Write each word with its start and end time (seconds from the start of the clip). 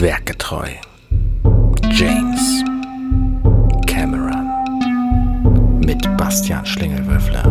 Werketreu. 0.00 0.66
James 1.92 2.64
Cameron. 3.86 4.48
Mit 5.86 6.02
Bastian 6.16 6.66
Schlingelwürfler, 6.66 7.44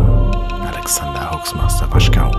Alexander 0.70 1.30
Hoaxmaster 1.30 1.90
Waschkau 1.90 2.30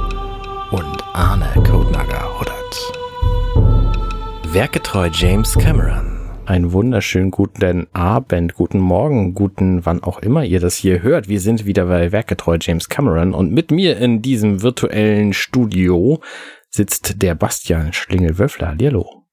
und 0.69 1.03
Arne 1.13 1.51
Kodnager 1.67 2.39
Huddert. 2.39 4.53
Werketreu 4.53 5.09
James 5.11 5.57
Cameron. 5.57 6.05
Einen 6.45 6.71
wunderschönen 6.71 7.31
guten 7.31 7.87
Abend, 7.93 8.53
guten 8.53 8.79
Morgen, 8.79 9.33
guten 9.33 9.87
wann 9.87 10.03
auch 10.03 10.19
immer 10.19 10.45
ihr 10.45 10.59
das 10.59 10.75
hier 10.75 11.01
hört. 11.01 11.29
Wir 11.29 11.39
sind 11.39 11.65
wieder 11.65 11.87
bei 11.87 12.11
Werketreu 12.11 12.59
James 12.61 12.89
Cameron 12.89 13.33
und 13.33 13.51
mit 13.51 13.71
mir 13.71 13.97
in 13.97 14.21
diesem 14.21 14.61
virtuellen 14.61 15.33
Studio 15.33 16.21
sitzt 16.69 17.23
der 17.23 17.33
Bastian 17.33 17.91
Schlingelwürfler. 17.91 18.75
Hallo. 18.79 19.24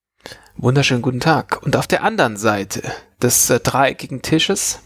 Wunderschönen 0.57 1.03
guten 1.03 1.21
Tag. 1.21 1.61
Und 1.63 1.77
auf 1.77 1.87
der 1.87 2.05
anderen 2.05 2.37
Seite 2.37 2.83
des 3.21 3.51
äh, 3.51 3.59
dreieckigen 3.61 4.23
Tisches, 4.23 4.81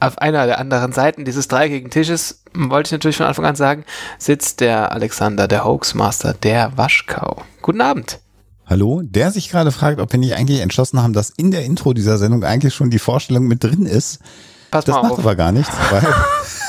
auf 0.00 0.18
einer 0.18 0.46
der 0.46 0.58
anderen 0.58 0.92
Seiten 0.92 1.24
dieses 1.24 1.48
dreieckigen 1.48 1.90
Tisches, 1.90 2.42
wollte 2.54 2.88
ich 2.88 2.92
natürlich 2.92 3.16
von 3.16 3.26
Anfang 3.26 3.44
an 3.44 3.56
sagen, 3.56 3.84
sitzt 4.18 4.60
der 4.60 4.92
Alexander, 4.92 5.48
der 5.48 5.64
Hoaxmaster, 5.64 6.34
der 6.34 6.76
Waschkau. 6.76 7.42
Guten 7.62 7.80
Abend. 7.80 8.20
Hallo, 8.66 9.02
der 9.02 9.30
sich 9.30 9.48
gerade 9.50 9.72
fragt, 9.72 10.00
ob 10.00 10.12
wir 10.12 10.18
nicht 10.18 10.34
eigentlich 10.34 10.60
entschlossen 10.60 11.02
haben, 11.02 11.12
dass 11.12 11.30
in 11.30 11.50
der 11.50 11.64
Intro 11.64 11.92
dieser 11.92 12.18
Sendung 12.18 12.44
eigentlich 12.44 12.74
schon 12.74 12.90
die 12.90 12.98
Vorstellung 12.98 13.46
mit 13.46 13.64
drin 13.64 13.86
ist. 13.86 14.20
Pass 14.70 14.84
das 14.84 14.94
mal 14.94 15.02
macht 15.02 15.12
auf. 15.12 15.18
aber 15.20 15.36
gar 15.36 15.52
nichts, 15.52 15.74
weil 15.90 16.02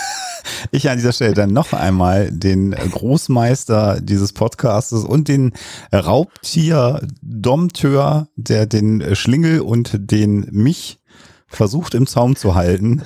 ich 0.72 0.90
an 0.90 0.98
dieser 0.98 1.14
Stelle 1.14 1.34
dann 1.34 1.54
noch 1.54 1.74
einmal 1.74 2.32
den 2.32 2.72
Großmeister 2.72 4.02
dieses 4.02 4.34
Podcastes 4.34 5.04
und 5.04 5.28
den 5.28 5.54
Raubtier-Dompteur, 5.94 8.28
der 8.36 8.66
den 8.66 9.16
Schlingel 9.16 9.62
und 9.62 10.12
den 10.12 10.48
mich 10.52 11.00
versucht 11.50 11.96
im 11.96 12.08
Zaum 12.08 12.36
zu 12.36 12.56
halten, 12.56 13.02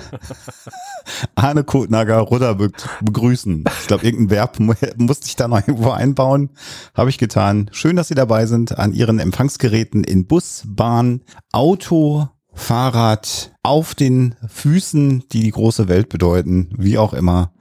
Arne 1.34 1.64
Kotnager 1.64 2.18
Rudderbück 2.18 2.76
begrüßen. 3.02 3.64
Ich 3.80 3.86
glaube, 3.86 4.04
irgendein 4.04 4.30
Verb 4.30 4.60
mu 4.60 4.74
musste 4.96 5.26
ich 5.26 5.36
da 5.36 5.48
noch 5.48 5.66
irgendwo 5.66 5.90
einbauen. 5.90 6.50
Habe 6.94 7.10
ich 7.10 7.18
getan. 7.18 7.70
Schön, 7.72 7.96
dass 7.96 8.08
Sie 8.08 8.14
dabei 8.14 8.46
sind 8.46 8.78
an 8.78 8.92
Ihren 8.92 9.18
Empfangsgeräten 9.18 10.04
in 10.04 10.26
Bus, 10.26 10.62
Bahn, 10.66 11.22
Auto, 11.52 12.28
Fahrrad, 12.54 13.52
auf 13.62 13.94
den 13.94 14.36
Füßen, 14.48 15.24
die 15.32 15.40
die 15.42 15.50
große 15.50 15.88
Welt 15.88 16.08
bedeuten, 16.08 16.70
wie 16.76 16.98
auch 16.98 17.12
immer. 17.12 17.52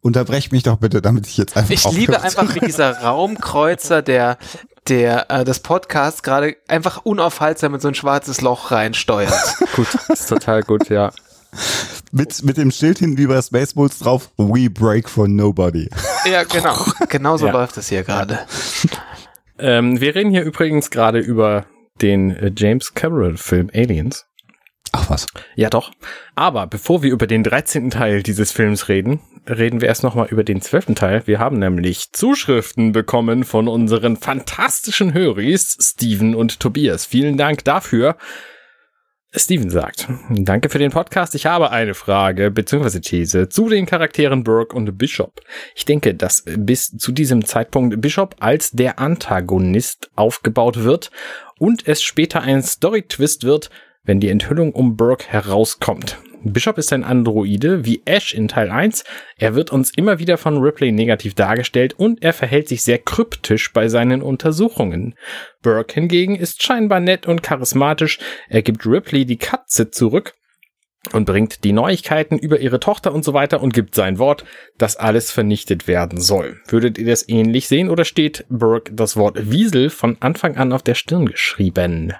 Unterbrecht 0.00 0.52
mich 0.52 0.62
doch 0.62 0.76
bitte, 0.76 1.02
damit 1.02 1.26
ich 1.26 1.36
jetzt 1.36 1.56
einfach 1.56 1.70
Ich 1.70 1.84
liebe 1.90 2.20
einfach, 2.22 2.54
wie 2.54 2.60
dieser 2.60 2.98
Raumkreuzer, 3.00 4.00
der, 4.00 4.38
der 4.88 5.30
äh, 5.30 5.44
das 5.44 5.60
Podcast 5.60 6.22
gerade 6.22 6.56
einfach 6.68 7.04
unaufhaltsam 7.04 7.74
in 7.74 7.80
so 7.80 7.88
ein 7.88 7.94
schwarzes 7.94 8.40
Loch 8.40 8.70
reinsteuert. 8.70 9.34
Gut, 9.76 9.88
ist 10.08 10.28
total 10.28 10.62
gut, 10.62 10.88
ja. 10.88 11.10
mit, 12.12 12.42
mit 12.44 12.56
dem 12.56 12.70
Schild 12.70 12.98
hinten 12.98 13.18
wie 13.18 13.26
bei 13.26 13.40
Spaceballs 13.42 13.98
drauf, 13.98 14.30
We 14.36 14.70
break 14.70 15.08
for 15.08 15.26
nobody. 15.28 15.88
ja, 16.30 16.44
genau. 16.44 16.76
Genau 17.08 17.36
so 17.36 17.46
Ja. 17.46 17.52
läuft 17.52 17.76
es 17.76 17.88
hier 17.88 18.02
gerade. 18.04 18.38
Ähm, 19.58 20.00
wir 20.00 20.14
reden 20.14 20.30
hier 20.30 20.44
übrigens 20.44 20.90
gerade 20.90 21.18
über 21.18 21.64
den 21.98 22.30
äh, 22.30 22.52
James 22.56 22.94
Cameron 22.94 23.36
Film 23.36 23.70
Aliens. 23.74 24.26
Ach 24.92 25.10
was. 25.10 25.26
Ja, 25.54 25.68
doch. 25.68 25.92
Aber 26.34 26.66
bevor 26.66 27.02
wir 27.02 27.12
über 27.12 27.26
den 27.26 27.42
13. 27.42 27.90
Teil 27.90 28.22
dieses 28.22 28.52
Films 28.52 28.88
reden, 28.88 29.20
reden 29.46 29.80
wir 29.80 29.88
erst 29.88 30.02
nochmal 30.02 30.28
über 30.28 30.44
den 30.44 30.62
12. 30.62 30.94
Teil. 30.94 31.26
Wir 31.26 31.38
haben 31.38 31.58
nämlich 31.58 32.12
Zuschriften 32.12 32.92
bekommen 32.92 33.44
von 33.44 33.68
unseren 33.68 34.16
fantastischen 34.16 35.12
Höris, 35.12 35.76
Steven 35.80 36.34
und 36.34 36.60
Tobias. 36.60 37.04
Vielen 37.04 37.36
Dank 37.36 37.64
dafür. 37.64 38.16
Steven 39.34 39.68
sagt, 39.68 40.08
danke 40.30 40.70
für 40.70 40.78
den 40.78 40.90
Podcast. 40.90 41.34
Ich 41.34 41.44
habe 41.44 41.70
eine 41.70 41.92
Frage 41.92 42.50
bzw. 42.50 43.00
These 43.00 43.50
zu 43.50 43.68
den 43.68 43.84
Charakteren 43.84 44.42
Burke 44.42 44.74
und 44.74 44.96
Bishop. 44.96 45.42
Ich 45.74 45.84
denke, 45.84 46.14
dass 46.14 46.44
bis 46.46 46.96
zu 46.96 47.12
diesem 47.12 47.44
Zeitpunkt 47.44 48.00
Bishop 48.00 48.36
als 48.40 48.70
der 48.70 48.98
Antagonist 48.98 50.10
aufgebaut 50.16 50.82
wird 50.82 51.10
und 51.58 51.86
es 51.86 52.02
später 52.02 52.40
ein 52.40 52.62
Story-Twist 52.62 53.44
wird, 53.44 53.68
wenn 54.02 54.18
die 54.18 54.30
Enthüllung 54.30 54.72
um 54.72 54.96
Burke 54.96 55.28
herauskommt. 55.28 56.16
Bishop 56.44 56.78
ist 56.78 56.92
ein 56.92 57.04
Androide 57.04 57.84
wie 57.84 58.02
Ash 58.04 58.32
in 58.32 58.48
Teil 58.48 58.70
1. 58.70 59.04
Er 59.36 59.54
wird 59.54 59.72
uns 59.72 59.90
immer 59.90 60.18
wieder 60.18 60.38
von 60.38 60.58
Ripley 60.58 60.92
negativ 60.92 61.34
dargestellt 61.34 61.94
und 61.98 62.22
er 62.22 62.32
verhält 62.32 62.68
sich 62.68 62.82
sehr 62.82 62.98
kryptisch 62.98 63.72
bei 63.72 63.88
seinen 63.88 64.22
Untersuchungen. 64.22 65.14
Burke 65.62 65.94
hingegen 65.94 66.36
ist 66.36 66.62
scheinbar 66.62 67.00
nett 67.00 67.26
und 67.26 67.42
charismatisch. 67.42 68.18
Er 68.48 68.62
gibt 68.62 68.86
Ripley 68.86 69.24
die 69.24 69.38
Katze 69.38 69.90
zurück 69.90 70.34
und 71.12 71.24
bringt 71.24 71.64
die 71.64 71.72
Neuigkeiten 71.72 72.38
über 72.38 72.60
ihre 72.60 72.80
Tochter 72.80 73.12
und 73.12 73.24
so 73.24 73.32
weiter 73.34 73.60
und 73.62 73.74
gibt 73.74 73.94
sein 73.94 74.18
Wort, 74.18 74.44
dass 74.76 74.96
alles 74.96 75.30
vernichtet 75.30 75.88
werden 75.88 76.20
soll. 76.20 76.60
Würdet 76.68 76.98
ihr 76.98 77.06
das 77.06 77.28
ähnlich 77.28 77.68
sehen 77.68 77.90
oder 77.90 78.04
steht 78.04 78.44
Burke 78.48 78.92
das 78.94 79.16
Wort 79.16 79.50
Wiesel 79.50 79.90
von 79.90 80.16
Anfang 80.20 80.56
an 80.56 80.72
auf 80.72 80.82
der 80.82 80.94
Stirn 80.94 81.26
geschrieben? 81.26 82.14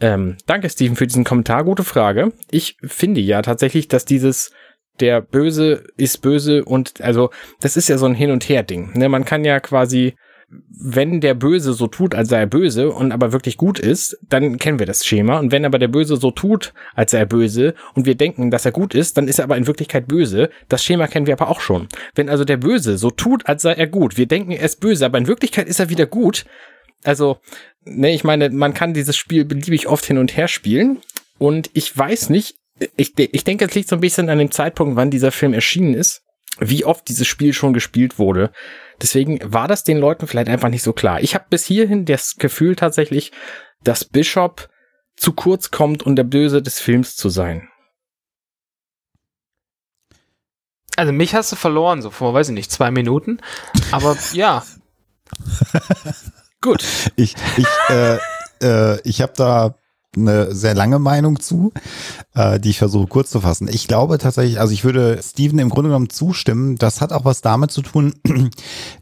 Ähm, 0.00 0.36
danke, 0.46 0.68
Steven, 0.68 0.96
für 0.96 1.06
diesen 1.06 1.24
Kommentar. 1.24 1.64
Gute 1.64 1.84
Frage. 1.84 2.32
Ich 2.50 2.76
finde 2.82 3.20
ja 3.20 3.42
tatsächlich, 3.42 3.88
dass 3.88 4.04
dieses 4.04 4.50
der 5.00 5.20
Böse 5.20 5.84
ist 5.96 6.22
böse 6.22 6.64
und 6.64 7.00
also 7.00 7.30
das 7.60 7.76
ist 7.76 7.88
ja 7.88 7.98
so 7.98 8.06
ein 8.06 8.14
Hin- 8.14 8.30
und 8.30 8.48
Her-Ding. 8.48 8.96
Ne? 8.96 9.08
Man 9.08 9.24
kann 9.24 9.44
ja 9.44 9.58
quasi, 9.58 10.14
wenn 10.48 11.20
der 11.20 11.34
Böse 11.34 11.72
so 11.72 11.88
tut, 11.88 12.14
als 12.14 12.28
sei 12.28 12.40
er 12.40 12.46
böse 12.46 12.90
und 12.90 13.10
aber 13.10 13.32
wirklich 13.32 13.56
gut 13.56 13.80
ist, 13.80 14.16
dann 14.28 14.58
kennen 14.58 14.78
wir 14.78 14.86
das 14.86 15.04
Schema. 15.04 15.38
Und 15.38 15.50
wenn 15.50 15.64
aber 15.64 15.80
der 15.80 15.88
Böse 15.88 16.16
so 16.16 16.30
tut, 16.30 16.72
als 16.94 17.10
sei 17.10 17.18
er 17.18 17.26
böse 17.26 17.74
und 17.94 18.06
wir 18.06 18.14
denken, 18.14 18.52
dass 18.52 18.66
er 18.66 18.72
gut 18.72 18.94
ist, 18.94 19.16
dann 19.16 19.26
ist 19.26 19.38
er 19.38 19.44
aber 19.44 19.56
in 19.56 19.66
Wirklichkeit 19.66 20.06
böse. 20.06 20.48
Das 20.68 20.84
Schema 20.84 21.08
kennen 21.08 21.26
wir 21.26 21.34
aber 21.34 21.50
auch 21.50 21.60
schon. 21.60 21.88
Wenn 22.14 22.28
also 22.28 22.44
der 22.44 22.58
Böse 22.58 22.96
so 22.96 23.10
tut, 23.10 23.46
als 23.46 23.62
sei 23.62 23.72
er 23.72 23.88
gut, 23.88 24.16
wir 24.16 24.26
denken, 24.26 24.52
er 24.52 24.64
ist 24.64 24.80
böse, 24.80 25.06
aber 25.06 25.18
in 25.18 25.26
Wirklichkeit 25.26 25.66
ist 25.66 25.80
er 25.80 25.88
wieder 25.88 26.06
gut, 26.06 26.44
also, 27.04 27.38
ne, 27.84 28.12
ich 28.12 28.24
meine, 28.24 28.50
man 28.50 28.74
kann 28.74 28.94
dieses 28.94 29.16
Spiel 29.16 29.44
beliebig 29.44 29.86
oft 29.86 30.04
hin 30.04 30.18
und 30.18 30.36
her 30.36 30.48
spielen. 30.48 31.00
Und 31.38 31.70
ich 31.74 31.96
weiß 31.96 32.30
nicht, 32.30 32.56
ich, 32.96 33.16
ich 33.16 33.44
denke, 33.44 33.64
es 33.66 33.74
liegt 33.74 33.88
so 33.88 33.96
ein 33.96 34.00
bisschen 34.00 34.28
an 34.28 34.38
dem 34.38 34.50
Zeitpunkt, 34.50 34.96
wann 34.96 35.10
dieser 35.10 35.32
Film 35.32 35.52
erschienen 35.52 35.94
ist, 35.94 36.22
wie 36.58 36.84
oft 36.84 37.08
dieses 37.08 37.26
Spiel 37.26 37.52
schon 37.52 37.72
gespielt 37.72 38.18
wurde. 38.18 38.52
Deswegen 39.00 39.40
war 39.44 39.68
das 39.68 39.84
den 39.84 39.98
Leuten 39.98 40.26
vielleicht 40.26 40.48
einfach 40.48 40.68
nicht 40.68 40.82
so 40.82 40.92
klar. 40.92 41.20
Ich 41.20 41.34
habe 41.34 41.46
bis 41.50 41.64
hierhin 41.64 42.04
das 42.04 42.36
Gefühl 42.36 42.76
tatsächlich, 42.76 43.32
dass 43.82 44.04
Bishop 44.04 44.68
zu 45.16 45.32
kurz 45.32 45.70
kommt, 45.70 46.04
um 46.04 46.16
der 46.16 46.24
Böse 46.24 46.62
des 46.62 46.80
Films 46.80 47.16
zu 47.16 47.28
sein. 47.28 47.68
Also 50.96 51.12
mich 51.12 51.34
hast 51.34 51.50
du 51.50 51.56
verloren, 51.56 52.02
so 52.02 52.10
vor, 52.10 52.34
weiß 52.34 52.48
ich 52.48 52.54
nicht, 52.54 52.70
zwei 52.70 52.90
Minuten. 52.90 53.40
Aber 53.90 54.16
ja, 54.32 54.64
Gut. 56.64 56.82
Ich, 57.16 57.34
ich, 57.58 57.66
äh, 57.90 58.16
äh, 58.62 58.98
ich 59.04 59.20
habe 59.20 59.34
da 59.36 59.74
eine 60.16 60.54
sehr 60.54 60.74
lange 60.74 60.98
Meinung 60.98 61.38
zu, 61.38 61.72
äh, 62.34 62.58
die 62.58 62.70
ich 62.70 62.78
versuche 62.78 63.06
kurz 63.06 63.28
zu 63.28 63.42
fassen. 63.42 63.68
Ich 63.70 63.86
glaube 63.86 64.16
tatsächlich, 64.16 64.58
also 64.58 64.72
ich 64.72 64.82
würde 64.82 65.20
Steven 65.22 65.58
im 65.58 65.68
Grunde 65.68 65.90
genommen 65.90 66.08
zustimmen. 66.08 66.76
Das 66.76 67.02
hat 67.02 67.12
auch 67.12 67.26
was 67.26 67.42
damit 67.42 67.70
zu 67.70 67.82
tun, 67.82 68.14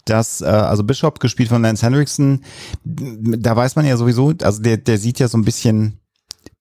dass 0.06 0.40
äh, 0.40 0.46
also 0.46 0.82
Bishop 0.82 1.20
gespielt 1.20 1.50
von 1.50 1.62
Lance 1.62 1.86
Henriksen, 1.86 2.42
da 2.82 3.54
weiß 3.54 3.76
man 3.76 3.86
ja 3.86 3.96
sowieso, 3.96 4.32
also 4.42 4.60
der 4.60 4.78
der 4.78 4.98
sieht 4.98 5.20
ja 5.20 5.28
so 5.28 5.38
ein 5.38 5.44
bisschen 5.44 6.00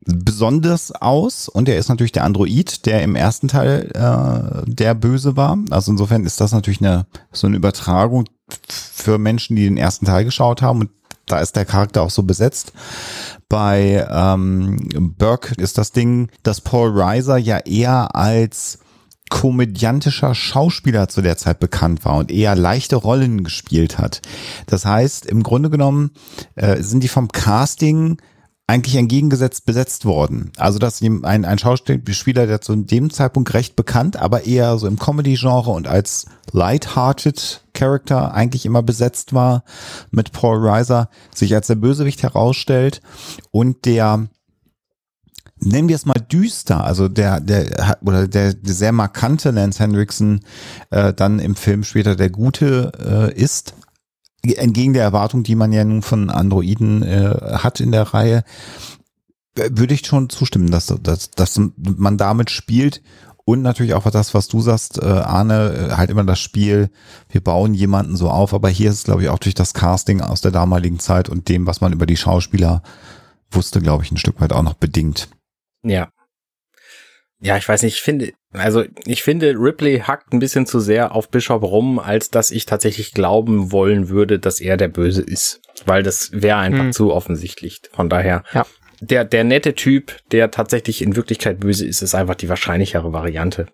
besonders 0.06 0.91
aus 0.91 1.47
und 1.47 1.67
er 1.67 1.78
ist 1.78 1.90
natürlich 1.90 2.11
der 2.11 2.25
Android, 2.25 2.85
der 2.85 3.01
im 3.01 3.16
ersten 3.16 3.47
Teil 3.47 3.90
äh, 3.94 4.69
der 4.72 4.94
Böse 4.94 5.35
war. 5.35 5.57
Also 5.72 5.91
insofern 5.91 6.25
ist 6.25 6.41
das 6.41 6.51
natürlich 6.51 6.81
eine 6.81 7.07
so 7.31 7.47
eine 7.47 7.57
Übertragung 7.57 8.25
für 8.69 9.17
Menschen, 9.17 9.56
die 9.56 9.66
den 9.66 9.78
ersten 9.78 10.06
Teil 10.06 10.25
geschaut 10.25 10.62
haben 10.62 10.81
und 10.81 10.89
da 11.25 11.39
ist 11.39 11.56
der 11.56 11.66
Charakter 11.66 12.02
auch 12.02 12.09
so 12.09 12.23
besetzt. 12.23 12.73
Bei 13.47 14.05
ähm, 14.11 15.14
Burke 15.17 15.55
ist 15.55 15.78
das 15.78 15.91
Ding, 15.91 16.29
dass 16.43 16.61
Paul 16.61 16.99
Reiser 16.99 17.37
ja 17.37 17.59
eher 17.59 18.16
als 18.16 18.79
komödiantischer 19.29 20.35
Schauspieler 20.35 21.08
zu 21.08 21.22
der 21.22 21.37
Zeit 21.37 21.59
bekannt 21.59 22.03
war 22.03 22.17
und 22.17 22.31
eher 22.31 22.53
leichte 22.55 22.97
Rollen 22.97 23.46
gespielt 23.46 23.97
hat. 23.97 24.22
Das 24.66 24.85
heißt, 24.85 25.26
im 25.26 25.41
Grunde 25.41 25.70
genommen 25.70 26.11
äh, 26.55 26.81
sind 26.84 27.02
die 27.02 27.08
vom 27.08 27.29
Casting 27.29 28.17
eigentlich 28.67 28.96
entgegengesetzt 28.96 29.66
besetzt 29.66 30.05
worden. 30.05 30.52
Also 30.58 30.79
dass 30.79 31.02
ein, 31.02 31.23
ein 31.23 31.59
Schauspieler, 31.59 32.47
der 32.47 32.61
zu 32.61 32.76
dem 32.76 33.09
Zeitpunkt 33.09 33.53
recht 33.53 33.76
bekannt, 33.76 34.17
aber 34.17 34.46
eher 34.46 34.78
so 34.78 34.87
im 34.87 34.99
Comedy-Genre 34.99 35.72
und 35.72 35.87
als 35.87 36.26
light-hearted 36.52 37.61
Character 37.81 38.35
eigentlich 38.35 38.67
immer 38.67 38.83
besetzt 38.83 39.33
war, 39.33 39.63
mit 40.11 40.31
Paul 40.31 40.59
Reiser 40.67 41.09
sich 41.33 41.55
als 41.55 41.66
der 41.66 41.75
Bösewicht 41.75 42.22
herausstellt 42.22 43.01
und 43.49 43.85
der 43.85 44.28
nennen 45.63 45.87
wir 45.89 45.95
es 45.95 46.05
mal 46.05 46.19
düster, 46.31 46.83
also 46.83 47.07
der, 47.07 47.39
der 47.39 47.97
oder 48.01 48.28
der, 48.28 48.53
sehr 48.63 48.91
markante 48.91 49.49
Lance 49.49 49.79
Henriksen 49.79 50.41
äh, 50.91 51.11
dann 51.11 51.39
im 51.39 51.55
Film 51.55 51.83
später 51.83 52.16
der 52.16 52.29
Gute 52.29 52.91
äh, 52.99 53.33
ist, 53.33 53.73
entgegen 54.43 54.93
der 54.93 55.03
Erwartung, 55.03 55.41
die 55.41 55.55
man 55.55 55.73
ja 55.73 55.83
nun 55.83 56.03
von 56.03 56.29
Androiden 56.29 57.01
äh, 57.01 57.57
hat 57.57 57.79
in 57.79 57.91
der 57.91 58.03
Reihe, 58.13 58.43
würde 59.55 59.93
ich 59.93 60.05
schon 60.05 60.29
zustimmen, 60.29 60.69
dass, 60.72 60.93
dass, 61.01 61.31
dass 61.31 61.59
man 61.78 62.17
damit 62.17 62.51
spielt 62.51 63.01
und 63.52 63.62
natürlich 63.62 63.94
auch 63.94 64.09
das, 64.09 64.34
was 64.34 64.48
du 64.48 64.62
sagst, 64.62 65.02
äh, 65.02 65.06
Arne, 65.06 65.90
äh, 65.92 65.94
halt 65.96 66.09
immer 66.09 66.24
das 66.24 66.40
Spiel, 66.40 66.90
wir 67.30 67.42
bauen 67.42 67.74
jemanden 67.74 68.16
so 68.16 68.30
auf, 68.30 68.53
aber 68.53 68.70
hier 68.70 68.90
ist 68.90 68.96
es, 68.96 69.03
glaube 69.03 69.24
ich, 69.24 69.30
auch 69.30 69.40
durch 69.40 69.56
das 69.56 69.74
Casting 69.74 70.22
aus 70.22 70.40
der 70.40 70.52
damaligen 70.52 71.00
Zeit 71.00 71.28
und 71.28 71.50
dem, 71.50 71.68
was 71.68 71.82
man 71.82 71.92
über 71.92 72.06
die 72.06 72.16
Schauspieler 72.16 72.82
wusste, 73.52 73.82
glaube 73.82 74.06
ich, 74.06 74.12
ein 74.12 74.18
Stück 74.18 74.40
weit 74.40 74.53
auch 74.53 74.64
noch 74.64 74.76
bedingt. 74.76 75.28
Ja. 75.84 76.09
Ja, 77.42 77.58
ich 77.58 77.68
weiß 77.68 77.82
nicht, 77.82 77.96
ich 77.96 78.02
finde, 78.02 78.32
also 78.53 78.86
ich 79.06 79.24
finde, 79.24 79.56
Ripley 79.58 80.00
hackt 80.00 80.32
ein 80.32 80.40
bisschen 80.40 80.66
zu 80.66 80.80
sehr 80.80 81.14
auf 81.14 81.30
Bishop 81.30 81.64
rum, 81.64 82.00
als 82.00 82.30
dass 82.30 82.52
ich 82.52 82.66
tatsächlich 82.66 83.14
glauben 83.14 83.74
wollen 83.74 84.08
würde, 84.08 84.40
dass 84.40 84.62
er 84.62 84.78
der 84.78 84.88
Böse 84.88 85.24
ist. 85.24 85.59
Weil 85.86 86.03
das 86.03 86.30
wäre 86.32 86.59
einfach 86.59 86.86
hm. 86.86 86.94
zu 86.94 87.12
offensichtlich. 87.12 87.82
Von 87.92 88.09
daher, 88.09 88.44
ja. 88.53 88.66
Der, 89.02 89.26
der 89.26 89.44
nette 89.44 89.74
Typ, 89.74 90.16
der 90.32 90.52
tatsächlich 90.52 91.02
in 91.02 91.16
Wirklichkeit 91.16 91.59
böse 91.59 91.86
ist, 91.86 92.02
ist 92.02 92.16
einfach 92.16 92.36
die 92.36 92.50
wahrscheinlichere 92.50 93.12
Variante. 93.12 93.66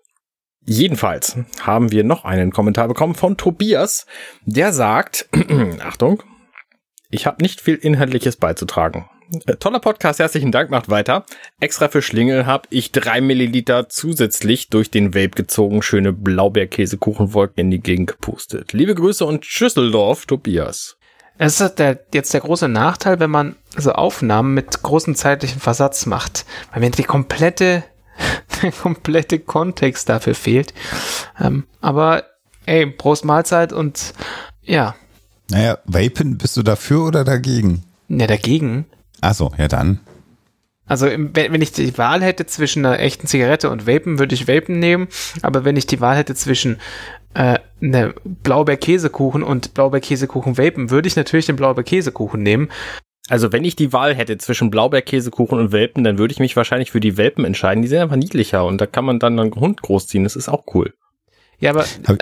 Jedenfalls 0.64 1.36
haben 1.60 1.92
wir 1.92 2.02
noch 2.02 2.24
einen 2.24 2.50
Kommentar 2.50 2.88
bekommen 2.88 3.14
von 3.14 3.36
Tobias, 3.36 4.06
der 4.44 4.72
sagt, 4.72 5.28
Achtung, 5.80 6.22
ich 7.10 7.26
habe 7.26 7.42
nicht 7.42 7.60
viel 7.60 7.76
Inhaltliches 7.76 8.36
beizutragen. 8.36 9.08
Äh, 9.46 9.56
toller 9.56 9.80
Podcast, 9.80 10.18
herzlichen 10.18 10.52
Dank, 10.52 10.70
macht 10.70 10.88
weiter. 10.88 11.24
Extra 11.60 11.88
für 11.88 12.02
Schlingel 12.02 12.46
habe 12.46 12.66
ich 12.70 12.92
drei 12.92 13.20
Milliliter 13.20 13.88
zusätzlich 13.88 14.68
durch 14.68 14.90
den 14.90 15.14
Vape 15.14 15.30
gezogen, 15.30 15.82
schöne 15.82 16.12
Blaubeerkäsekuchenwolken 16.12 17.66
in 17.66 17.70
die 17.70 17.80
Gegend 17.80 18.10
gepustet. 18.10 18.72
Liebe 18.72 18.94
Grüße 18.94 19.24
und 19.24 19.44
Schüsseldorf, 19.44 20.26
Tobias. 20.26 20.97
Es 21.38 21.60
ist 21.60 21.76
der, 21.76 22.00
jetzt 22.12 22.34
der 22.34 22.40
große 22.40 22.68
Nachteil, 22.68 23.20
wenn 23.20 23.30
man 23.30 23.54
so 23.76 23.92
Aufnahmen 23.92 24.54
mit 24.54 24.82
großem 24.82 25.14
zeitlichen 25.14 25.60
Versatz 25.60 26.04
macht, 26.04 26.44
weil 26.72 26.80
mir 26.80 26.90
die 26.90 27.04
komplette, 27.04 27.84
der 28.62 28.72
komplette 28.72 29.38
Kontext 29.38 30.08
dafür 30.08 30.34
fehlt. 30.34 30.74
Ähm, 31.40 31.64
aber 31.80 32.24
ey, 32.66 32.86
Prost 32.86 33.24
Mahlzeit 33.24 33.72
und 33.72 34.14
ja. 34.62 34.96
Naja, 35.48 35.78
Vapen, 35.84 36.38
bist 36.38 36.56
du 36.56 36.62
dafür 36.62 37.04
oder 37.04 37.24
dagegen? 37.24 37.84
Ja, 38.08 38.26
dagegen. 38.26 38.86
Ach 39.20 39.34
so, 39.34 39.52
ja 39.56 39.68
dann. 39.68 40.00
Also 40.88 41.06
wenn 41.06 41.62
ich 41.62 41.72
die 41.72 41.96
Wahl 41.98 42.22
hätte 42.22 42.46
zwischen 42.46 42.84
einer 42.84 42.98
echten 42.98 43.26
Zigarette 43.26 43.70
und 43.70 43.86
Vapen, 43.86 44.18
würde 44.18 44.34
ich 44.34 44.48
Vapen 44.48 44.78
nehmen. 44.78 45.08
Aber 45.42 45.64
wenn 45.64 45.76
ich 45.76 45.86
die 45.86 46.00
Wahl 46.00 46.16
hätte 46.16 46.34
zwischen 46.34 46.78
äh, 47.34 47.58
ne 47.80 48.14
Blaubeerkäsekuchen 48.24 49.42
und 49.42 49.74
Blaubeerkäsekuchen 49.74 50.58
Vapen, 50.58 50.90
würde 50.90 51.08
ich 51.08 51.16
natürlich 51.16 51.46
den 51.46 51.56
Blaubeerkäsekuchen 51.56 52.42
nehmen. 52.42 52.70
Also 53.28 53.52
wenn 53.52 53.64
ich 53.64 53.76
die 53.76 53.92
Wahl 53.92 54.14
hätte 54.14 54.38
zwischen 54.38 54.70
Blaubeerkäsekuchen 54.70 55.58
und 55.58 55.72
Welpen, 55.72 56.02
dann 56.02 56.18
würde 56.18 56.32
ich 56.32 56.40
mich 56.40 56.56
wahrscheinlich 56.56 56.90
für 56.90 57.00
die 57.00 57.18
Welpen 57.18 57.44
entscheiden. 57.44 57.82
Die 57.82 57.88
sind 57.88 57.98
einfach 57.98 58.16
niedlicher 58.16 58.64
und 58.64 58.80
da 58.80 58.86
kann 58.86 59.04
man 59.04 59.18
dann 59.18 59.38
einen 59.38 59.54
Hund 59.54 59.82
großziehen. 59.82 60.24
Das 60.24 60.34
ist 60.34 60.48
auch 60.48 60.64
cool. 60.74 60.94
Ja, 61.58 61.70
aber 61.70 61.84
weil 62.04 62.18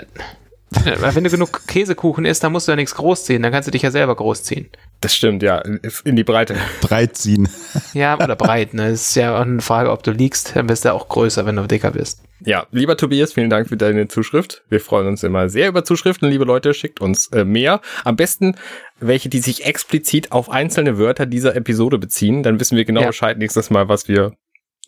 wenn 0.69 1.23
du 1.23 1.29
genug 1.29 1.65
Käsekuchen 1.67 2.25
isst, 2.25 2.43
dann 2.43 2.51
musst 2.51 2.67
du 2.67 2.73
ja 2.73 2.75
nichts 2.75 2.95
großziehen. 2.95 3.41
Dann 3.41 3.51
kannst 3.51 3.67
du 3.67 3.71
dich 3.71 3.81
ja 3.81 3.91
selber 3.91 4.15
großziehen. 4.15 4.69
Das 4.99 5.15
stimmt, 5.15 5.43
ja. 5.43 5.61
In 6.03 6.15
die 6.15 6.23
Breite. 6.23 6.55
Breit 6.81 7.15
ziehen. 7.15 7.47
Ja, 7.93 8.15
oder 8.15 8.35
breit. 8.35 8.73
Ne? 8.73 8.91
Das 8.91 9.09
ist 9.09 9.15
ja 9.15 9.37
auch 9.37 9.41
eine 9.41 9.61
Frage, 9.61 9.91
ob 9.91 10.03
du 10.03 10.11
liegst. 10.11 10.55
Dann 10.55 10.67
bist 10.67 10.85
du 10.85 10.93
auch 10.93 11.07
größer, 11.07 11.45
wenn 11.45 11.55
du 11.55 11.67
dicker 11.67 11.91
bist. 11.91 12.23
Ja, 12.41 12.67
lieber 12.71 12.97
Tobias, 12.97 13.33
vielen 13.33 13.49
Dank 13.49 13.69
für 13.69 13.77
deine 13.77 14.07
Zuschrift. 14.07 14.63
Wir 14.69 14.79
freuen 14.79 15.07
uns 15.07 15.23
immer 15.23 15.49
sehr 15.49 15.69
über 15.69 15.83
Zuschriften, 15.83 16.29
liebe 16.29 16.43
Leute. 16.43 16.73
Schickt 16.73 17.01
uns 17.01 17.27
äh, 17.27 17.45
mehr. 17.45 17.81
Am 18.03 18.15
besten 18.15 18.55
welche, 18.99 19.29
die 19.29 19.39
sich 19.39 19.65
explizit 19.65 20.31
auf 20.31 20.49
einzelne 20.49 20.97
Wörter 20.97 21.25
dieser 21.25 21.55
Episode 21.55 21.97
beziehen. 21.97 22.43
Dann 22.43 22.59
wissen 22.59 22.77
wir 22.77 22.85
genau 22.85 23.01
ja. 23.01 23.07
Bescheid 23.07 23.37
nächstes 23.37 23.69
Mal, 23.69 23.89
was 23.89 24.07
wir, 24.07 24.33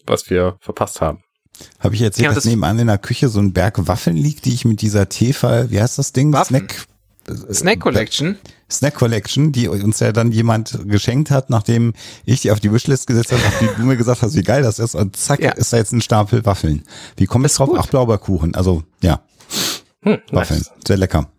was 0.06 0.30
wir 0.30 0.58
verpasst 0.60 1.02
haben. 1.02 1.24
Habe 1.80 1.96
ich 1.96 2.02
erzählt, 2.02 2.26
ja, 2.26 2.34
dass 2.34 2.46
nebenan 2.46 2.80
in 2.80 2.88
der 2.88 2.98
Küche 2.98 3.30
so 3.30 3.40
ein 3.40 3.54
Berg 3.54 3.88
Waffeln 3.88 4.18
liegt, 4.18 4.46
die 4.46 4.54
ich 4.54 4.66
mit 4.66 4.82
dieser 4.82 5.10
Tefal, 5.10 5.72
wie 5.72 5.82
heißt 5.82 5.98
das 5.98 6.14
Ding? 6.14 6.34
Waffen. 6.34 6.58
Snack. 6.58 6.88
Snack 7.54 7.80
Collection. 7.80 8.38
Snack 8.72 8.96
Collection, 8.96 9.52
die 9.52 9.68
uns 9.68 10.00
ja 10.00 10.12
dann 10.12 10.32
jemand 10.32 10.80
geschenkt 10.86 11.32
hat, 11.32 11.50
nachdem 11.50 11.94
ich 12.26 12.42
die 12.42 12.52
auf 12.52 12.60
die 12.60 12.72
Wishlist 12.72 13.08
gesetzt 13.08 13.32
habe, 13.32 13.42
nachdem 13.44 13.70
du 13.78 13.84
mir 13.84 13.98
gesagt 13.98 14.22
hast, 14.22 14.36
wie 14.36 14.42
geil 14.42 14.64
das 14.64 14.80
ist, 14.80 14.96
und 14.96 15.16
zack, 15.16 15.40
ja. 15.40 15.52
ist 15.52 15.74
da 15.74 15.78
jetzt 15.78 15.92
ein 15.92 16.02
Stapel 16.02 16.46
Waffeln. 16.46 16.84
Wie 17.18 17.26
komme 17.26 17.48
ich 17.48 17.54
drauf? 17.54 17.70
Gut. 17.70 17.80
Ach, 17.80 17.88
Blaubeerkuchen. 17.88 18.56
Also, 18.56 18.84
ja. 19.02 19.22
Hm, 20.02 20.20
Waffeln. 20.32 20.60
Nice. 20.60 20.72
Sehr 20.88 20.98
lecker. 20.98 21.30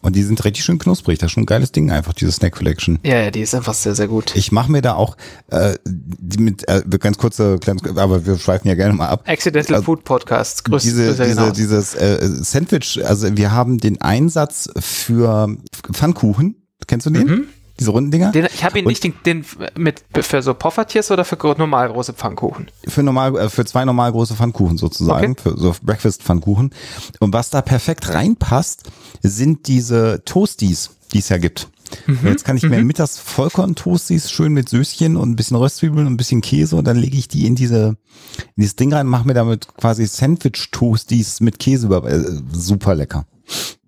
Und 0.00 0.16
die 0.16 0.22
sind 0.22 0.44
richtig 0.44 0.64
schön 0.64 0.78
knusprig. 0.78 1.18
Das 1.18 1.28
ist 1.28 1.32
schon 1.32 1.44
ein 1.44 1.46
geiles 1.46 1.72
Ding 1.72 1.90
einfach, 1.90 2.12
diese 2.12 2.32
Snack 2.32 2.54
Collection. 2.54 2.98
Ja, 3.04 3.22
ja, 3.22 3.30
die 3.30 3.40
ist 3.40 3.54
einfach 3.54 3.74
sehr, 3.74 3.94
sehr 3.94 4.08
gut. 4.08 4.34
Ich 4.36 4.52
mache 4.52 4.70
mir 4.70 4.82
da 4.82 4.94
auch 4.94 5.16
äh, 5.50 5.74
die 5.84 6.38
mit 6.38 6.68
äh, 6.68 6.82
ganz 6.98 7.18
kurze, 7.18 7.58
aber 7.96 8.26
wir 8.26 8.38
schweifen 8.38 8.68
ja 8.68 8.74
gerne 8.74 8.94
mal 8.94 9.08
ab. 9.08 9.24
Accidental 9.26 9.76
also, 9.76 9.84
Food 9.84 10.04
Podcasts. 10.04 10.64
Grüß, 10.64 10.82
diese, 10.82 11.14
diese, 11.14 11.52
dieses 11.52 11.94
äh, 11.94 12.18
Sandwich, 12.22 13.00
also 13.04 13.36
wir 13.36 13.52
haben 13.52 13.78
den 13.78 14.00
Einsatz 14.00 14.70
für 14.78 15.56
Pfannkuchen. 15.92 16.56
Kennst 16.86 17.06
du 17.06 17.10
den? 17.10 17.26
Mhm. 17.26 17.44
Diese 17.78 17.90
runden 17.90 18.10
Dinger? 18.10 18.32
Den, 18.32 18.46
ich 18.52 18.64
habe 18.64 18.78
ihn 18.78 18.86
nicht 18.86 19.04
den, 19.04 19.14
den 19.24 19.44
mit 19.76 20.02
für 20.20 20.42
so 20.42 20.54
Poffertiers 20.54 21.10
oder 21.10 21.24
für 21.24 21.36
normal 21.56 21.88
große 21.88 22.12
Pfannkuchen? 22.12 22.70
Für 22.86 23.02
normal, 23.02 23.36
äh, 23.36 23.48
für 23.48 23.64
zwei 23.64 23.84
normal 23.84 24.10
große 24.12 24.34
Pfannkuchen 24.34 24.78
sozusagen, 24.78 25.32
okay. 25.32 25.42
für 25.42 25.58
so 25.58 25.74
Breakfast 25.82 26.22
Pfannkuchen. 26.22 26.72
Und 27.20 27.32
was 27.32 27.50
da 27.50 27.62
perfekt 27.62 28.12
reinpasst, 28.12 28.84
sind 29.22 29.68
diese 29.68 30.22
Toasties, 30.24 30.90
die 31.12 31.18
es 31.18 31.28
ja 31.28 31.38
gibt. 31.38 31.68
Mhm. 32.06 32.18
Jetzt 32.24 32.44
kann 32.44 32.56
ich 32.56 32.64
mir 32.64 32.80
mhm. 32.80 32.86
mittags 32.86 33.18
Vollkorn-Toasties 33.18 34.30
schön 34.30 34.52
mit 34.52 34.68
Söschen 34.68 35.16
und 35.16 35.30
ein 35.30 35.36
bisschen 35.36 35.56
Röstzwiebeln 35.56 36.06
und 36.06 36.12
ein 36.14 36.16
bisschen 36.16 36.40
Käse 36.40 36.76
und 36.76 36.86
dann 36.86 36.96
lege 36.96 37.16
ich 37.16 37.28
die 37.28 37.46
in 37.46 37.54
diese 37.54 37.96
in 38.38 38.62
dieses 38.62 38.76
Ding 38.76 38.92
rein 38.92 39.06
und 39.06 39.10
mache 39.10 39.26
mir 39.26 39.34
damit 39.34 39.68
quasi 39.76 40.06
Sandwich-Toasties 40.06 41.40
mit 41.40 41.58
Käse 41.58 41.86
über. 41.86 42.04
Äh, 42.04 42.24
super 42.52 42.94
lecker. 42.94 43.24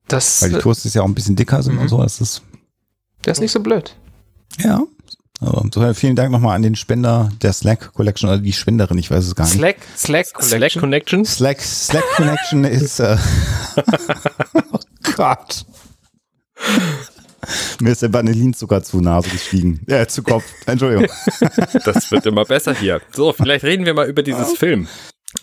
Das, 0.08 0.42
Weil 0.42 0.50
die 0.50 0.58
Toasties 0.58 0.94
ja 0.94 1.02
auch 1.02 1.06
ein 1.06 1.14
bisschen 1.14 1.37
dicker 1.37 1.62
sind 1.62 1.75
mhm. 1.75 1.82
und 1.82 1.88
so. 1.88 2.02
Das 2.02 2.20
ist 2.20 2.42
der 3.25 3.32
ist 3.32 3.40
nicht 3.40 3.52
so 3.52 3.61
blöd. 3.61 3.96
Ja. 4.58 4.82
Aber 5.40 5.94
vielen 5.94 6.17
Dank 6.17 6.31
nochmal 6.31 6.55
an 6.55 6.62
den 6.62 6.76
Spender 6.76 7.31
der 7.40 7.55
Slack 7.55 7.94
Collection 7.94 8.28
oder 8.28 8.38
die 8.38 8.52
Spenderin, 8.52 8.99
ich 8.99 9.11
weiß 9.11 9.25
es 9.26 9.34
gar 9.34 9.44
nicht. 9.44 9.55
Slack, 9.55 9.76
Slack 9.96 10.32
Collection. 10.34 10.61
Slack 10.61 10.81
Connection? 10.81 11.25
Slack, 11.25 11.61
Slack 11.62 12.05
Connection 12.17 12.64
ist, 12.64 13.00
äh, 13.00 13.17
oh 14.72 14.78
Gott. 15.17 15.64
Mir 17.81 17.93
ist 17.93 18.02
der 18.02 18.12
Vanillinzucker 18.12 18.82
zu 18.82 19.00
Nase 19.00 19.31
gestiegen. 19.31 19.81
Ja, 19.88 20.06
zu 20.06 20.23
Kopf. 20.23 20.44
Entschuldigung. 20.66 21.06
Das 21.85 22.11
wird 22.11 22.26
immer 22.26 22.44
besser 22.44 22.75
hier. 22.75 23.00
So, 23.12 23.33
vielleicht 23.33 23.64
reden 23.64 23.87
wir 23.87 23.94
mal 23.94 24.09
über 24.09 24.23
dieses 24.23 24.52
Film. 24.59 24.88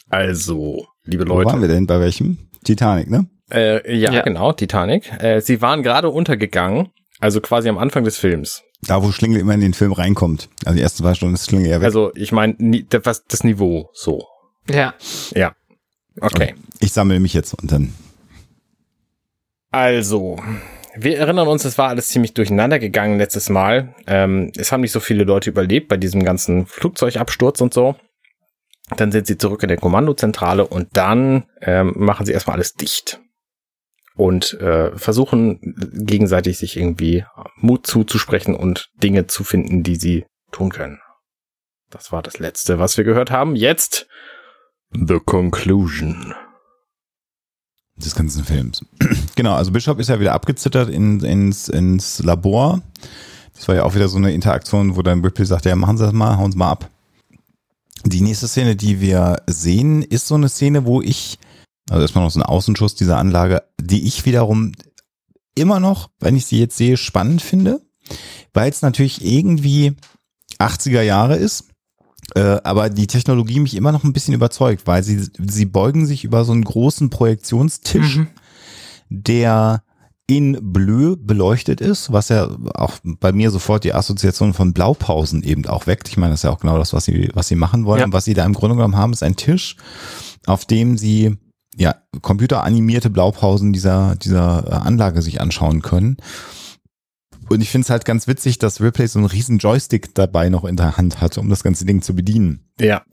Also, 0.09 0.85
liebe 1.05 1.23
Leute. 1.23 1.47
Wo 1.47 1.51
waren 1.51 1.61
wir 1.61 1.67
denn? 1.67 1.87
Bei 1.87 1.99
welchem? 1.99 2.37
Titanic, 2.63 3.09
ne? 3.09 3.27
Äh, 3.51 3.97
ja, 3.97 4.11
ja, 4.11 4.21
genau, 4.21 4.51
Titanic. 4.53 5.11
Äh, 5.19 5.41
sie 5.41 5.61
waren 5.61 5.81
gerade 5.81 6.09
untergegangen 6.09 6.89
also 7.19 7.41
quasi 7.41 7.69
am 7.69 7.77
Anfang 7.77 8.03
des 8.03 8.17
Films. 8.17 8.63
Da, 8.81 9.01
wo 9.03 9.11
Schlingel 9.11 9.39
immer 9.39 9.53
in 9.53 9.61
den 9.61 9.73
Film 9.73 9.91
reinkommt. 9.91 10.49
Also 10.65 10.77
die 10.77 10.83
ersten 10.83 11.03
zwei 11.03 11.15
Stunden 11.15 11.35
ist 11.35 11.49
Schlingel 11.49 11.69
ja 11.69 11.79
weg. 11.79 11.85
Also 11.85 12.11
ich 12.15 12.31
meine, 12.31 12.55
das, 12.89 13.25
das 13.25 13.43
Niveau 13.43 13.89
so. 13.93 14.27
Ja. 14.69 14.93
Ja. 15.33 15.55
Okay. 16.19 16.55
Ich 16.79 16.93
sammle 16.93 17.19
mich 17.19 17.33
jetzt 17.33 17.53
und 17.53 17.71
dann. 17.71 17.93
Also, 19.71 20.41
wir 20.95 21.17
erinnern 21.17 21.47
uns, 21.47 21.65
es 21.65 21.77
war 21.77 21.89
alles 21.89 22.07
ziemlich 22.07 22.33
durcheinander 22.33 22.79
gegangen 22.79 23.17
letztes 23.17 23.49
Mal. 23.49 23.93
Ähm, 24.07 24.51
es 24.55 24.71
haben 24.71 24.81
nicht 24.81 24.91
so 24.91 24.99
viele 24.99 25.23
Leute 25.23 25.49
überlebt 25.49 25.89
bei 25.89 25.97
diesem 25.97 26.23
ganzen 26.23 26.65
Flugzeugabsturz 26.65 27.61
und 27.61 27.73
so. 27.73 27.95
Dann 28.95 29.11
sind 29.11 29.27
sie 29.27 29.37
zurück 29.37 29.63
in 29.63 29.69
der 29.69 29.77
Kommandozentrale 29.77 30.65
und 30.65 30.95
dann 30.95 31.45
ähm, 31.61 31.93
machen 31.95 32.25
sie 32.25 32.31
erstmal 32.31 32.55
alles 32.55 32.73
dicht 32.75 33.19
und 34.17 34.53
äh, 34.55 34.95
versuchen 34.97 35.75
gegenseitig 35.93 36.57
sich 36.57 36.75
irgendwie 36.75 37.23
Mut 37.55 37.87
zuzusprechen 37.87 38.55
und 38.55 38.89
Dinge 39.01 39.27
zu 39.27 39.43
finden, 39.43 39.83
die 39.83 39.95
sie 39.95 40.25
tun 40.51 40.69
können. 40.69 40.99
Das 41.89 42.11
war 42.11 42.21
das 42.21 42.39
Letzte, 42.39 42.79
was 42.79 42.97
wir 42.97 43.03
gehört 43.03 43.31
haben. 43.31 43.55
Jetzt 43.55 44.07
The 44.91 45.19
Conclusion 45.23 46.33
des 47.95 48.15
ganzen 48.15 48.43
Films. 48.43 48.83
genau, 49.35 49.53
also 49.53 49.71
Bishop 49.71 49.99
ist 49.99 50.09
ja 50.09 50.19
wieder 50.19 50.33
abgezittert 50.33 50.89
in, 50.89 51.19
ins, 51.21 51.69
ins 51.69 52.19
Labor. 52.19 52.81
Das 53.55 53.67
war 53.67 53.75
ja 53.75 53.83
auch 53.83 53.95
wieder 53.95 54.07
so 54.07 54.17
eine 54.17 54.33
Interaktion, 54.33 54.95
wo 54.95 55.01
dann 55.01 55.23
Ripley 55.23 55.45
sagt, 55.45 55.65
ja, 55.65 55.75
machen 55.75 55.97
Sie 55.97 56.03
das 56.03 56.13
mal, 56.13 56.37
hauen 56.37 56.51
Sie 56.51 56.57
mal 56.57 56.71
ab. 56.71 56.89
Die 58.05 58.21
nächste 58.21 58.47
Szene, 58.47 58.75
die 58.75 59.01
wir 59.01 59.41
sehen, 59.47 60.03
ist 60.03 60.27
so 60.27 60.35
eine 60.35 60.49
Szene, 60.49 60.85
wo 60.85 61.01
ich 61.01 61.39
also 61.89 62.01
erstmal 62.01 62.23
noch 62.23 62.31
so 62.31 62.39
ein 62.39 62.43
Außenschuss 62.43 62.95
dieser 62.95 63.17
Anlage, 63.17 63.63
die 63.79 64.07
ich 64.07 64.25
wiederum 64.25 64.73
immer 65.55 65.79
noch, 65.79 66.09
wenn 66.19 66.35
ich 66.35 66.45
sie 66.45 66.59
jetzt 66.59 66.77
sehe, 66.77 66.97
spannend 66.97 67.41
finde, 67.41 67.81
weil 68.53 68.69
es 68.69 68.81
natürlich 68.81 69.25
irgendwie 69.25 69.95
80er 70.59 71.01
Jahre 71.01 71.35
ist, 71.35 71.65
äh, 72.35 72.59
aber 72.63 72.89
die 72.89 73.07
Technologie 73.07 73.59
mich 73.59 73.75
immer 73.75 73.91
noch 73.91 74.03
ein 74.03 74.13
bisschen 74.13 74.33
überzeugt, 74.33 74.85
weil 74.85 75.03
sie, 75.03 75.29
sie 75.39 75.65
beugen 75.65 76.05
sich 76.05 76.23
über 76.23 76.43
so 76.45 76.51
einen 76.51 76.63
großen 76.63 77.09
Projektionstisch, 77.09 78.17
mhm. 78.17 78.27
der 79.09 79.83
in 80.29 80.57
Bleu 80.61 81.15
beleuchtet 81.17 81.79
ist, 81.79 82.11
was 82.11 82.27
ja 82.27 82.49
auch 82.73 82.97
bei 83.03 83.31
mir 83.31 83.49
sofort 83.49 83.85
die 83.85 83.93
Assoziation 83.93 84.53
von 84.53 84.73
Blaupausen 84.73 85.41
eben 85.41 85.65
auch 85.67 85.87
weckt. 85.87 86.09
Ich 86.09 86.17
meine, 86.17 86.31
das 86.31 86.41
ist 86.41 86.43
ja 86.43 86.51
auch 86.51 86.59
genau 86.59 86.77
das, 86.77 86.91
was 86.91 87.05
sie, 87.05 87.29
was 87.33 87.47
sie 87.47 87.55
machen 87.55 87.85
wollen. 87.85 87.99
Ja. 87.99 88.05
Und 88.05 88.13
was 88.13 88.25
sie 88.25 88.33
da 88.33 88.45
im 88.45 88.53
Grunde 88.53 88.75
genommen 88.75 88.97
haben, 88.97 89.13
ist 89.13 89.23
ein 89.23 89.37
Tisch, 89.37 89.77
auf 90.45 90.65
dem 90.65 90.97
sie 90.97 91.37
ja 91.77 91.95
computeranimierte 92.21 93.09
Blaupausen 93.09 93.71
dieser, 93.71 94.15
dieser 94.15 94.65
äh, 94.67 94.71
Anlage 94.75 95.21
sich 95.21 95.39
anschauen 95.39 95.81
können. 95.81 96.17
Und 97.49 97.61
ich 97.61 97.69
finde 97.69 97.85
es 97.85 97.89
halt 97.89 98.03
ganz 98.03 98.27
witzig, 98.27 98.59
dass 98.59 98.81
Ripley 98.81 99.07
so 99.07 99.19
einen 99.19 99.27
riesen 99.27 99.57
Joystick 99.59 100.13
dabei 100.15 100.49
noch 100.49 100.65
in 100.65 100.75
der 100.75 100.97
Hand 100.97 101.21
hat, 101.21 101.37
um 101.37 101.49
das 101.49 101.63
ganze 101.63 101.85
Ding 101.85 102.01
zu 102.01 102.13
bedienen. 102.13 102.65
Ja. 102.79 103.03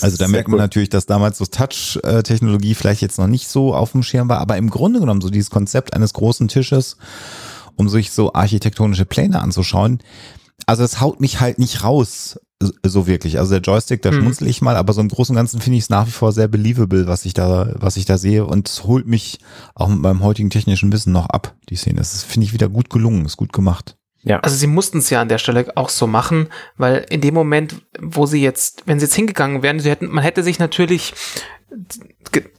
Also 0.00 0.16
da 0.16 0.28
merkt 0.28 0.48
man 0.48 0.56
cool. 0.56 0.62
natürlich, 0.62 0.88
dass 0.88 1.04
damals 1.04 1.36
so 1.36 1.44
Touch-Technologie 1.44 2.74
vielleicht 2.74 3.02
jetzt 3.02 3.18
noch 3.18 3.26
nicht 3.26 3.48
so 3.48 3.74
auf 3.74 3.92
dem 3.92 4.02
Schirm 4.02 4.28
war, 4.28 4.38
aber 4.38 4.56
im 4.56 4.70
Grunde 4.70 5.00
genommen 5.00 5.20
so 5.20 5.28
dieses 5.28 5.50
Konzept 5.50 5.94
eines 5.94 6.14
großen 6.14 6.48
Tisches, 6.48 6.96
um 7.76 7.88
sich 7.88 8.10
so 8.10 8.32
architektonische 8.32 9.04
Pläne 9.04 9.42
anzuschauen. 9.42 9.98
Also 10.64 10.82
es 10.84 11.00
haut 11.00 11.20
mich 11.20 11.40
halt 11.40 11.58
nicht 11.58 11.84
raus, 11.84 12.38
so 12.84 13.06
wirklich. 13.06 13.38
Also 13.38 13.52
der 13.52 13.60
Joystick, 13.60 14.02
da 14.02 14.10
Mhm. 14.10 14.16
schmunzel 14.20 14.48
ich 14.48 14.62
mal, 14.62 14.76
aber 14.76 14.92
so 14.92 15.00
im 15.00 15.08
Großen 15.08 15.34
und 15.34 15.36
Ganzen 15.36 15.60
finde 15.60 15.78
ich 15.78 15.84
es 15.84 15.90
nach 15.90 16.06
wie 16.06 16.10
vor 16.12 16.32
sehr 16.32 16.48
believable, 16.48 17.06
was 17.06 17.24
ich 17.24 17.34
da, 17.34 17.72
was 17.74 17.96
ich 17.96 18.04
da 18.04 18.18
sehe 18.18 18.44
und 18.44 18.68
es 18.68 18.84
holt 18.84 19.06
mich 19.06 19.38
auch 19.74 19.88
mit 19.88 19.98
meinem 20.00 20.22
heutigen 20.22 20.50
technischen 20.50 20.92
Wissen 20.92 21.12
noch 21.12 21.26
ab, 21.26 21.54
die 21.68 21.76
Szene. 21.76 21.96
Das 21.96 22.22
finde 22.24 22.46
ich, 22.46 22.52
wieder 22.52 22.68
gut 22.68 22.90
gelungen, 22.90 23.24
ist 23.24 23.36
gut 23.36 23.52
gemacht. 23.52 23.96
Ja. 24.24 24.38
Also 24.40 24.56
sie 24.56 24.66
mussten 24.68 24.98
es 24.98 25.10
ja 25.10 25.20
an 25.20 25.28
der 25.28 25.38
Stelle 25.38 25.72
auch 25.76 25.88
so 25.88 26.06
machen, 26.06 26.48
weil 26.76 27.04
in 27.10 27.20
dem 27.20 27.34
Moment, 27.34 27.82
wo 28.00 28.26
sie 28.26 28.40
jetzt, 28.40 28.82
wenn 28.86 29.00
sie 29.00 29.06
jetzt 29.06 29.14
hingegangen 29.14 29.62
wären, 29.62 29.80
sie 29.80 29.90
hätten, 29.90 30.08
man 30.08 30.22
hätte 30.22 30.42
sich 30.42 30.58
natürlich 30.58 31.14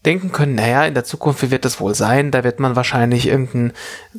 denken 0.06 0.32
können, 0.32 0.56
naja, 0.56 0.86
in 0.86 0.94
der 0.94 1.04
Zukunft, 1.04 1.42
wie 1.44 1.52
wird 1.52 1.66
das 1.66 1.80
wohl 1.80 1.96
sein? 1.96 2.32
Da 2.32 2.44
wird 2.44 2.60
man 2.60 2.76
wahrscheinlich 2.76 3.28
irgendein, 3.28 3.74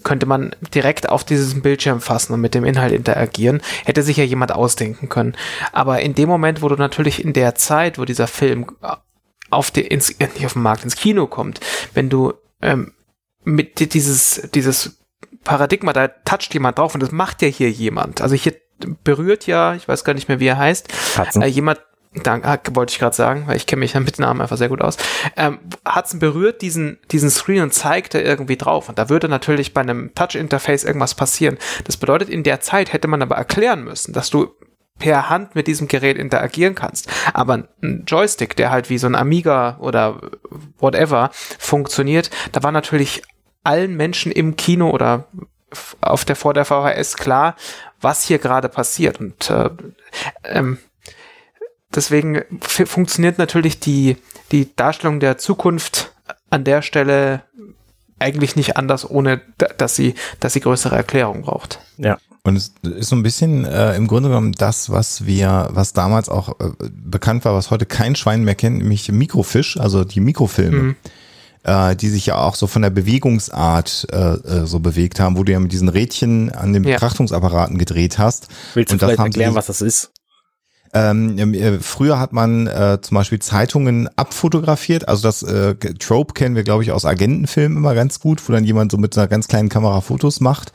könnte 0.04 0.24
man 0.26 0.54
direkt 0.74 1.08
auf 1.08 1.24
diesen 1.24 1.62
Bildschirm 1.62 2.00
fassen 2.00 2.32
und 2.32 2.40
mit 2.40 2.54
dem 2.54 2.64
Inhalt 2.64 2.92
interagieren. 2.92 3.60
Hätte 3.84 4.02
sich 4.02 4.16
ja 4.16 4.24
jemand 4.24 4.52
ausdenken 4.52 5.08
können. 5.08 5.36
Aber 5.72 6.00
in 6.00 6.14
dem 6.14 6.28
Moment, 6.28 6.62
wo 6.62 6.68
du 6.68 6.76
natürlich 6.76 7.24
in 7.24 7.32
der 7.32 7.54
Zeit, 7.56 7.98
wo 7.98 8.04
dieser 8.04 8.26
Film 8.26 8.66
auf 9.50 9.70
die, 9.70 9.82
ins, 9.82 10.10
äh, 10.10 10.28
nicht 10.34 10.46
auf 10.46 10.54
den 10.54 10.62
Markt, 10.62 10.84
ins 10.84 10.96
Kino 10.96 11.26
kommt, 11.26 11.60
wenn 11.92 12.08
du 12.08 12.32
ähm, 12.62 12.92
mit 13.44 13.80
di- 13.80 13.88
dieses, 13.88 14.48
dieses 14.54 14.98
Paradigma, 15.42 15.92
da 15.92 16.08
toucht 16.08 16.54
jemand 16.54 16.78
drauf 16.78 16.94
und 16.94 17.02
das 17.02 17.12
macht 17.12 17.42
ja 17.42 17.48
hier 17.48 17.70
jemand. 17.70 18.20
Also 18.20 18.34
hier 18.34 18.54
berührt 19.04 19.46
ja, 19.46 19.74
ich 19.74 19.88
weiß 19.88 20.04
gar 20.04 20.14
nicht 20.14 20.28
mehr, 20.28 20.40
wie 20.40 20.46
er 20.46 20.58
heißt, 20.58 20.92
äh, 21.36 21.46
jemand, 21.46 21.80
dank, 22.22 22.46
ah, 22.46 22.58
wollte 22.72 22.92
ich 22.92 22.98
gerade 22.98 23.16
sagen, 23.16 23.44
weil 23.46 23.56
ich 23.56 23.66
kenne 23.66 23.80
mich 23.80 23.94
ja 23.94 24.00
mit 24.00 24.18
Namen 24.18 24.40
einfach 24.40 24.56
sehr 24.56 24.68
gut 24.68 24.80
aus. 24.80 24.96
Ähm, 25.36 25.58
Hudson 25.86 26.20
berührt 26.20 26.62
diesen, 26.62 26.98
diesen 27.10 27.30
Screen 27.30 27.62
und 27.62 27.74
zeigt 27.74 28.14
da 28.14 28.20
irgendwie 28.20 28.56
drauf. 28.56 28.88
Und 28.88 28.98
da 28.98 29.08
würde 29.08 29.28
natürlich 29.28 29.74
bei 29.74 29.80
einem 29.80 30.14
Touch-Interface 30.14 30.84
irgendwas 30.84 31.14
passieren. 31.14 31.58
Das 31.84 31.96
bedeutet, 31.96 32.28
in 32.28 32.44
der 32.44 32.60
Zeit 32.60 32.92
hätte 32.92 33.08
man 33.08 33.22
aber 33.22 33.36
erklären 33.36 33.82
müssen, 33.84 34.12
dass 34.12 34.30
du 34.30 34.54
per 34.98 35.28
Hand 35.28 35.56
mit 35.56 35.66
diesem 35.66 35.88
Gerät 35.88 36.16
interagieren 36.16 36.76
kannst. 36.76 37.10
Aber 37.32 37.64
ein 37.82 38.04
Joystick, 38.06 38.54
der 38.54 38.70
halt 38.70 38.90
wie 38.90 38.98
so 38.98 39.08
ein 39.08 39.16
Amiga 39.16 39.76
oder 39.80 40.20
whatever 40.78 41.30
funktioniert, 41.58 42.30
da 42.52 42.62
war 42.62 42.70
natürlich 42.70 43.22
allen 43.64 43.97
Menschen 43.97 44.30
im 44.33 44.56
Kino 44.56 44.90
oder 44.90 45.26
auf 46.00 46.25
der 46.25 46.37
vor 46.37 46.54
der 46.54 46.64
VHS 46.64 47.16
klar, 47.16 47.56
was 48.00 48.23
hier 48.23 48.38
gerade 48.38 48.68
passiert. 48.68 49.18
Und 49.21 49.50
äh, 49.50 49.71
ähm, 50.44 50.78
deswegen 51.94 52.42
funktioniert 52.61 53.38
natürlich 53.38 53.80
die, 53.80 54.16
die 54.52 54.75
Darstellung 54.76 55.21
der 55.21 55.38
Zukunft 55.38 56.12
an 56.50 56.64
der 56.64 56.83
Stelle 56.83 57.42
eigentlich 58.18 58.56
nicht 58.56 58.76
anders, 58.76 59.09
ohne 59.09 59.40
da- 59.59 59.66
dass 59.76 59.97
sie, 59.97 60.14
dass 60.40 60.52
sie 60.52 60.61
größere 60.61 60.94
Erklärung 60.97 61.42
braucht. 61.42 61.80
ja. 61.99 62.18
Und 62.47 62.56
es 62.56 62.75
ist 62.83 63.09
so 63.09 63.16
ein 63.16 63.23
bisschen 63.23 63.64
äh, 63.64 63.97
im 63.97 64.06
Grunde 64.06 64.28
genommen 64.28 64.52
das, 64.52 64.90
was 64.90 65.25
wir, 65.25 65.68
was 65.71 65.94
damals 65.94 66.28
auch 66.28 66.50
äh, 66.61 66.73
bekannt 66.92 67.47
war, 67.47 67.54
was 67.54 67.71
heute 67.71 67.87
kein 67.87 68.14
Schwein 68.16 68.44
mehr 68.44 68.54
kennt, 68.54 68.76
nämlich 68.76 69.11
Mikrofisch, 69.11 69.80
also 69.80 70.04
die 70.04 70.21
Mikrofilme, 70.21 70.76
Mhm. 70.76 70.97
Äh, 71.64 71.97
die 71.97 72.09
sich 72.09 72.26
ja 72.26 72.37
auch 72.37 72.54
so 72.54 72.66
von 72.66 72.83
der 72.83 72.90
Bewegungsart 72.90 74.06
äh, 74.12 74.16
äh, 74.16 74.66
so 74.66 74.80
bewegt 74.80 75.18
haben, 75.21 75.37
wo 75.37 75.44
du 75.44 75.52
ja 75.52 75.61
mit 75.61 75.73
diesen 75.73 75.88
Rädchen 75.88 76.52
an 76.52 76.73
den 76.73 76.85
Ja. 76.85 76.94
Betrachtungsapparaten 76.94 77.78
gedreht 77.78 78.18
hast. 78.18 78.49
Willst 78.75 78.90
du 78.90 78.94
Und 78.94 79.02
das 79.02 79.11
vielleicht 79.11 79.21
erklären, 79.21 79.54
was 79.54 79.66
das 79.66 79.80
ist? 79.80 80.11
Ähm, 80.97 81.54
äh, 81.54 81.80
früher 81.80 82.21
hat 82.21 82.33
man 82.33 82.68
äh, 82.68 82.99
zum 83.02 83.16
Beispiel 83.16 83.40
Zeitungen 83.40 84.09
abfotografiert. 84.14 85.09
Also 85.09 85.23
das 85.26 85.42
äh, 85.42 85.75
Trope 85.75 86.35
kennen 86.35 86.54
wir, 86.54 86.62
glaube 86.62 86.85
ich, 86.85 86.92
aus 86.92 87.04
Agentenfilmen 87.04 87.76
immer 87.76 87.97
ganz 87.97 88.21
gut, 88.21 88.49
wo 88.49 88.52
dann 88.52 88.62
jemand 88.62 88.92
so 88.92 88.99
mit 88.99 89.18
einer 89.18 89.26
ganz 89.26 89.49
kleinen 89.49 89.68
Kamera 89.68 90.00
Fotos 90.02 90.40
macht. 90.40 90.73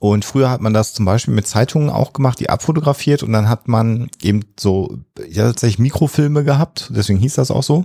Und 0.00 0.24
früher 0.24 0.48
hat 0.48 0.62
man 0.62 0.72
das 0.72 0.94
zum 0.94 1.04
Beispiel 1.04 1.34
mit 1.34 1.46
Zeitungen 1.46 1.90
auch 1.90 2.14
gemacht, 2.14 2.40
die 2.40 2.48
abfotografiert 2.48 3.22
und 3.22 3.34
dann 3.34 3.50
hat 3.50 3.68
man 3.68 4.08
eben 4.22 4.40
so 4.58 4.96
ja, 5.28 5.46
tatsächlich 5.46 5.78
Mikrofilme 5.78 6.42
gehabt, 6.42 6.90
deswegen 6.96 7.18
hieß 7.18 7.34
das 7.34 7.50
auch 7.50 7.62
so. 7.62 7.84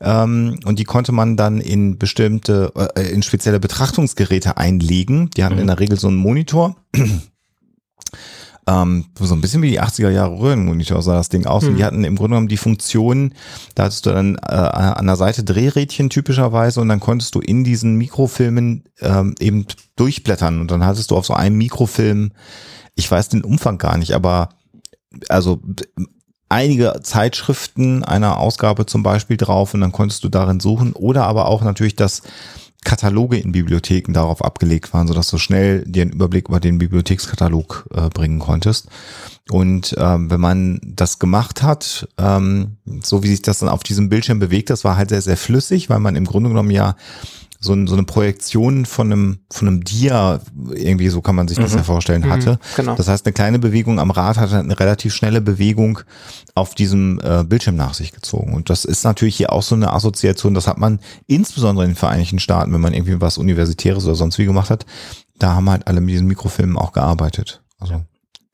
Ähm, 0.00 0.60
und 0.64 0.78
die 0.78 0.84
konnte 0.84 1.12
man 1.12 1.36
dann 1.36 1.60
in 1.60 1.98
bestimmte, 1.98 2.72
äh, 2.96 3.12
in 3.12 3.22
spezielle 3.22 3.60
Betrachtungsgeräte 3.60 4.56
einlegen. 4.56 5.28
Die 5.36 5.44
hatten 5.44 5.58
in 5.58 5.66
der 5.66 5.78
Regel 5.78 5.98
so 5.98 6.08
einen 6.08 6.16
Monitor. 6.16 6.74
Ähm, 8.66 9.06
so 9.18 9.34
ein 9.34 9.40
bisschen 9.40 9.62
wie 9.62 9.70
die 9.70 9.80
80er 9.80 10.10
Jahre 10.10 10.38
Röhrenmonitor 10.38 11.02
sah 11.02 11.14
das 11.14 11.28
Ding 11.28 11.46
aus. 11.46 11.64
Und 11.64 11.76
die 11.76 11.84
hatten 11.84 12.04
im 12.04 12.16
Grunde 12.16 12.30
genommen 12.30 12.48
die 12.48 12.56
Funktion, 12.56 13.34
da 13.74 13.84
hattest 13.84 14.06
du 14.06 14.10
dann 14.10 14.36
äh, 14.36 14.54
an 14.54 15.06
der 15.06 15.16
Seite 15.16 15.42
Drehrädchen 15.42 16.10
typischerweise 16.10 16.80
und 16.80 16.88
dann 16.88 17.00
konntest 17.00 17.34
du 17.34 17.40
in 17.40 17.64
diesen 17.64 17.96
Mikrofilmen 17.96 18.84
ähm, 19.00 19.34
eben 19.40 19.66
durchblättern. 19.96 20.60
Und 20.60 20.70
dann 20.70 20.84
hattest 20.84 21.10
du 21.10 21.16
auf 21.16 21.26
so 21.26 21.34
einem 21.34 21.58
Mikrofilm, 21.58 22.32
ich 22.94 23.10
weiß 23.10 23.30
den 23.30 23.42
Umfang 23.42 23.78
gar 23.78 23.98
nicht, 23.98 24.12
aber 24.12 24.50
also 25.28 25.60
einige 26.48 27.00
Zeitschriften 27.02 28.04
einer 28.04 28.38
Ausgabe 28.38 28.86
zum 28.86 29.02
Beispiel 29.02 29.38
drauf 29.38 29.74
und 29.74 29.80
dann 29.80 29.92
konntest 29.92 30.22
du 30.22 30.28
darin 30.28 30.60
suchen 30.60 30.92
oder 30.92 31.24
aber 31.24 31.46
auch 31.46 31.62
natürlich 31.62 31.96
das 31.96 32.22
Kataloge 32.84 33.38
in 33.38 33.52
Bibliotheken 33.52 34.12
darauf 34.12 34.44
abgelegt 34.44 34.92
waren, 34.92 35.06
sodass 35.06 35.30
du 35.30 35.38
schnell 35.38 35.84
dir 35.86 36.02
einen 36.02 36.12
Überblick 36.12 36.48
über 36.48 36.60
den 36.60 36.78
Bibliothekskatalog 36.78 37.88
äh, 37.94 38.08
bringen 38.08 38.38
konntest. 38.38 38.88
Und 39.50 39.94
ähm, 39.98 40.30
wenn 40.30 40.40
man 40.40 40.80
das 40.84 41.18
gemacht 41.18 41.62
hat, 41.62 42.08
ähm, 42.18 42.76
so 43.02 43.22
wie 43.22 43.28
sich 43.28 43.42
das 43.42 43.58
dann 43.58 43.68
auf 43.68 43.82
diesem 43.82 44.08
Bildschirm 44.08 44.38
bewegt, 44.38 44.70
das 44.70 44.84
war 44.84 44.96
halt 44.96 45.10
sehr, 45.10 45.22
sehr 45.22 45.36
flüssig, 45.36 45.90
weil 45.90 46.00
man 46.00 46.16
im 46.16 46.24
Grunde 46.24 46.50
genommen 46.50 46.70
ja 46.70 46.96
so, 47.64 47.72
ein, 47.74 47.86
so 47.86 47.94
eine 47.94 48.02
Projektion 48.02 48.84
von 48.86 49.12
einem, 49.12 49.38
von 49.50 49.68
einem 49.68 49.84
Dia, 49.84 50.40
irgendwie 50.74 51.08
so 51.08 51.22
kann 51.22 51.36
man 51.36 51.46
sich 51.46 51.58
das 51.58 51.74
ja 51.74 51.82
vorstellen, 51.84 52.28
hatte. 52.28 52.58
genau. 52.76 52.96
Das 52.96 53.06
heißt, 53.06 53.24
eine 53.24 53.32
kleine 53.32 53.60
Bewegung 53.60 54.00
am 54.00 54.10
Rad 54.10 54.36
hat 54.36 54.52
eine 54.52 54.78
relativ 54.78 55.14
schnelle 55.14 55.40
Bewegung 55.40 56.00
auf 56.56 56.74
diesem 56.74 57.20
äh, 57.22 57.44
Bildschirm 57.44 57.76
nach 57.76 57.94
sich 57.94 58.12
gezogen. 58.12 58.52
Und 58.52 58.68
das 58.68 58.84
ist 58.84 59.04
natürlich 59.04 59.36
hier 59.36 59.52
auch 59.52 59.62
so 59.62 59.76
eine 59.76 59.92
Assoziation, 59.92 60.54
das 60.54 60.66
hat 60.66 60.78
man 60.78 60.98
insbesondere 61.28 61.84
in 61.84 61.92
den 61.92 61.96
Vereinigten 61.96 62.40
Staaten, 62.40 62.72
wenn 62.72 62.80
man 62.80 62.94
irgendwie 62.94 63.20
was 63.20 63.38
Universitäres 63.38 64.04
oder 64.04 64.16
sonst 64.16 64.38
wie 64.38 64.44
gemacht 64.44 64.70
hat, 64.70 64.84
da 65.38 65.54
haben 65.54 65.70
halt 65.70 65.86
alle 65.86 66.00
mit 66.00 66.10
diesen 66.10 66.26
Mikrofilmen 66.26 66.76
auch 66.76 66.92
gearbeitet. 66.92 67.62
Also 67.78 68.02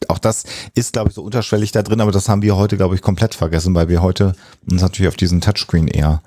auch 0.06 0.18
das 0.18 0.44
ist, 0.74 0.92
glaube 0.92 1.08
ich, 1.08 1.14
so 1.14 1.22
unterschwellig 1.22 1.72
da 1.72 1.82
drin, 1.82 2.00
aber 2.00 2.12
das 2.12 2.28
haben 2.28 2.42
wir 2.42 2.56
heute, 2.56 2.76
glaube 2.76 2.94
ich, 2.94 3.02
komplett 3.02 3.34
vergessen, 3.34 3.74
weil 3.74 3.88
wir 3.88 4.02
heute 4.02 4.34
uns 4.70 4.82
natürlich 4.82 5.08
auf 5.08 5.16
diesen 5.16 5.40
Touchscreen 5.40 5.88
eher 5.88 6.22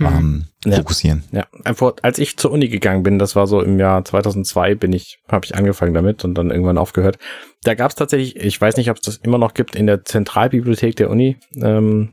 ähm, 0.00 0.46
Ja. 0.64 0.76
fokussieren. 0.76 1.24
Ja, 1.32 1.46
einfach, 1.64 1.94
als 2.02 2.18
ich 2.18 2.36
zur 2.36 2.50
Uni 2.50 2.68
gegangen 2.68 3.02
bin, 3.02 3.18
das 3.18 3.36
war 3.36 3.46
so 3.46 3.60
im 3.60 3.78
Jahr 3.78 4.04
2002, 4.04 4.74
bin 4.74 4.92
ich, 4.92 5.18
habe 5.28 5.44
ich 5.44 5.54
angefangen 5.54 5.94
damit 5.94 6.24
und 6.24 6.34
dann 6.34 6.50
irgendwann 6.50 6.78
aufgehört. 6.78 7.18
Da 7.62 7.74
gab 7.74 7.90
es 7.90 7.94
tatsächlich, 7.94 8.36
ich 8.36 8.60
weiß 8.60 8.76
nicht, 8.76 8.90
ob 8.90 8.96
es 8.96 9.02
das 9.02 9.16
immer 9.18 9.38
noch 9.38 9.54
gibt, 9.54 9.76
in 9.76 9.86
der 9.86 10.04
Zentralbibliothek 10.04 10.96
der 10.96 11.10
Uni 11.10 11.36
ähm, 11.56 12.12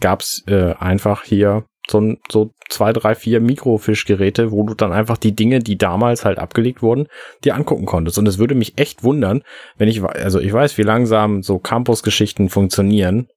gab 0.00 0.20
es 0.20 0.44
äh, 0.46 0.74
einfach 0.78 1.24
hier 1.24 1.64
so, 1.90 2.14
so 2.30 2.52
zwei, 2.68 2.92
drei, 2.92 3.14
vier 3.14 3.40
Mikrofischgeräte, 3.40 4.52
wo 4.52 4.62
du 4.64 4.74
dann 4.74 4.92
einfach 4.92 5.16
die 5.16 5.34
Dinge, 5.34 5.60
die 5.60 5.78
damals 5.78 6.24
halt 6.24 6.38
abgelegt 6.38 6.82
wurden, 6.82 7.06
dir 7.44 7.54
angucken 7.54 7.86
konntest. 7.86 8.18
Und 8.18 8.26
es 8.28 8.38
würde 8.38 8.54
mich 8.54 8.78
echt 8.78 9.02
wundern, 9.04 9.42
wenn 9.78 9.88
ich, 9.88 10.02
also 10.02 10.38
ich 10.38 10.52
weiß, 10.52 10.76
wie 10.78 10.82
langsam 10.82 11.42
so 11.42 11.58
Campus-Geschichten 11.58 12.50
funktionieren, 12.50 13.28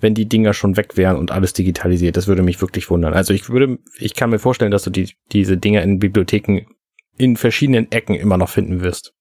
wenn 0.00 0.14
die 0.14 0.28
Dinger 0.28 0.54
schon 0.54 0.76
weg 0.76 0.96
wären 0.96 1.16
und 1.16 1.30
alles 1.30 1.52
digitalisiert. 1.52 2.16
Das 2.16 2.26
würde 2.26 2.42
mich 2.42 2.60
wirklich 2.60 2.90
wundern. 2.90 3.14
Also 3.14 3.32
ich 3.32 3.48
würde, 3.48 3.78
ich 3.98 4.14
kann 4.14 4.30
mir 4.30 4.38
vorstellen, 4.38 4.70
dass 4.70 4.84
du 4.84 4.90
die, 4.90 5.10
diese 5.32 5.56
Dinger 5.56 5.82
in 5.82 5.98
Bibliotheken 5.98 6.66
in 7.16 7.36
verschiedenen 7.36 7.90
Ecken 7.92 8.14
immer 8.14 8.38
noch 8.38 8.48
finden 8.48 8.80
wirst. 8.80 9.12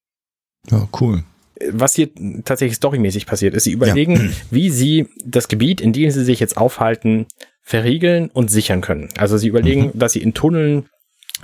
Ja, 0.69 0.87
cool. 0.99 1.23
Was 1.71 1.95
hier 1.95 2.09
tatsächlich 2.45 2.77
storymäßig 2.77 3.25
passiert, 3.25 3.53
ist, 3.53 3.65
sie 3.65 3.73
überlegen, 3.73 4.33
wie 4.51 4.69
sie 4.69 5.07
das 5.25 5.49
Gebiet, 5.49 5.81
in 5.81 5.91
dem 5.91 6.09
sie 6.09 6.23
sich 6.23 6.39
jetzt 6.39 6.55
aufhalten, 6.55 7.27
verriegeln 7.61 8.29
und 8.29 8.49
sichern 8.49 8.81
können. 8.81 9.09
Also 9.17 9.37
sie 9.37 9.47
überlegen, 9.47 9.91
dass 9.93 10.13
sie 10.13 10.21
in 10.21 10.33
Tunneln 10.33 10.87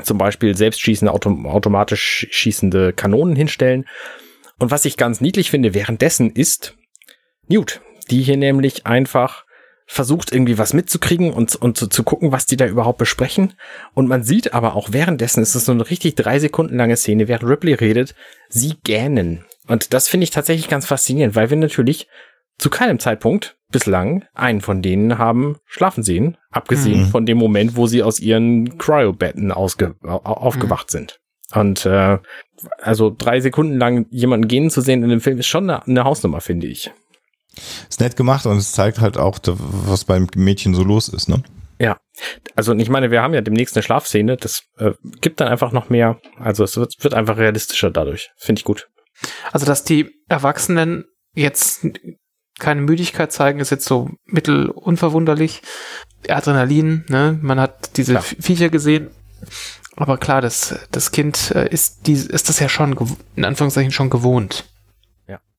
zum 0.04 0.18
Beispiel 0.18 0.56
selbstschießende, 0.56 1.12
autom 1.12 1.46
automatisch 1.46 2.28
schießende 2.32 2.94
Kanonen 2.94 3.36
hinstellen. 3.36 3.86
Und 4.60 4.72
was 4.72 4.86
ich 4.86 4.98
ganz 4.98 5.22
niedlich 5.22 5.52
finde 5.52 5.74
währenddessen 5.74 6.32
ist 6.32 6.78
Newt, 7.48 7.82
die 8.10 8.22
hier 8.22 8.38
nämlich 8.38 8.86
einfach 8.86 9.46
versucht 9.88 10.32
irgendwie 10.32 10.58
was 10.58 10.74
mitzukriegen 10.74 11.32
und, 11.32 11.56
und 11.56 11.78
zu, 11.78 11.88
zu 11.88 12.04
gucken, 12.04 12.32
was 12.32 12.46
die 12.46 12.58
da 12.58 12.66
überhaupt 12.66 12.98
besprechen. 12.98 13.54
Und 13.94 14.08
man 14.08 14.24
sieht 14.24 14.54
aber 14.54 14.76
auch 14.76 14.92
währenddessen, 14.92 15.44
ist 15.44 15.54
es 15.54 15.66
so 15.66 15.72
eine 15.72 15.88
richtig 15.90 16.16
drei 16.16 16.40
Sekunden 16.40 16.78
lange 16.78 16.98
Szene, 16.98 17.28
während 17.28 17.50
Ripley 17.50 17.74
redet, 17.74 18.16
sie 18.50 18.76
gähnen. 18.84 19.46
Und 19.68 19.94
das 19.94 20.08
finde 20.08 20.24
ich 20.24 20.32
tatsächlich 20.32 20.70
ganz 20.70 20.88
faszinierend, 20.88 21.36
weil 21.36 21.50
wir 21.50 21.58
natürlich 21.58 22.08
zu 22.58 22.70
keinem 22.70 23.00
Zeitpunkt 23.00 23.58
bislang 23.70 24.26
einen 24.34 24.62
von 24.62 24.82
denen 24.82 25.18
haben 25.18 25.58
schlafen 25.66 26.04
sehen, 26.04 26.38
abgesehen 26.50 27.02
mhm. 27.02 27.08
von 27.08 27.26
dem 27.26 27.38
Moment, 27.38 27.76
wo 27.76 27.88
sie 27.88 28.04
aus 28.04 28.20
ihren 28.20 28.78
Cryobetten 28.78 29.52
ausge 29.52 29.96
aufgewacht 30.02 30.88
mhm. 30.88 30.92
sind. 30.92 31.20
Und 31.54 31.86
äh, 31.86 32.18
also 32.82 33.14
drei 33.16 33.40
Sekunden 33.40 33.78
lang 33.78 34.08
jemanden 34.10 34.48
gehen 34.48 34.70
zu 34.70 34.82
sehen 34.82 35.04
in 35.04 35.10
dem 35.10 35.22
Film 35.22 35.38
ist 35.38 35.48
schon 35.48 35.70
eine, 35.70 35.86
eine 35.86 36.04
Hausnummer, 36.04 36.42
finde 36.42 36.68
ich. 36.68 36.92
Ist 37.90 38.00
nett 38.00 38.16
gemacht 38.16 38.46
und 38.46 38.58
es 38.58 38.72
zeigt 38.72 39.00
halt 39.00 39.18
auch, 39.18 39.40
was 39.46 40.06
beim 40.06 40.28
Mädchen 40.36 40.74
so 40.74 40.84
los 40.84 41.08
ist, 41.08 41.30
ne? 41.30 41.44
Ja, 41.80 41.98
also 42.56 42.74
ich 42.74 42.90
meine, 42.90 43.12
wir 43.12 43.22
haben 43.22 43.34
ja 43.34 43.42
demnächst 43.42 43.76
eine 43.76 43.84
Schlafszene, 43.84 44.38
das 44.38 44.64
äh, 44.78 44.92
gibt 45.20 45.42
dann 45.42 45.50
einfach 45.50 45.74
noch 45.74 45.90
mehr, 45.90 46.20
also 46.40 46.64
es 46.64 46.78
wird, 46.78 46.96
wird 47.02 47.14
einfach 47.14 47.38
realistischer 47.38 47.92
dadurch, 47.92 48.32
finde 48.38 48.60
ich 48.60 48.66
gut. 48.66 48.88
Also, 49.52 49.66
dass 49.66 49.84
die 49.84 50.10
Erwachsenen 50.28 51.06
jetzt 51.34 51.86
keine 52.60 52.82
Müdigkeit 52.82 53.32
zeigen, 53.32 53.60
ist 53.60 53.72
jetzt 53.72 53.86
so 53.86 54.10
mittel 54.26 54.70
unverwunderlich. 54.70 55.62
Adrenalin, 56.30 57.06
ne? 57.10 57.38
man 57.42 57.60
hat 57.60 57.98
diese 57.98 58.14
Klar. 58.14 58.24
Viecher 58.24 58.70
gesehen, 58.70 59.10
aber 59.96 60.18
klar, 60.18 60.42
das, 60.42 60.76
das 60.92 61.12
Kind 61.12 61.52
äh, 61.56 61.70
ist, 61.70 62.08
die, 62.08 62.14
ist 62.14 62.50
das 62.50 62.60
ja 62.60 62.70
schon, 62.70 62.96
in 63.36 63.46
Anführungszeichen, 63.46 63.92
schon 63.92 64.10
gewohnt. 64.10 64.66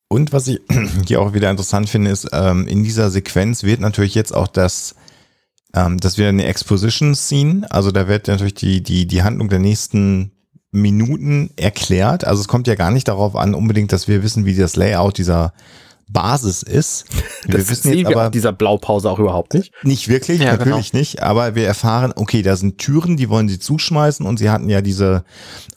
Und 0.08 0.32
was 0.32 0.48
ich 0.48 0.60
hier 1.06 1.20
auch 1.20 1.34
wieder 1.34 1.50
interessant 1.50 1.88
finde, 1.88 2.10
ist, 2.10 2.28
ähm, 2.32 2.66
in 2.66 2.84
dieser 2.84 3.10
Sequenz 3.10 3.62
wird 3.62 3.80
natürlich 3.80 4.14
jetzt 4.14 4.34
auch 4.34 4.48
das, 4.48 4.94
ähm, 5.74 5.98
das 5.98 6.18
wieder 6.18 6.28
eine 6.28 6.46
Exposition-Scene. 6.46 7.66
Also 7.70 7.90
da 7.90 8.08
wird 8.08 8.28
natürlich 8.28 8.54
die, 8.54 8.82
die, 8.82 9.06
die 9.06 9.22
Handlung 9.22 9.48
der 9.48 9.58
nächsten 9.58 10.32
Minuten 10.70 11.50
erklärt. 11.56 12.24
Also 12.24 12.40
es 12.40 12.48
kommt 12.48 12.66
ja 12.66 12.74
gar 12.74 12.90
nicht 12.90 13.08
darauf 13.08 13.34
an, 13.34 13.54
unbedingt, 13.54 13.92
dass 13.92 14.08
wir 14.08 14.22
wissen, 14.22 14.44
wie 14.44 14.54
das 14.54 14.76
Layout 14.76 15.18
dieser 15.18 15.52
Basis 16.08 16.62
ist. 16.62 17.04
Wir 17.46 17.58
das 17.58 17.70
wissen 17.70 17.92
jetzt 17.92 18.06
aber 18.06 18.30
dieser 18.30 18.52
Blaupause 18.52 19.10
auch 19.10 19.18
überhaupt 19.18 19.54
nicht. 19.54 19.72
Nicht 19.82 20.08
wirklich, 20.08 20.40
ja, 20.40 20.56
natürlich 20.56 20.90
genau. 20.90 21.00
nicht. 21.00 21.22
Aber 21.22 21.54
wir 21.54 21.66
erfahren, 21.66 22.12
okay, 22.16 22.42
da 22.42 22.56
sind 22.56 22.78
Türen, 22.78 23.16
die 23.16 23.28
wollen 23.28 23.48
sie 23.48 23.60
zuschmeißen 23.60 24.26
und 24.26 24.38
sie 24.38 24.50
hatten 24.50 24.68
ja 24.68 24.80
diese 24.80 25.24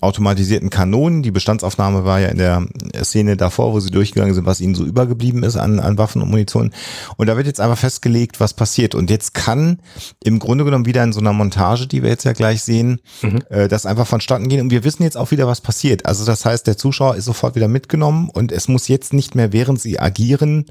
automatisierten 0.02 0.70
Kanonen. 0.70 1.22
Die 1.22 1.32
Bestandsaufnahme 1.32 2.06
war 2.06 2.20
ja 2.20 2.30
in 2.30 2.38
der 2.38 2.66
Szene 3.04 3.38
davor, 3.38 3.74
wo 3.74 3.80
sie 3.80 3.92
durchgegangen 3.92 4.34
sind, 4.34 4.46
was 4.46 4.62
ihnen 4.62 4.74
so 4.74 4.84
übergeblieben 4.84 5.44
ist 5.44 5.58
an, 5.58 5.80
an 5.80 5.98
Waffen 5.98 6.22
und 6.22 6.30
Munition. 6.30 6.72
Und 7.18 7.28
da 7.28 7.38
wird 7.38 7.46
jetzt 7.46 7.62
einfach 7.62 7.78
festgelegt, 7.78 8.40
was 8.40 8.54
passiert. 8.54 8.96
Und 8.96 9.10
jetzt 9.12 9.34
kann 9.34 9.80
im 10.24 10.40
Grunde 10.40 10.66
genommen 10.66 10.86
wieder 10.86 11.04
in 11.04 11.14
so 11.14 11.20
einer 11.20 11.34
Montage, 11.34 11.86
die 11.86 12.02
wir 12.02 12.10
jetzt 12.10 12.24
ja 12.24 12.34
gleich 12.34 12.64
sehen, 12.64 13.00
mhm. 13.22 13.42
äh, 13.50 13.68
das 13.68 13.86
einfach 13.86 14.08
vonstatten 14.08 14.48
gehen. 14.48 14.62
Und 14.62 14.72
wir 14.72 14.84
wissen 14.84 15.04
jetzt 15.04 15.18
auch 15.18 15.30
wieder, 15.32 15.46
was 15.46 15.62
passiert. 15.62 16.06
Also 16.08 16.26
das 16.26 16.46
heißt, 16.46 16.66
der 16.66 16.78
Zuschauer 16.78 17.16
ist 17.16 17.26
sofort 17.26 17.56
wieder 17.56 17.68
mitgenommen 17.68 18.30
und 18.30 18.52
es 18.52 18.68
muss 18.68 18.88
jetzt 18.88 19.14
nicht 19.14 19.36
mehr, 19.36 19.54
während 19.54 19.80
sie 19.80 20.00
agieren, 20.00 20.19
agieren, 20.20 20.66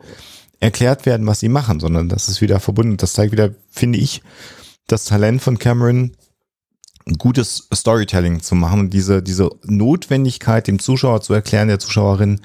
erklärt 0.60 1.06
werden, 1.06 1.26
was 1.26 1.40
sie 1.40 1.48
machen, 1.48 1.80
sondern 1.80 2.08
das 2.08 2.28
ist 2.28 2.40
wieder 2.40 2.60
verbunden. 2.60 2.96
Das 2.96 3.12
zeigt 3.12 3.32
wieder, 3.32 3.54
finde 3.70 3.98
ich, 3.98 4.22
das 4.86 5.04
Talent 5.04 5.40
von 5.42 5.58
Cameron, 5.58 6.12
gutes 7.16 7.68
Storytelling 7.72 8.42
zu 8.42 8.54
machen 8.54 8.80
und 8.80 8.90
diese, 8.90 9.22
diese 9.22 9.50
Notwendigkeit, 9.64 10.66
dem 10.66 10.78
Zuschauer 10.78 11.22
zu 11.22 11.32
erklären, 11.32 11.68
der 11.68 11.78
Zuschauerin, 11.78 12.40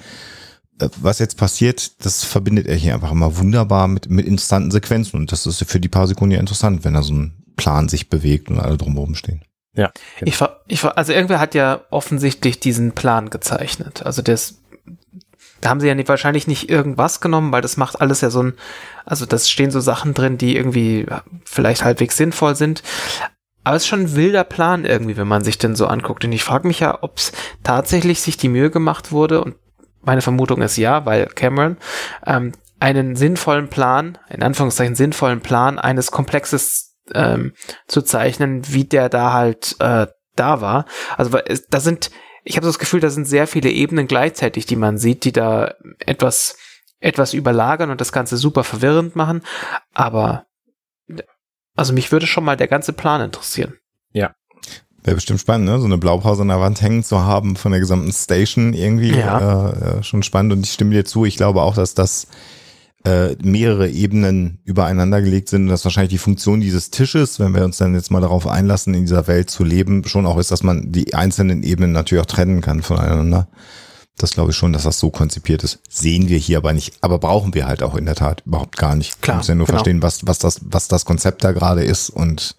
äh, 0.79 0.87
was 1.01 1.19
jetzt 1.19 1.37
passiert, 1.37 2.05
das 2.05 2.23
verbindet 2.23 2.67
er 2.67 2.75
hier 2.75 2.93
einfach 2.93 3.11
immer 3.11 3.37
wunderbar 3.37 3.89
mit, 3.89 4.09
mit 4.09 4.25
instanten 4.25 4.71
Sequenzen 4.71 5.19
und 5.19 5.31
das 5.33 5.45
ist 5.45 5.63
für 5.65 5.81
die 5.81 5.89
paar 5.89 6.07
Sekunden 6.07 6.35
ja 6.35 6.39
interessant, 6.39 6.85
wenn 6.85 6.93
da 6.93 7.01
so 7.01 7.13
ein 7.13 7.33
Plan 7.57 7.89
sich 7.89 8.09
bewegt 8.09 8.49
und 8.49 8.59
alle 8.59 8.77
drumherum 8.77 9.15
stehen. 9.15 9.43
Ja. 9.75 9.91
Genau. 10.19 10.53
Ich, 10.67 10.79
ich, 10.79 10.85
also 10.85 11.11
irgendwer 11.11 11.39
hat 11.39 11.55
ja 11.55 11.81
offensichtlich 11.89 12.59
diesen 12.59 12.93
Plan 12.93 13.29
gezeichnet. 13.29 14.05
Also 14.05 14.21
das 14.21 14.62
da 15.63 15.69
haben 15.69 15.79
sie 15.79 15.87
ja 15.87 16.07
wahrscheinlich 16.07 16.45
nicht 16.45 16.69
irgendwas 16.69 17.21
genommen, 17.21 17.53
weil 17.53 17.61
das 17.61 17.77
macht 17.77 18.01
alles 18.01 18.19
ja 18.19 18.29
so 18.29 18.43
ein, 18.43 18.53
also 19.05 19.25
das 19.25 19.49
stehen 19.49 19.71
so 19.71 19.79
Sachen 19.79 20.13
drin, 20.13 20.37
die 20.37 20.57
irgendwie 20.57 21.05
vielleicht 21.45 21.85
halbwegs 21.85 22.17
sinnvoll 22.17 22.55
sind. 22.55 22.83
Aber 23.63 23.77
es 23.77 23.83
ist 23.83 23.87
schon 23.87 24.01
ein 24.01 24.15
wilder 24.15 24.43
Plan 24.43 24.83
irgendwie, 24.83 25.15
wenn 25.15 25.27
man 25.27 25.43
sich 25.43 25.57
denn 25.57 25.75
so 25.75 25.87
anguckt. 25.87 26.25
Und 26.25 26.33
ich 26.33 26.43
frage 26.43 26.67
mich 26.67 26.81
ja, 26.81 27.01
ob 27.01 27.17
es 27.17 27.31
tatsächlich 27.63 28.19
sich 28.19 28.35
die 28.35 28.49
Mühe 28.49 28.71
gemacht 28.71 29.13
wurde, 29.13 29.41
und 29.41 29.55
meine 30.01 30.21
Vermutung 30.21 30.61
ist 30.61 30.75
ja, 30.75 31.05
weil 31.05 31.27
Cameron 31.27 31.77
ähm, 32.25 32.51
einen 32.81 33.15
sinnvollen 33.15 33.69
Plan, 33.69 34.17
in 34.29 34.43
Anführungszeichen 34.43 34.95
sinnvollen 34.95 35.39
Plan 35.39 35.79
eines 35.79 36.11
Komplexes 36.11 36.97
ähm, 37.13 37.53
zu 37.87 38.01
zeichnen, 38.01 38.63
wie 38.67 38.83
der 38.83 39.07
da 39.07 39.31
halt 39.31 39.77
äh, 39.79 40.07
da 40.35 40.59
war. 40.59 40.83
Also 41.15 41.39
da 41.69 41.79
sind 41.79 42.11
ich 42.43 42.57
habe 42.57 42.67
das 42.67 42.79
Gefühl, 42.79 42.99
da 42.99 43.09
sind 43.09 43.25
sehr 43.25 43.47
viele 43.47 43.69
Ebenen 43.69 44.07
gleichzeitig, 44.07 44.65
die 44.65 44.75
man 44.75 44.97
sieht, 44.97 45.23
die 45.23 45.31
da 45.31 45.73
etwas, 45.99 46.57
etwas 46.99 47.33
überlagern 47.33 47.89
und 47.89 48.01
das 48.01 48.11
Ganze 48.11 48.37
super 48.37 48.63
verwirrend 48.63 49.15
machen. 49.15 49.41
Aber 49.93 50.45
also 51.75 51.93
mich 51.93 52.11
würde 52.11 52.27
schon 52.27 52.43
mal 52.43 52.57
der 52.57 52.67
ganze 52.67 52.93
Plan 52.93 53.21
interessieren. 53.21 53.75
Ja. 54.11 54.35
Wäre 55.01 55.15
bestimmt 55.15 55.41
spannend, 55.41 55.67
ne? 55.67 55.79
So 55.79 55.85
eine 55.85 55.97
Blaupause 55.97 56.43
an 56.43 56.47
der 56.47 56.61
Wand 56.61 56.81
hängen 56.81 57.03
zu 57.03 57.25
haben 57.25 57.55
von 57.55 57.71
der 57.71 57.81
gesamten 57.81 58.11
Station 58.11 58.73
irgendwie. 58.73 59.17
Ja. 59.17 59.71
Äh, 59.71 60.03
schon 60.03 60.23
spannend. 60.23 60.53
Und 60.53 60.65
ich 60.65 60.71
stimme 60.71 60.91
dir 60.91 61.03
zu, 61.03 61.25
ich 61.25 61.35
glaube 61.35 61.61
auch, 61.61 61.75
dass 61.75 61.93
das 61.93 62.27
äh, 63.05 63.35
mehrere 63.43 63.89
Ebenen 63.89 64.59
übereinander 64.63 65.21
gelegt 65.21 65.49
sind 65.49 65.63
und 65.63 65.69
dass 65.69 65.83
wahrscheinlich 65.83 66.11
die 66.11 66.17
Funktion 66.17 66.61
dieses 66.61 66.89
Tisches, 66.89 67.39
wenn 67.39 67.53
wir 67.53 67.65
uns 67.65 67.77
dann 67.77 67.95
jetzt 67.95 68.11
mal 68.11 68.21
darauf 68.21 68.47
einlassen, 68.47 68.93
in 68.93 69.01
dieser 69.01 69.27
Welt 69.27 69.49
zu 69.49 69.63
leben, 69.63 70.05
schon 70.05 70.25
auch 70.25 70.37
ist, 70.37 70.51
dass 70.51 70.63
man 70.63 70.91
die 70.91 71.13
einzelnen 71.13 71.63
Ebenen 71.63 71.91
natürlich 71.91 72.21
auch 72.21 72.27
trennen 72.27 72.61
kann 72.61 72.81
voneinander. 72.81 73.47
Das 74.17 74.31
glaube 74.31 74.51
ich 74.51 74.57
schon, 74.57 74.73
dass 74.73 74.83
das 74.83 74.99
so 74.99 75.09
konzipiert 75.09 75.63
ist. 75.63 75.79
Sehen 75.89 76.29
wir 76.29 76.37
hier 76.37 76.57
aber 76.57 76.71
nicht, 76.71 76.95
aber 77.01 77.17
brauchen 77.17 77.53
wir 77.53 77.67
halt 77.67 77.83
auch 77.83 77.95
in 77.95 78.05
der 78.05 78.15
Tat 78.15 78.43
überhaupt 78.45 78.77
gar 78.77 78.95
nicht. 78.95 79.21
Klar. 79.21 79.35
Wir 79.35 79.37
müssen 79.39 79.51
ja 79.51 79.55
nur 79.55 79.65
genau. 79.65 79.77
verstehen, 79.77 80.01
was, 80.01 80.25
was 80.25 80.39
das, 80.39 80.61
was 80.63 80.87
das 80.87 81.03
Konzept 81.03 81.43
da 81.43 81.51
gerade 81.51 81.83
ist 81.83 82.09
und 82.09 82.55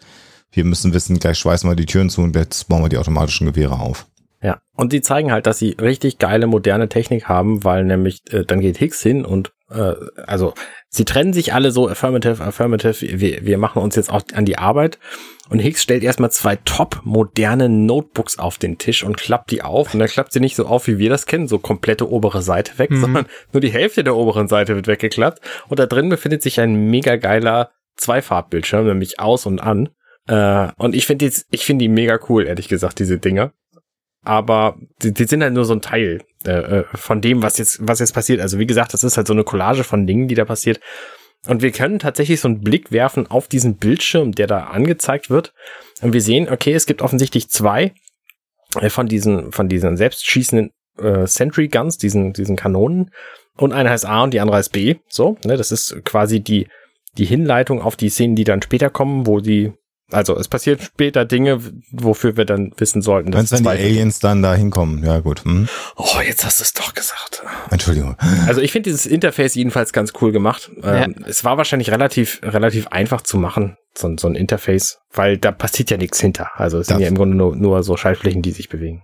wir 0.52 0.64
müssen 0.64 0.92
wissen, 0.92 1.18
gleich 1.18 1.38
schweißen 1.38 1.68
wir 1.68 1.74
die 1.74 1.86
Türen 1.86 2.10
zu 2.10 2.22
und 2.22 2.36
jetzt 2.36 2.68
bauen 2.68 2.82
wir 2.82 2.88
die 2.88 2.98
automatischen 2.98 3.46
Gewehre 3.46 3.80
auf. 3.80 4.06
Ja, 4.42 4.60
und 4.74 4.92
die 4.92 5.00
zeigen 5.00 5.32
halt, 5.32 5.46
dass 5.46 5.58
sie 5.58 5.70
richtig 5.80 6.18
geile 6.18 6.46
moderne 6.46 6.90
Technik 6.90 7.28
haben, 7.28 7.64
weil 7.64 7.84
nämlich 7.84 8.20
äh, 8.30 8.44
dann 8.44 8.60
geht 8.60 8.76
Hicks 8.76 9.00
hin 9.00 9.24
und 9.24 9.53
äh, 9.70 9.94
also 10.26 10.54
sie 10.88 11.04
trennen 11.04 11.32
sich 11.32 11.52
alle 11.52 11.70
so 11.70 11.88
affirmative, 11.88 12.42
affirmative, 12.42 13.20
wir, 13.20 13.44
wir 13.44 13.58
machen 13.58 13.82
uns 13.82 13.96
jetzt 13.96 14.10
auch 14.10 14.22
an 14.34 14.44
die 14.44 14.58
Arbeit. 14.58 14.98
Und 15.50 15.58
Hicks 15.58 15.82
stellt 15.82 16.02
erstmal 16.02 16.30
zwei 16.30 16.56
top 16.56 17.00
moderne 17.04 17.68
Notebooks 17.68 18.38
auf 18.38 18.56
den 18.56 18.78
Tisch 18.78 19.04
und 19.04 19.16
klappt 19.16 19.50
die 19.50 19.62
auf. 19.62 19.92
Und 19.92 20.00
dann 20.00 20.08
klappt 20.08 20.32
sie 20.32 20.40
nicht 20.40 20.56
so 20.56 20.66
auf, 20.66 20.86
wie 20.86 20.98
wir 20.98 21.10
das 21.10 21.26
kennen, 21.26 21.48
so 21.48 21.58
komplette 21.58 22.10
obere 22.10 22.40
Seite 22.40 22.78
weg, 22.78 22.90
mhm. 22.90 23.00
sondern 23.00 23.26
nur 23.52 23.60
die 23.60 23.72
Hälfte 23.72 24.04
der 24.04 24.16
oberen 24.16 24.48
Seite 24.48 24.74
wird 24.74 24.86
weggeklappt. 24.86 25.40
Und 25.68 25.78
da 25.78 25.86
drin 25.86 26.08
befindet 26.08 26.42
sich 26.42 26.60
ein 26.60 26.90
mega 26.90 27.16
geiler 27.16 27.70
Zweifarbbildschirm, 27.96 28.86
nämlich 28.86 29.20
aus 29.20 29.44
und 29.44 29.60
an. 29.60 29.90
Äh, 30.28 30.68
und 30.76 30.94
ich 30.94 31.06
finde 31.06 31.28
die, 31.28 31.36
ich 31.50 31.66
finde 31.66 31.82
die 31.84 31.88
mega 31.90 32.18
cool, 32.28 32.46
ehrlich 32.46 32.68
gesagt, 32.68 32.98
diese 32.98 33.18
Dinger 33.18 33.52
aber 34.24 34.76
die, 35.02 35.12
die 35.12 35.24
sind 35.24 35.42
halt 35.42 35.54
nur 35.54 35.64
so 35.64 35.74
ein 35.74 35.82
Teil 35.82 36.22
äh, 36.46 36.50
äh, 36.50 36.84
von 36.94 37.20
dem, 37.20 37.42
was 37.42 37.58
jetzt, 37.58 37.78
was 37.86 38.00
jetzt 38.00 38.14
passiert. 38.14 38.40
Also 38.40 38.58
wie 38.58 38.66
gesagt, 38.66 38.92
das 38.92 39.04
ist 39.04 39.16
halt 39.16 39.26
so 39.26 39.32
eine 39.32 39.44
Collage 39.44 39.84
von 39.84 40.06
Dingen, 40.06 40.28
die 40.28 40.34
da 40.34 40.44
passiert. 40.44 40.80
Und 41.46 41.62
wir 41.62 41.72
können 41.72 41.98
tatsächlich 41.98 42.40
so 42.40 42.48
einen 42.48 42.60
Blick 42.60 42.90
werfen 42.90 43.26
auf 43.26 43.48
diesen 43.48 43.76
Bildschirm, 43.76 44.32
der 44.32 44.46
da 44.46 44.64
angezeigt 44.64 45.28
wird. 45.28 45.52
Und 46.00 46.12
wir 46.12 46.22
sehen, 46.22 46.48
okay, 46.50 46.72
es 46.72 46.86
gibt 46.86 47.02
offensichtlich 47.02 47.48
zwei 47.50 47.92
äh, 48.80 48.88
von 48.88 49.08
diesen, 49.08 49.52
von 49.52 49.68
diesen 49.68 49.96
selbstschießenden 49.96 50.70
äh, 50.98 51.26
Sentry 51.26 51.68
Guns, 51.68 51.98
diesen, 51.98 52.32
diesen 52.32 52.56
Kanonen. 52.56 53.10
Und 53.56 53.72
eine 53.72 53.90
heißt 53.90 54.06
A 54.06 54.22
und 54.24 54.34
die 54.34 54.40
andere 54.40 54.56
heißt 54.56 54.72
B. 54.72 54.96
So, 55.08 55.36
ne, 55.44 55.56
das 55.56 55.70
ist 55.70 56.04
quasi 56.04 56.40
die, 56.40 56.68
die 57.18 57.26
Hinleitung 57.26 57.80
auf 57.82 57.96
die 57.96 58.08
Szenen, 58.08 58.36
die 58.36 58.44
dann 58.44 58.62
später 58.62 58.90
kommen, 58.90 59.26
wo 59.26 59.40
die 59.40 59.72
also 60.10 60.36
es 60.36 60.48
passiert 60.48 60.82
später 60.82 61.24
Dinge, 61.24 61.60
wofür 61.90 62.36
wir 62.36 62.44
dann 62.44 62.72
wissen 62.76 63.02
sollten. 63.02 63.32
Wenn 63.32 63.46
dann 63.46 63.62
die 63.62 63.68
Aliens 63.68 64.18
dann 64.18 64.42
da 64.42 64.54
hinkommen, 64.54 65.02
ja 65.02 65.20
gut. 65.20 65.44
Hm. 65.44 65.68
Oh, 65.96 66.20
jetzt 66.26 66.44
hast 66.44 66.60
du 66.60 66.62
es 66.62 66.72
doch 66.72 66.94
gesagt. 66.94 67.42
Entschuldigung. 67.70 68.16
Also 68.46 68.60
ich 68.60 68.72
finde 68.72 68.90
dieses 68.90 69.06
Interface 69.06 69.54
jedenfalls 69.54 69.92
ganz 69.92 70.12
cool 70.20 70.32
gemacht. 70.32 70.70
Ja. 70.82 71.04
Ähm, 71.04 71.16
es 71.26 71.44
war 71.44 71.56
wahrscheinlich 71.56 71.90
relativ, 71.90 72.40
relativ 72.42 72.88
einfach 72.88 73.22
zu 73.22 73.38
machen, 73.38 73.76
so, 73.96 74.14
so 74.18 74.28
ein 74.28 74.34
Interface, 74.34 74.98
weil 75.12 75.38
da 75.38 75.52
passiert 75.52 75.90
ja 75.90 75.96
nichts 75.96 76.20
hinter. 76.20 76.50
Also 76.54 76.78
es 76.78 76.88
darf, 76.88 76.96
sind 76.96 77.02
ja 77.02 77.08
im 77.08 77.16
Grunde 77.16 77.36
nur, 77.36 77.56
nur 77.56 77.82
so 77.82 77.96
Schaltflächen, 77.96 78.42
die 78.42 78.52
sich 78.52 78.68
bewegen. 78.68 79.02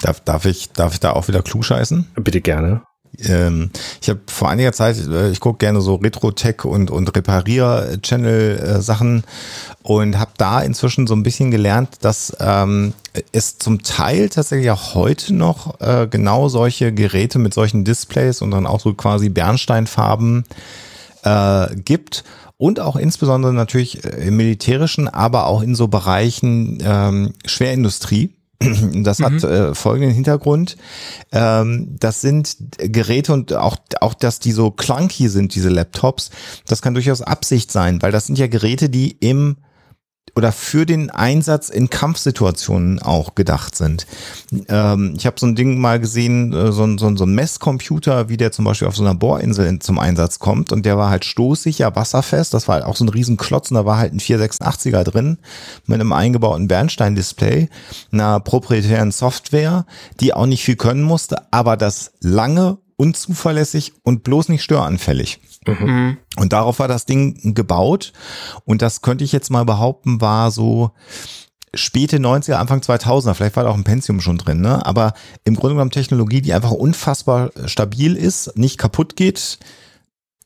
Darf, 0.00 0.20
darf, 0.20 0.46
ich, 0.46 0.70
darf 0.72 0.94
ich 0.94 1.00
da 1.00 1.12
auch 1.12 1.28
wieder 1.28 1.42
klug 1.42 1.64
scheißen? 1.64 2.08
Bitte 2.14 2.40
gerne. 2.40 2.82
Ähm, 3.18 3.70
ich 4.00 4.08
habe 4.08 4.20
vor 4.26 4.48
einiger 4.48 4.72
Zeit, 4.72 4.96
äh, 5.06 5.30
ich 5.30 5.40
gucke 5.40 5.58
gerne 5.58 5.80
so 5.80 5.96
Retro-Tech 5.96 6.64
und, 6.64 6.90
und 6.90 7.14
Reparier-Channel-Sachen 7.14 9.24
und 9.82 10.18
habe 10.18 10.32
da 10.36 10.60
inzwischen 10.60 11.06
so 11.06 11.14
ein 11.14 11.22
bisschen 11.22 11.50
gelernt, 11.50 11.98
dass 12.02 12.36
ähm, 12.40 12.92
es 13.32 13.58
zum 13.58 13.82
Teil 13.82 14.28
tatsächlich 14.28 14.70
auch 14.70 14.94
heute 14.94 15.34
noch 15.34 15.80
äh, 15.80 16.06
genau 16.08 16.48
solche 16.48 16.92
Geräte 16.92 17.38
mit 17.38 17.54
solchen 17.54 17.84
Displays 17.84 18.42
und 18.42 18.52
dann 18.52 18.66
auch 18.66 18.80
so 18.80 18.94
quasi 18.94 19.28
Bernsteinfarben 19.28 20.44
äh, 21.24 21.74
gibt 21.76 22.24
und 22.56 22.78
auch 22.78 22.96
insbesondere 22.96 23.54
natürlich 23.54 24.04
äh, 24.04 24.28
im 24.28 24.36
militärischen, 24.36 25.08
aber 25.08 25.46
auch 25.46 25.62
in 25.62 25.74
so 25.74 25.88
Bereichen 25.88 26.78
ähm, 26.82 27.32
Schwerindustrie. 27.44 28.30
Das 29.02 29.20
hat 29.20 29.42
äh, 29.42 29.74
folgenden 29.74 30.12
Hintergrund. 30.12 30.76
Ähm, 31.32 31.96
das 31.98 32.20
sind 32.20 32.56
Geräte 32.78 33.32
und 33.32 33.54
auch, 33.54 33.76
auch, 34.00 34.14
dass 34.14 34.38
die 34.38 34.52
so 34.52 34.70
clunky 34.70 35.28
sind, 35.28 35.54
diese 35.54 35.70
Laptops, 35.70 36.30
das 36.66 36.82
kann 36.82 36.94
durchaus 36.94 37.22
Absicht 37.22 37.72
sein, 37.72 38.02
weil 38.02 38.12
das 38.12 38.26
sind 38.26 38.38
ja 38.38 38.46
Geräte, 38.46 38.90
die 38.90 39.16
im 39.20 39.56
oder 40.34 40.52
für 40.52 40.86
den 40.86 41.10
Einsatz 41.10 41.68
in 41.68 41.90
Kampfsituationen 41.90 43.00
auch 43.00 43.34
gedacht 43.34 43.76
sind. 43.76 44.06
Ähm, 44.68 45.14
ich 45.16 45.26
habe 45.26 45.38
so 45.38 45.46
ein 45.46 45.54
Ding 45.54 45.78
mal 45.78 46.00
gesehen, 46.00 46.52
äh, 46.52 46.72
so, 46.72 46.84
ein, 46.84 46.98
so, 46.98 47.14
so 47.16 47.24
ein 47.24 47.34
Messcomputer, 47.34 48.28
wie 48.28 48.36
der 48.36 48.52
zum 48.52 48.64
Beispiel 48.64 48.88
auf 48.88 48.96
so 48.96 49.02
einer 49.02 49.14
Bohrinsel 49.14 49.66
in, 49.66 49.80
zum 49.80 49.98
Einsatz 49.98 50.38
kommt. 50.38 50.72
Und 50.72 50.86
der 50.86 50.96
war 50.96 51.10
halt 51.10 51.24
stoßsicher, 51.24 51.94
wasserfest, 51.96 52.54
das 52.54 52.68
war 52.68 52.76
halt 52.76 52.84
auch 52.84 52.96
so 52.96 53.04
ein 53.04 53.08
riesen 53.08 53.36
Klotz 53.36 53.70
und 53.70 53.76
da 53.76 53.84
war 53.84 53.98
halt 53.98 54.12
ein 54.12 54.20
486er 54.20 55.04
drin 55.04 55.38
mit 55.86 56.00
einem 56.00 56.12
eingebauten 56.12 56.68
Bernstein-Display, 56.68 57.68
einer 58.12 58.40
proprietären 58.40 59.12
Software, 59.12 59.86
die 60.20 60.34
auch 60.34 60.46
nicht 60.46 60.64
viel 60.64 60.76
können 60.76 61.02
musste, 61.02 61.52
aber 61.52 61.76
das 61.76 62.12
lange 62.20 62.78
unzuverlässig 63.00 63.94
und 64.02 64.24
bloß 64.24 64.50
nicht 64.50 64.62
störanfällig. 64.62 65.40
Mhm. 65.66 66.18
Und 66.36 66.52
darauf 66.52 66.80
war 66.80 66.88
das 66.88 67.06
Ding 67.06 67.54
gebaut. 67.54 68.12
Und 68.66 68.82
das 68.82 69.00
könnte 69.00 69.24
ich 69.24 69.32
jetzt 69.32 69.50
mal 69.50 69.64
behaupten, 69.64 70.20
war 70.20 70.50
so 70.50 70.90
späte 71.72 72.18
90er, 72.18 72.54
Anfang 72.54 72.80
2000er. 72.80 73.32
Vielleicht 73.32 73.56
war 73.56 73.64
da 73.64 73.70
auch 73.70 73.76
ein 73.76 73.84
Pentium 73.84 74.20
schon 74.20 74.36
drin, 74.36 74.60
ne? 74.60 74.84
Aber 74.84 75.14
im 75.44 75.54
Grunde 75.56 75.76
genommen 75.76 75.90
Technologie, 75.90 76.42
die 76.42 76.52
einfach 76.52 76.72
unfassbar 76.72 77.52
stabil 77.64 78.16
ist, 78.16 78.58
nicht 78.58 78.76
kaputt 78.76 79.16
geht, 79.16 79.58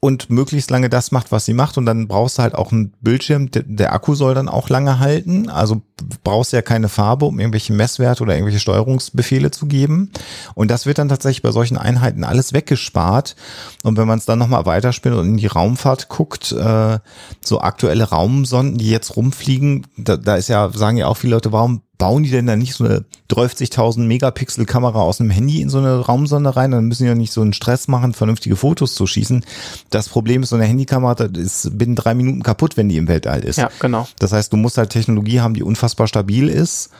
und 0.04 0.28
möglichst 0.28 0.70
lange 0.70 0.90
das 0.90 1.12
macht, 1.12 1.32
was 1.32 1.46
sie 1.46 1.54
macht. 1.54 1.78
Und 1.78 1.86
dann 1.86 2.08
brauchst 2.08 2.36
du 2.36 2.42
halt 2.42 2.54
auch 2.54 2.72
einen 2.72 2.92
Bildschirm. 3.00 3.48
Der, 3.50 3.94
Akku 3.94 4.14
soll 4.14 4.34
dann 4.34 4.50
auch 4.50 4.68
lange 4.68 4.98
halten. 4.98 5.48
Also 5.48 5.80
brauchst 6.22 6.52
du 6.52 6.58
ja 6.58 6.60
keine 6.60 6.90
Farbe, 6.90 7.24
um 7.24 7.40
irgendwelche 7.40 7.72
Messwerte 7.72 8.22
oder 8.22 8.34
irgendwelche 8.34 8.60
Steuerungsbefehle 8.60 9.50
zu 9.50 9.64
geben. 9.64 10.10
Und 10.54 10.70
das 10.70 10.84
wird 10.84 10.98
dann 10.98 11.08
tatsächlich 11.08 11.40
bei 11.40 11.52
solchen 11.52 11.78
Einheiten 11.78 12.22
alles 12.22 12.52
weggespart. 12.52 13.34
Und 13.82 13.96
wenn 13.96 14.06
man 14.06 14.18
es 14.18 14.26
dann 14.26 14.38
nochmal 14.38 14.66
weiterspinnt 14.66 15.16
und 15.16 15.26
in 15.26 15.36
die 15.38 15.46
Raumfahrt 15.46 16.10
guckt, 16.10 16.52
äh, 16.52 16.98
so 17.40 17.62
aktuelle 17.62 18.04
Raumsonden, 18.04 18.76
die 18.76 18.90
jetzt 18.90 19.16
rumfliegen, 19.16 19.86
da, 19.96 20.18
da 20.18 20.36
ist 20.36 20.50
ja, 20.50 20.68
sagen 20.68 20.98
ja 20.98 21.06
auch 21.06 21.16
viele 21.16 21.36
Leute, 21.36 21.50
warum 21.50 21.80
bauen 22.04 22.22
die 22.22 22.30
denn 22.30 22.46
da 22.46 22.54
nicht 22.54 22.74
so 22.74 22.84
eine 22.84 23.06
30.000 23.30 24.00
Megapixel 24.00 24.66
Kamera 24.66 25.00
aus 25.00 25.22
einem 25.22 25.30
Handy 25.30 25.62
in 25.62 25.70
so 25.70 25.78
eine 25.78 26.00
Raumsonde 26.00 26.54
rein? 26.54 26.70
Dann 26.70 26.84
müssen 26.84 27.04
die 27.04 27.08
ja 27.08 27.14
nicht 27.14 27.32
so 27.32 27.40
einen 27.40 27.54
Stress 27.54 27.88
machen, 27.88 28.12
vernünftige 28.12 28.56
Fotos 28.56 28.94
zu 28.94 29.06
schießen. 29.06 29.42
Das 29.88 30.10
Problem 30.10 30.42
ist, 30.42 30.50
so 30.50 30.56
eine 30.56 30.66
Handykamera 30.66 31.14
das 31.14 31.30
ist 31.30 31.78
binnen 31.78 31.96
drei 31.96 32.12
Minuten 32.12 32.42
kaputt, 32.42 32.76
wenn 32.76 32.90
die 32.90 32.98
im 32.98 33.08
Weltall 33.08 33.42
ist. 33.42 33.56
Ja, 33.56 33.70
genau. 33.80 34.06
Das 34.18 34.32
heißt, 34.32 34.52
du 34.52 34.58
musst 34.58 34.76
halt 34.76 34.90
Technologie 34.90 35.40
haben, 35.40 35.54
die 35.54 35.62
unfassbar 35.62 36.06
stabil 36.06 36.50
ist, 36.50 36.90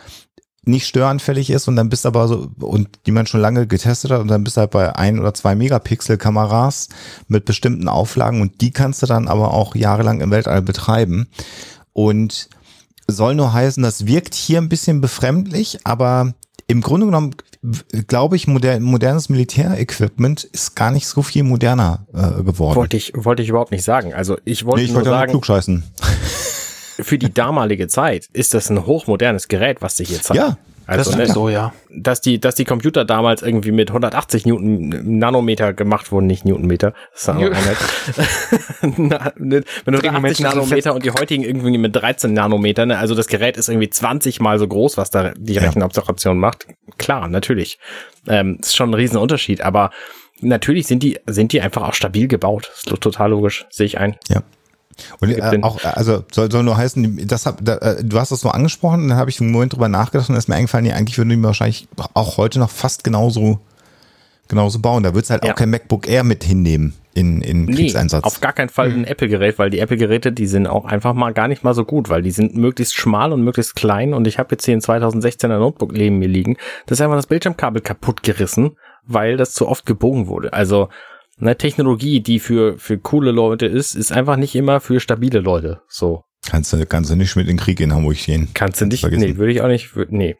nicht 0.65 0.87
störanfällig 0.87 1.51
ist 1.51 1.69
und 1.69 1.77
dann 1.77 1.91
bist 1.91 2.07
aber 2.07 2.27
so, 2.27 2.49
und 2.59 2.89
die 3.05 3.13
man 3.13 3.27
schon 3.27 3.43
lange 3.43 3.67
getestet 3.67 4.11
hat 4.11 4.23
und 4.23 4.29
dann 4.29 4.43
bist 4.43 4.57
du 4.57 4.63
halt 4.63 4.71
bei 4.71 4.97
ein 4.97 5.19
oder 5.19 5.35
zwei 5.35 5.55
Megapixel 5.55 6.17
Kameras 6.17 6.89
mit 7.29 7.45
bestimmten 7.45 7.89
Auflagen 7.89 8.41
und 8.41 8.63
die 8.63 8.71
kannst 8.71 9.03
du 9.03 9.07
dann 9.07 9.29
aber 9.29 9.53
auch 9.53 9.75
jahrelang 9.75 10.23
im 10.23 10.31
Weltall 10.31 10.63
betreiben. 10.63 11.29
Und 11.93 12.49
soll 13.07 13.35
nur 13.35 13.53
heißen, 13.53 13.83
das 13.83 14.07
wirkt 14.07 14.35
hier 14.35 14.59
ein 14.59 14.69
bisschen 14.69 15.01
befremdlich, 15.01 15.79
aber 15.85 16.35
im 16.67 16.81
Grunde 16.81 17.07
genommen 17.07 17.35
glaube 18.07 18.37
ich, 18.37 18.47
moder 18.47 18.79
modernes 18.79 19.29
Militärequipment 19.29 20.45
ist 20.45 20.75
gar 20.77 20.91
nicht 20.91 21.07
so 21.07 21.23
viel 21.23 21.45
moderner 21.45 22.07
äh, 22.13 22.43
geworden. 22.43 22.77
Wollte 22.77 22.97
ich, 22.97 23.13
wollte 23.15 23.43
ich 23.43 23.49
überhaupt 23.49 23.71
nicht 23.71 23.85
sagen. 23.85 24.13
Also 24.13 24.37
ich 24.45 24.65
wollte 24.67 24.81
nee, 24.81 24.85
ich 24.85 24.91
nur 24.91 24.97
wollte 24.97 25.11
sagen, 25.11 25.31
klug 25.31 25.47
scheißen. 25.47 25.83
für 27.01 27.19
die 27.19 27.33
damalige 27.33 27.89
Zeit 27.89 28.29
ist 28.33 28.55
das 28.55 28.69
ein 28.71 28.85
hochmodernes 28.85 29.49
Gerät, 29.49 29.81
was 29.81 29.97
sich 29.97 30.11
hier 30.11 30.21
zeigt. 30.21 30.39
Ja, 30.39 30.59
Also, 30.87 31.11
das 31.11 31.19
ne, 31.19 31.27
so, 31.27 31.49
ja. 31.49 31.73
dass 31.91 32.21
die, 32.21 32.39
dass 32.39 32.55
die 32.55 32.65
Computer 32.65 33.05
damals 33.05 33.43
irgendwie 33.43 33.73
mit 33.73 33.89
180 33.89 34.45
Newton 34.45 35.19
Nanometer 35.19 35.73
gemacht 35.73 36.13
wurden, 36.13 36.27
nicht 36.27 36.45
Newtonmeter. 36.45 36.93
Das 37.13 37.23
ist 37.23 37.29
eine. 37.31 37.51
Na, 38.97 39.33
ne, 39.39 39.61
du 39.61 39.91
180 39.93 40.41
Nanometer 40.41 40.95
und 40.95 41.05
die 41.05 41.11
heutigen 41.11 41.43
irgendwie 41.43 41.79
mit 41.79 41.97
13 41.97 42.33
Nanometer, 42.33 42.85
ne, 42.87 42.99
also 42.99 43.15
das 43.15 43.29
Gerät 43.29 43.57
ist 43.57 43.69
irgendwie 43.69 43.89
20 43.89 44.41
mal 44.41 44.59
so 44.59 44.69
groß, 44.69 44.97
was 44.97 45.11
da 45.11 45.33
die 45.37 45.57
Rechenabstraktion 45.59 46.39
macht. 46.39 46.67
Klar, 46.99 47.29
natürlich. 47.29 47.79
Ähm, 48.29 48.59
ist 48.61 48.77
schon 48.77 48.91
ein 48.91 48.95
Riesenunterschied, 48.95 49.63
aber 49.63 49.91
natürlich 50.41 50.87
sind 50.87 51.03
die, 51.03 51.19
sind 51.27 51.53
die 51.53 51.61
einfach 51.61 51.83
auch 51.83 51.95
stabil 51.95 52.29
gebaut. 52.29 52.71
ist 52.75 52.89
total 53.01 53.31
logisch, 53.31 53.67
sehe 53.71 53.87
ich 53.87 53.99
ein. 53.99 54.17
Ja. 54.29 54.43
Und 55.21 55.31
äh, 55.31 55.59
auch, 55.63 55.83
also 55.85 56.25
soll, 56.33 56.51
soll 56.51 56.63
nur 56.63 56.77
heißen, 56.77 57.27
das 57.27 57.47
hab, 57.47 57.65
da, 57.65 57.77
äh, 57.79 58.05
du 58.05 58.19
hast 58.19 58.33
das 58.33 58.41
so 58.41 58.49
angesprochen, 58.51 59.09
dann 59.09 59.19
habe 59.19 59.31
ich 59.31 59.41
einen 59.41 59.51
Moment 59.53 59.73
drüber 59.73 59.89
nachgedacht 59.89 60.29
und 60.29 60.35
dann 60.35 60.39
ist 60.39 60.49
mir 60.49 60.55
eingefallen, 60.57 60.85
nee, 60.87 60.93
eigentlich 60.93 61.19
würden 61.19 61.31
die 61.31 61.43
wahrscheinlich 61.43 61.89
auch 62.15 62.37
heute 62.37 62.59
noch 62.59 62.71
fast 62.71 63.05
genauso, 63.05 63.59
genauso 64.49 64.79
bauen. 64.79 65.03
Da 65.03 65.15
würdest 65.15 65.31
halt 65.31 65.45
Ja. 65.45 65.53
auch 65.53 65.57
kein 65.57 65.71
MacBook 65.71 66.09
Air 66.09 66.25
mit 66.25 66.45
hinnehmen 66.45 66.95
in, 67.15 67.41
in 67.43 67.65
Nee, 67.67 67.75
Kriegseinsatz. 67.75 68.25
auf 68.25 68.41
gar 68.41 68.53
keinen 68.53 68.69
Fall 68.69 68.91
ein 68.91 69.05
Apple-Gerät, 69.05 69.59
weil 69.59 69.71
die 69.71 69.79
Apple-Geräte, 69.79 70.33
die 70.33 70.47
sind 70.47 70.67
auch 70.67 70.85
einfach 70.85 71.15
mal 71.15 71.33
gar 71.33 71.49
nicht 71.49 71.63
mal 71.65 71.73
so 71.75 71.85
gut, 71.85 72.09
weil 72.09 72.23
die 72.23 72.33
sind 72.33 72.57
möglichst 72.57 72.95
schmal 72.95 73.33
und 73.33 73.43
möglichst 73.43 73.77
klein 73.77 74.13
und 74.15 74.27
ich 74.27 74.39
habe 74.39 74.49
jetzt 74.53 74.65
hier 74.65 74.77
ein 74.77 74.81
2016er 74.81 75.59
Notebook 75.59 75.93
neben 75.93 76.19
mir 76.19 76.29
liegen. 76.29 76.57
Das 76.87 76.99
ist 76.99 77.03
einfach 77.03 77.17
das 77.17 77.27
Bildschirmkabel 77.29 77.83
kaputt 77.83 78.23
gerissen, 78.23 78.77
weil 79.07 79.37
das 79.37 79.53
zu 79.53 79.69
oft 79.69 79.87
gebogen 79.87 80.27
wurde. 80.27 80.53
Also 80.53 80.89
eine 81.41 81.57
Technologie, 81.57 82.21
die 82.21 82.39
für, 82.39 82.79
für 82.79 82.99
coole 82.99 83.31
Leute 83.33 83.67
ist, 83.67 83.95
ist 83.95 84.13
einfach 84.13 84.37
nicht 84.37 84.55
immer 84.55 84.81
für 84.81 85.01
stabile 85.01 85.41
Leute. 85.41 85.81
So. 85.89 86.23
kannst, 86.49 86.73
du, 86.73 86.85
kannst 86.87 87.11
du 87.11 87.17
nicht 87.17 87.35
mit 87.37 87.49
in 87.49 87.57
den 87.57 87.61
Krieg 87.63 87.81
in 87.81 87.93
Hamburg 87.93 88.17
gehen. 88.19 88.49
Kannst 88.55 88.81
du 88.81 88.87
nicht, 88.87 89.01
Vergessen. 89.01 89.23
nee, 89.33 89.37
würde 89.37 89.53
ich 89.53 89.61
auch 89.63 89.69
nicht, 89.69 89.89
wür- 89.95 90.07
nee. 90.11 90.37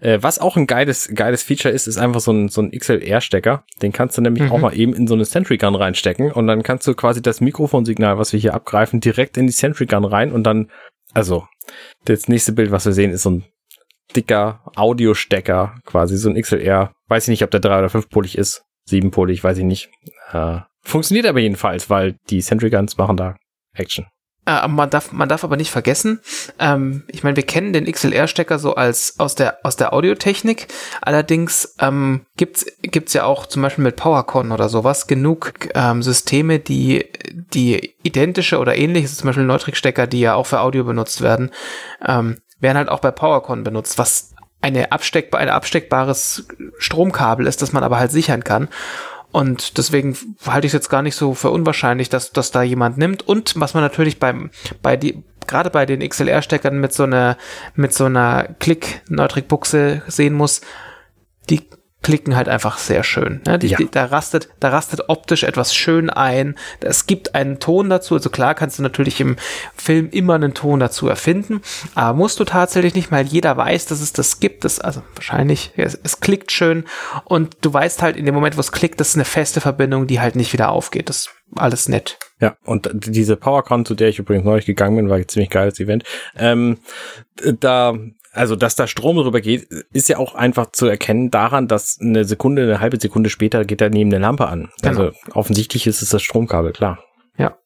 Äh, 0.00 0.18
was 0.22 0.38
auch 0.38 0.56
ein 0.56 0.66
geiles, 0.66 1.10
geiles 1.14 1.42
Feature 1.42 1.72
ist, 1.74 1.86
ist 1.88 1.98
einfach 1.98 2.20
so 2.20 2.30
ein, 2.32 2.48
so 2.48 2.60
ein 2.62 2.70
XLR-Stecker. 2.70 3.64
Den 3.82 3.92
kannst 3.92 4.16
du 4.18 4.22
nämlich 4.22 4.44
Mhm. 4.44 4.52
auch 4.52 4.58
mal 4.58 4.76
eben 4.76 4.94
in 4.94 5.06
so 5.06 5.14
eine 5.14 5.24
Sentry 5.24 5.56
Gun 5.56 5.74
reinstecken 5.74 6.30
und 6.30 6.46
dann 6.46 6.62
kannst 6.62 6.86
du 6.86 6.94
quasi 6.94 7.22
das 7.22 7.40
Mikrofonsignal, 7.40 8.18
was 8.18 8.32
wir 8.32 8.40
hier 8.40 8.54
abgreifen, 8.54 9.00
direkt 9.00 9.36
in 9.38 9.46
die 9.46 9.52
Sentry 9.52 9.86
Gun 9.86 10.04
rein 10.04 10.30
und 10.32 10.44
dann, 10.44 10.70
also, 11.14 11.46
das 12.04 12.28
nächste 12.28 12.52
Bild, 12.52 12.70
was 12.70 12.84
wir 12.86 12.92
sehen, 12.92 13.10
ist 13.10 13.22
so 13.22 13.30
ein 13.30 13.44
dicker 14.14 14.60
Audiostecker, 14.76 15.74
quasi 15.84 16.16
so 16.16 16.28
ein 16.30 16.40
XLR. 16.40 16.92
Weiß 17.08 17.24
ich 17.24 17.28
nicht, 17.28 17.42
ob 17.42 17.50
der 17.50 17.60
drei 17.60 17.78
oder 17.78 17.88
fünfpolig 17.88 18.38
ist. 18.38 18.62
Siebenpolig, 18.86 19.42
weiß 19.42 19.58
ich 19.58 19.64
nicht. 19.64 19.90
Äh, 20.32 20.60
funktioniert 20.82 21.26
aber 21.26 21.40
jedenfalls, 21.40 21.90
weil 21.90 22.16
die 22.30 22.40
Sentry 22.40 22.70
Guns 22.70 22.96
machen 22.96 23.16
da 23.16 23.36
Action. 23.74 24.06
Äh, 24.46 24.68
man, 24.68 24.88
darf, 24.90 25.10
man 25.10 25.28
darf 25.28 25.42
aber 25.42 25.56
nicht 25.56 25.72
vergessen, 25.72 26.20
ähm, 26.60 27.02
ich 27.08 27.24
meine, 27.24 27.34
wir 27.34 27.42
kennen 27.42 27.72
den 27.72 27.90
XLR-Stecker 27.90 28.60
so 28.60 28.76
als 28.76 29.18
aus 29.18 29.34
der, 29.34 29.58
aus 29.64 29.74
der 29.74 29.92
Audiotechnik. 29.92 30.68
Allerdings 31.02 31.74
ähm, 31.80 32.26
gibt's 32.36 32.64
gibt's 32.80 33.12
ja 33.12 33.24
auch 33.24 33.46
zum 33.46 33.62
Beispiel 33.62 33.82
mit 33.82 33.96
PowerCon 33.96 34.52
oder 34.52 34.68
sowas 34.68 35.08
genug 35.08 35.54
ähm, 35.74 36.00
Systeme, 36.00 36.60
die, 36.60 37.06
die 37.52 37.96
identische 38.04 38.58
oder 38.58 38.76
ähnliches, 38.76 39.16
zum 39.16 39.26
Beispiel 39.26 39.44
Neutrik-Stecker, 39.44 40.06
die 40.06 40.20
ja 40.20 40.34
auch 40.34 40.46
für 40.46 40.60
Audio 40.60 40.84
benutzt 40.84 41.22
werden, 41.22 41.50
ähm, 42.06 42.40
werden 42.60 42.78
halt 42.78 42.88
auch 42.88 43.00
bei 43.00 43.10
PowerCon 43.10 43.64
benutzt, 43.64 43.98
was 43.98 44.35
eine 44.60 44.92
absteckbar, 44.92 45.40
ein 45.40 45.48
absteckbares 45.48 46.48
Stromkabel 46.78 47.46
ist, 47.46 47.62
das 47.62 47.72
man 47.72 47.84
aber 47.84 47.98
halt 47.98 48.10
sichern 48.10 48.44
kann. 48.44 48.68
Und 49.32 49.76
deswegen 49.76 50.16
halte 50.46 50.66
ich 50.66 50.70
es 50.70 50.74
jetzt 50.74 50.88
gar 50.88 51.02
nicht 51.02 51.14
so 51.14 51.34
für 51.34 51.50
unwahrscheinlich, 51.50 52.08
dass 52.08 52.32
das 52.32 52.52
da 52.52 52.62
jemand 52.62 52.96
nimmt. 52.96 53.26
Und 53.26 53.60
was 53.60 53.74
man 53.74 53.82
natürlich 53.82 54.18
beim, 54.18 54.50
bei 54.82 54.96
die, 54.96 55.24
gerade 55.46 55.70
bei 55.70 55.84
den 55.84 56.00
XLR-Steckern 56.00 56.78
mit 56.78 56.92
so 56.92 57.02
einer, 57.02 57.36
mit 57.74 57.92
so 57.92 58.06
einer 58.06 58.48
Klick-Neutrik-Buchse 58.58 60.02
sehen 60.06 60.32
muss, 60.32 60.62
die 61.50 61.68
klicken 62.06 62.36
halt 62.36 62.48
einfach 62.48 62.78
sehr 62.78 63.02
schön. 63.02 63.40
Ne? 63.48 63.58
Die, 63.58 63.66
Ja. 63.66 63.78
die, 63.78 63.88
da 63.90 64.04
rastet, 64.04 64.48
da 64.60 64.68
rastet 64.68 65.08
optisch 65.08 65.42
etwas 65.42 65.74
schön 65.74 66.08
ein. 66.08 66.54
Es 66.80 67.08
gibt 67.08 67.34
einen 67.34 67.58
Ton 67.58 67.90
dazu. 67.90 68.14
Also 68.14 68.30
klar 68.30 68.54
kannst 68.54 68.78
du 68.78 68.84
natürlich 68.84 69.20
im 69.20 69.34
Film 69.76 70.08
immer 70.12 70.36
einen 70.36 70.54
Ton 70.54 70.78
dazu 70.78 71.08
erfinden, 71.08 71.62
aber 71.96 72.16
musst 72.16 72.38
du 72.38 72.44
tatsächlich 72.44 72.94
nicht, 72.94 73.10
weil 73.10 73.26
jeder 73.26 73.56
weiß, 73.56 73.86
dass 73.86 74.00
es 74.00 74.12
das 74.12 74.38
gibt. 74.38 74.64
Das, 74.64 74.78
also 74.80 75.02
wahrscheinlich, 75.16 75.72
es, 75.76 75.98
es 76.00 76.20
klickt 76.20 76.52
schön 76.52 76.84
und 77.24 77.56
du 77.62 77.72
weißt 77.74 78.02
halt 78.02 78.16
in 78.16 78.24
dem 78.24 78.36
Moment, 78.36 78.56
wo 78.56 78.60
es 78.60 78.70
klickt, 78.70 79.00
das 79.00 79.08
ist 79.08 79.14
eine 79.16 79.24
feste 79.24 79.60
Verbindung, 79.60 80.06
die 80.06 80.20
halt 80.20 80.36
nicht 80.36 80.52
wieder 80.52 80.68
aufgeht. 80.70 81.08
Das 81.08 81.16
ist 81.16 81.30
alles 81.56 81.88
nett. 81.88 82.18
Ja, 82.38 82.56
und 82.64 82.88
diese 82.92 83.34
PowerCon, 83.36 83.84
zu 83.84 83.96
der 83.96 84.10
ich 84.10 84.20
übrigens 84.20 84.44
neulich 84.44 84.66
gegangen 84.66 84.94
bin, 84.94 85.08
war 85.08 85.16
ein 85.16 85.26
ziemlich 85.26 85.50
geiles 85.50 85.80
Event. 85.80 86.04
Ähm, 86.36 86.78
da, 87.60 87.94
also, 88.36 88.56
dass 88.56 88.76
da 88.76 88.86
Strom 88.86 89.16
drüber 89.16 89.40
geht, 89.40 89.64
ist 89.92 90.08
ja 90.08 90.18
auch 90.18 90.34
einfach 90.34 90.70
zu 90.72 90.86
erkennen 90.86 91.30
daran, 91.30 91.68
dass 91.68 91.98
eine 92.00 92.24
Sekunde, 92.24 92.62
eine 92.62 92.80
halbe 92.80 93.00
Sekunde 93.00 93.30
später 93.30 93.64
geht 93.64 93.80
da 93.80 93.88
neben 93.88 94.10
eine 94.12 94.20
Lampe 94.22 94.46
an. 94.48 94.70
Genau. 94.82 95.00
Also, 95.04 95.12
offensichtlich 95.32 95.86
ist 95.86 96.02
es 96.02 96.10
das 96.10 96.22
Stromkabel, 96.22 96.72
klar. 96.72 96.98
Ja. 97.38 97.58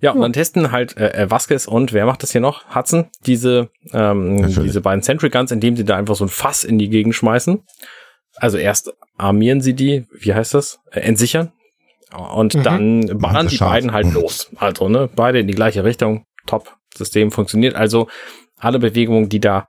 Ja, 0.00 0.12
und 0.12 0.20
dann 0.20 0.32
testen 0.32 0.70
halt 0.70 0.96
äh, 0.96 1.10
äh, 1.24 1.30
Vasquez 1.30 1.66
und 1.66 1.92
wer 1.92 2.06
macht 2.06 2.22
das 2.22 2.32
hier 2.32 2.40
noch? 2.40 2.74
Hudson, 2.74 3.06
diese, 3.26 3.70
ähm, 3.92 4.36
Natürlich. 4.36 4.64
diese 4.70 4.80
beiden 4.80 5.02
Sentry 5.02 5.30
Guns, 5.30 5.50
indem 5.50 5.76
sie 5.76 5.84
da 5.84 5.96
einfach 5.96 6.14
so 6.14 6.24
ein 6.24 6.28
Fass 6.28 6.62
in 6.64 6.78
die 6.78 6.88
Gegend 6.88 7.14
schmeißen. 7.14 7.64
Also 8.36 8.56
erst 8.58 8.92
armieren 9.16 9.60
sie 9.60 9.74
die, 9.74 10.06
wie 10.12 10.32
heißt 10.34 10.54
das? 10.54 10.78
Äh, 10.92 11.00
entsichern. 11.00 11.52
Und 12.16 12.54
Mhm. 12.54 12.62
dann 12.62 13.18
ballern 13.18 13.48
die 13.48 13.56
scharf. 13.56 13.72
beiden 13.72 13.92
halt 13.92 14.12
los. 14.14 14.50
Also, 14.56 14.88
ne, 14.88 15.10
beide 15.14 15.40
in 15.40 15.46
die 15.48 15.54
gleiche 15.54 15.84
Richtung. 15.84 16.24
Top. 16.46 16.76
System 16.96 17.30
funktioniert. 17.30 17.74
Also, 17.74 18.08
alle 18.56 18.78
Bewegungen, 18.78 19.28
die 19.28 19.40
da, 19.40 19.68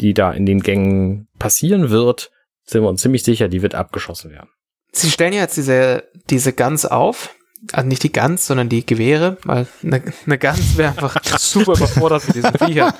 die 0.00 0.14
da 0.14 0.32
in 0.32 0.46
den 0.46 0.60
Gängen 0.60 1.28
passieren 1.38 1.90
wird, 1.90 2.30
sind 2.64 2.82
wir 2.82 2.88
uns 2.88 3.02
ziemlich 3.02 3.22
sicher, 3.22 3.48
die 3.48 3.62
wird 3.62 3.74
abgeschossen 3.74 4.30
werden. 4.30 4.48
Sie 4.92 5.10
stellen 5.10 5.32
ja 5.32 5.40
jetzt 5.40 5.56
diese, 5.56 6.04
diese 6.30 6.52
Guns 6.52 6.86
auf. 6.86 7.34
Also 7.72 7.88
nicht 7.88 8.02
die 8.02 8.12
Guns, 8.12 8.46
sondern 8.46 8.68
die 8.68 8.84
Gewehre, 8.84 9.38
weil 9.44 9.66
eine, 9.82 10.02
eine 10.26 10.38
Guns 10.38 10.76
wäre 10.76 10.90
einfach 10.90 11.16
super 11.38 11.72
überfordert 11.72 12.26
mit 12.26 12.36
diesen 12.36 12.52
Viechern. 12.58 12.92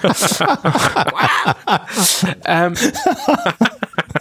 ähm, 2.47 2.75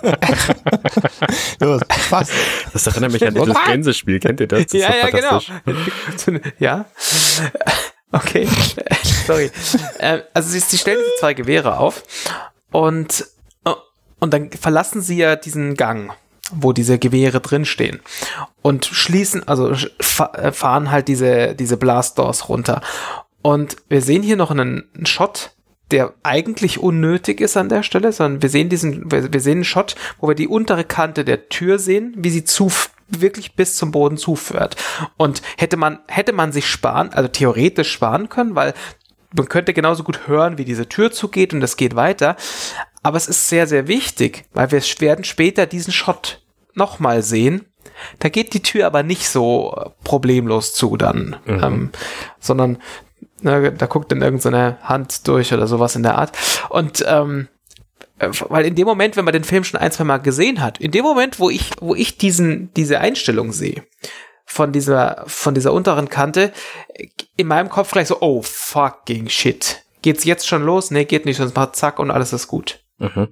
Fast. 2.09 2.31
Das 2.73 2.87
erinnert 2.87 3.13
mich 3.13 3.25
an 3.25 3.33
dieses 3.33 3.55
Gänsespiel. 3.65 4.19
Kennt 4.19 4.41
ihr 4.41 4.47
das? 4.47 4.65
das 4.65 4.73
ja, 4.73 4.93
ja, 4.95 5.09
genau. 5.09 5.41
ja. 6.59 6.85
Okay. 8.11 8.47
Sorry. 9.25 9.49
Ähm, 9.99 10.21
also 10.33 10.49
sie, 10.49 10.59
sie 10.59 10.77
stellen 10.77 10.99
diese 10.99 11.15
zwei 11.19 11.33
Gewehre 11.33 11.77
auf 11.77 12.03
und, 12.73 13.25
und 14.19 14.33
dann 14.33 14.51
verlassen 14.51 15.01
sie 15.01 15.17
ja 15.17 15.35
diesen 15.35 15.75
Gang, 15.75 16.11
wo 16.51 16.73
diese 16.73 16.99
Gewehre 16.99 17.39
drinstehen 17.39 18.01
und 18.61 18.85
schließen, 18.85 19.47
also 19.47 19.71
äh, 19.71 20.51
fahren 20.51 20.91
halt 20.91 21.07
diese, 21.07 21.55
diese 21.55 21.77
Blast 21.77 22.17
Doors 22.17 22.49
runter. 22.49 22.81
Und 23.41 23.77
wir 23.89 24.01
sehen 24.01 24.23
hier 24.23 24.35
noch 24.35 24.51
einen, 24.51 24.89
Shot, 25.03 25.51
der 25.91 26.13
eigentlich 26.23 26.79
unnötig 26.79 27.41
ist 27.41 27.57
an 27.57 27.69
der 27.69 27.83
Stelle, 27.83 28.11
sondern 28.11 28.41
wir 28.41 28.49
sehen 28.49 28.69
diesen, 28.69 29.11
wir, 29.11 29.31
wir 29.31 29.39
sehen 29.39 29.57
einen 29.57 29.63
Shot, 29.65 29.95
wo 30.19 30.27
wir 30.27 30.35
die 30.35 30.47
untere 30.47 30.83
Kante 30.83 31.23
der 31.23 31.49
Tür 31.49 31.77
sehen, 31.77 32.13
wie 32.17 32.29
sie 32.29 32.43
zu 32.43 32.71
wirklich 33.09 33.55
bis 33.55 33.75
zum 33.75 33.91
Boden 33.91 34.17
zuführt. 34.17 34.75
Und 35.17 35.41
hätte 35.57 35.77
man, 35.77 35.99
hätte 36.07 36.33
man 36.33 36.51
sich 36.51 36.67
sparen, 36.67 37.13
also 37.13 37.27
theoretisch 37.27 37.91
sparen 37.91 38.29
können, 38.29 38.55
weil 38.55 38.73
man 39.35 39.49
könnte 39.49 39.73
genauso 39.73 40.03
gut 40.03 40.27
hören, 40.27 40.57
wie 40.57 40.65
diese 40.65 40.87
Tür 40.87 41.11
zugeht 41.11 41.53
und 41.53 41.61
es 41.61 41.77
geht 41.77 41.95
weiter. 41.95 42.35
Aber 43.01 43.17
es 43.17 43.27
ist 43.27 43.49
sehr, 43.49 43.67
sehr 43.67 43.87
wichtig, 43.87 44.45
weil 44.53 44.71
wir 44.71 44.81
werden 44.99 45.25
später 45.25 45.65
diesen 45.65 45.93
Shot 45.93 46.41
nochmal 46.73 47.21
sehen. 47.21 47.65
Da 48.19 48.29
geht 48.29 48.53
die 48.53 48.63
Tür 48.63 48.87
aber 48.87 49.03
nicht 49.03 49.27
so 49.27 49.75
äh, 49.75 49.89
problemlos 50.03 50.73
zu 50.73 50.97
dann, 50.97 51.35
ähm, 51.45 51.91
sondern 52.39 52.77
na, 53.41 53.69
da 53.69 53.85
guckt 53.87 54.11
dann 54.11 54.21
irgendeine 54.21 54.77
Hand 54.81 55.27
durch 55.27 55.53
oder 55.53 55.67
sowas 55.67 55.95
in 55.95 56.03
der 56.03 56.17
Art. 56.17 56.31
Und 56.69 57.03
ähm, 57.07 57.49
äh, 58.19 58.29
weil 58.49 58.65
in 58.65 58.75
dem 58.75 58.87
Moment, 58.87 59.17
wenn 59.17 59.25
man 59.25 59.33
den 59.33 59.43
Film 59.43 59.63
schon 59.63 59.79
ein, 59.79 59.91
zwei 59.91 60.05
Mal 60.05 60.17
gesehen 60.17 60.61
hat, 60.61 60.79
in 60.79 60.91
dem 60.91 61.03
Moment, 61.03 61.39
wo 61.39 61.49
ich, 61.49 61.71
wo 61.81 61.93
ich 61.93 62.17
diesen, 62.17 62.73
diese 62.73 62.99
Einstellung 62.99 63.51
sehe, 63.51 63.83
von 64.53 64.71
dieser, 64.71 65.23
von 65.25 65.55
dieser 65.55 65.73
unteren 65.73 66.09
Kante, 66.09 66.53
in 67.35 67.47
meinem 67.47 67.69
Kopf 67.69 67.91
gleich 67.91 68.07
so, 68.07 68.21
oh 68.21 68.43
fucking 68.43 69.27
shit. 69.27 69.83
Geht's 70.03 70.25
jetzt 70.25 70.47
schon 70.47 70.63
los? 70.63 70.91
Nee, 70.91 71.05
geht 71.05 71.25
nicht, 71.25 71.37
sonst 71.37 71.55
macht 71.55 71.75
zack 71.75 71.97
und 71.97 72.11
alles 72.11 72.33
ist 72.33 72.47
gut. 72.47 72.81
Mhm. 72.99 73.29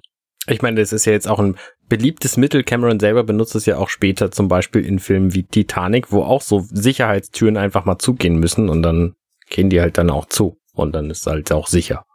Ich 0.48 0.64
meine, 0.64 0.82
das 0.82 0.92
ist 0.92 1.06
ja 1.06 1.12
jetzt 1.14 1.28
auch 1.28 1.38
ein 1.38 1.58
beliebtes 1.88 2.38
Mittel. 2.38 2.64
Cameron 2.64 3.00
selber 3.00 3.24
benutzt 3.24 3.54
es 3.54 3.68
ja 3.68 3.78
auch 3.78 3.90
später, 3.90 4.32
zum 4.32 4.48
Beispiel 4.48 4.84
in 4.84 4.98
Filmen 4.98 5.36
wie 5.36 5.44
Titanic, 5.44 6.12
wo 6.12 6.24
auch 6.24 6.42
so 6.42 6.66
Sicherheitstüren 6.72 7.58
einfach 7.58 7.86
mal 7.86 8.00
zugehen 8.00 8.40
müssen 8.40 8.68
und 8.68 8.82
dann 8.82 9.14
gehen 9.50 9.70
die 9.70 9.80
halt 9.80 10.00
dann 10.00 10.10
auch 10.10 10.26
zu. 10.26 10.58
Und 10.74 10.94
dann 10.96 11.12
ist 11.12 11.28
halt 11.28 11.52
auch 11.52 11.68
sicher, 11.68 12.06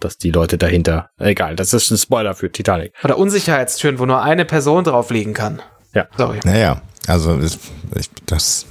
dass 0.00 0.16
die 0.16 0.32
Leute 0.32 0.58
dahinter, 0.58 1.10
egal, 1.18 1.54
das 1.54 1.72
ist 1.72 1.92
ein 1.92 1.98
Spoiler 1.98 2.34
für 2.34 2.50
Titanic. 2.50 2.92
Oder 3.04 3.18
Unsicherheitstüren, 3.18 4.00
wo 4.00 4.06
nur 4.06 4.20
eine 4.20 4.44
Person 4.44 4.82
drauf 4.82 5.10
liegen 5.10 5.34
kann. 5.34 5.62
Ja. 5.94 6.08
Sorry. 6.16 6.40
Naja, 6.44 6.82
also 7.08 7.36
ist, 7.38 7.58
ich, 7.96 8.10
das. 8.26 8.66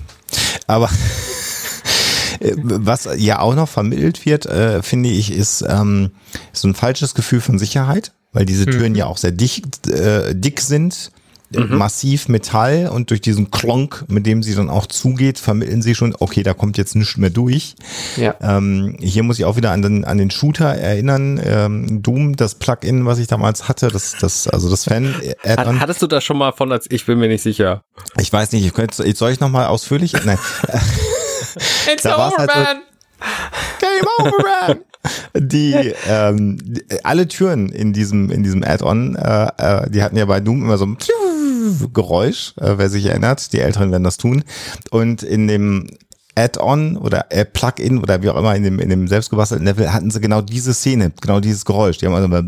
Aber 0.67 0.89
was 2.39 3.09
ja 3.17 3.39
auch 3.39 3.55
noch 3.55 3.67
vermittelt 3.67 4.25
wird, 4.25 4.45
äh, 4.45 4.81
finde 4.83 5.09
ich, 5.09 5.31
ist 5.31 5.63
ähm, 5.67 6.11
so 6.53 6.67
ein 6.67 6.75
falsches 6.75 7.15
Gefühl 7.15 7.41
von 7.41 7.57
Sicherheit, 7.57 8.13
weil 8.33 8.45
diese 8.45 8.65
Türen 8.65 8.95
ja 8.95 9.07
auch 9.07 9.17
sehr 9.17 9.31
dicht, 9.31 9.87
äh, 9.87 10.35
dick 10.35 10.61
sind. 10.61 11.11
Äh, 11.53 11.59
Massiv 11.59 12.27
Metall 12.27 12.89
und 12.93 13.09
durch 13.09 13.21
diesen 13.21 13.51
Klonk, 13.51 14.05
mit 14.07 14.25
dem 14.25 14.43
sie 14.43 14.53
dann 14.55 14.69
auch 14.69 14.85
zugeht, 14.85 15.39
vermitteln 15.39 15.81
sie 15.81 15.95
schon, 15.95 16.15
okay, 16.19 16.43
da 16.43 16.53
kommt 16.53 16.77
jetzt 16.77 16.95
nichts 16.95 17.17
mehr 17.17 17.29
durch. 17.29 17.75
Ja. 18.17 18.35
Ähm, 18.41 18.95
hier 18.99 19.23
muss 19.23 19.39
ich 19.39 19.45
auch 19.45 19.55
wieder 19.55 19.71
an 19.71 19.81
den, 19.81 20.05
an 20.05 20.17
den 20.17 20.31
Shooter 20.31 20.67
erinnern. 20.75 21.39
Ähm, 21.43 22.01
Doom, 22.03 22.35
das 22.35 22.55
Plugin, 22.55 23.05
was 23.05 23.19
ich 23.19 23.27
damals 23.27 23.67
hatte, 23.69 23.87
das, 23.89 24.15
das, 24.19 24.47
also 24.47 24.69
das 24.69 24.85
Hat, 24.87 24.93
Fan-Add-on. 24.93 25.79
hattest 25.79 26.01
du 26.01 26.07
das 26.07 26.23
schon 26.23 26.37
mal 26.37 26.51
von, 26.51 26.71
als 26.71 26.87
ich 26.89 27.05
bin 27.05 27.19
mir 27.19 27.27
nicht 27.27 27.41
sicher. 27.43 27.83
Ich 28.19 28.31
weiß 28.31 28.51
nicht, 28.51 28.65
ich 28.65 28.73
könnte, 28.73 29.03
soll 29.15 29.31
ich 29.31 29.39
noch 29.39 29.49
mal 29.49 29.67
ausführlich? 29.67 30.13
Nein. 30.25 30.37
It's 31.91 32.03
da 32.03 32.15
over, 32.27 32.37
halt 32.37 32.51
so- 32.51 32.59
man! 32.59 32.77
Game 33.99 34.33
over, 34.33 34.43
man! 34.43 34.79
Die, 35.37 35.93
ähm, 36.09 36.57
die, 36.61 36.83
alle 37.05 37.27
Türen 37.27 37.69
in 37.69 37.93
diesem, 37.93 38.29
in 38.29 38.43
diesem 38.43 38.61
Add-on, 38.61 39.15
äh, 39.15 39.47
äh, 39.57 39.89
die 39.89 40.03
hatten 40.03 40.17
ja 40.17 40.25
bei 40.25 40.41
Doom 40.41 40.63
immer 40.63 40.77
so 40.77 40.85
ein 40.85 40.97
Geräusch, 41.93 42.53
äh, 42.57 42.73
wer 42.77 42.89
sich 42.89 43.05
erinnert. 43.05 43.53
Die 43.53 43.59
Älteren 43.59 43.91
werden 43.91 44.03
das 44.03 44.17
tun. 44.17 44.43
Und 44.91 45.23
in 45.23 45.47
dem 45.47 45.87
Add-on 46.35 46.97
oder 46.97 47.27
äh, 47.29 47.45
Plugin 47.45 47.99
oder 47.99 48.21
wie 48.21 48.29
auch 48.29 48.37
immer 48.37 48.55
in 48.55 48.63
dem, 48.63 48.79
in 48.79 48.89
dem 48.89 49.07
selbstgebastelten 49.07 49.65
Level 49.65 49.93
hatten 49.93 50.11
sie 50.11 50.19
genau 50.19 50.41
diese 50.41 50.73
Szene, 50.73 51.11
genau 51.21 51.39
dieses 51.39 51.63
Geräusch. 51.63 51.97
Die 51.99 52.05
haben 52.05 52.13
also 52.13 52.27
mal 52.27 52.43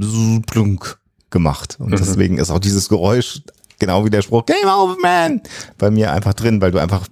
plunk 0.45 0.99
gemacht. 1.29 1.77
Und 1.79 1.91
deswegen 1.91 2.37
ist 2.37 2.49
auch 2.51 2.59
dieses 2.59 2.89
Geräusch 2.89 3.41
genau 3.79 4.05
wie 4.05 4.09
der 4.09 4.21
Spruch 4.21 4.45
Game 4.45 4.67
over, 4.67 4.97
man! 5.01 5.41
bei 5.77 5.89
mir 5.89 6.11
einfach 6.11 6.33
drin, 6.33 6.61
weil 6.61 6.71
du 6.71 6.79
einfach 6.79 7.07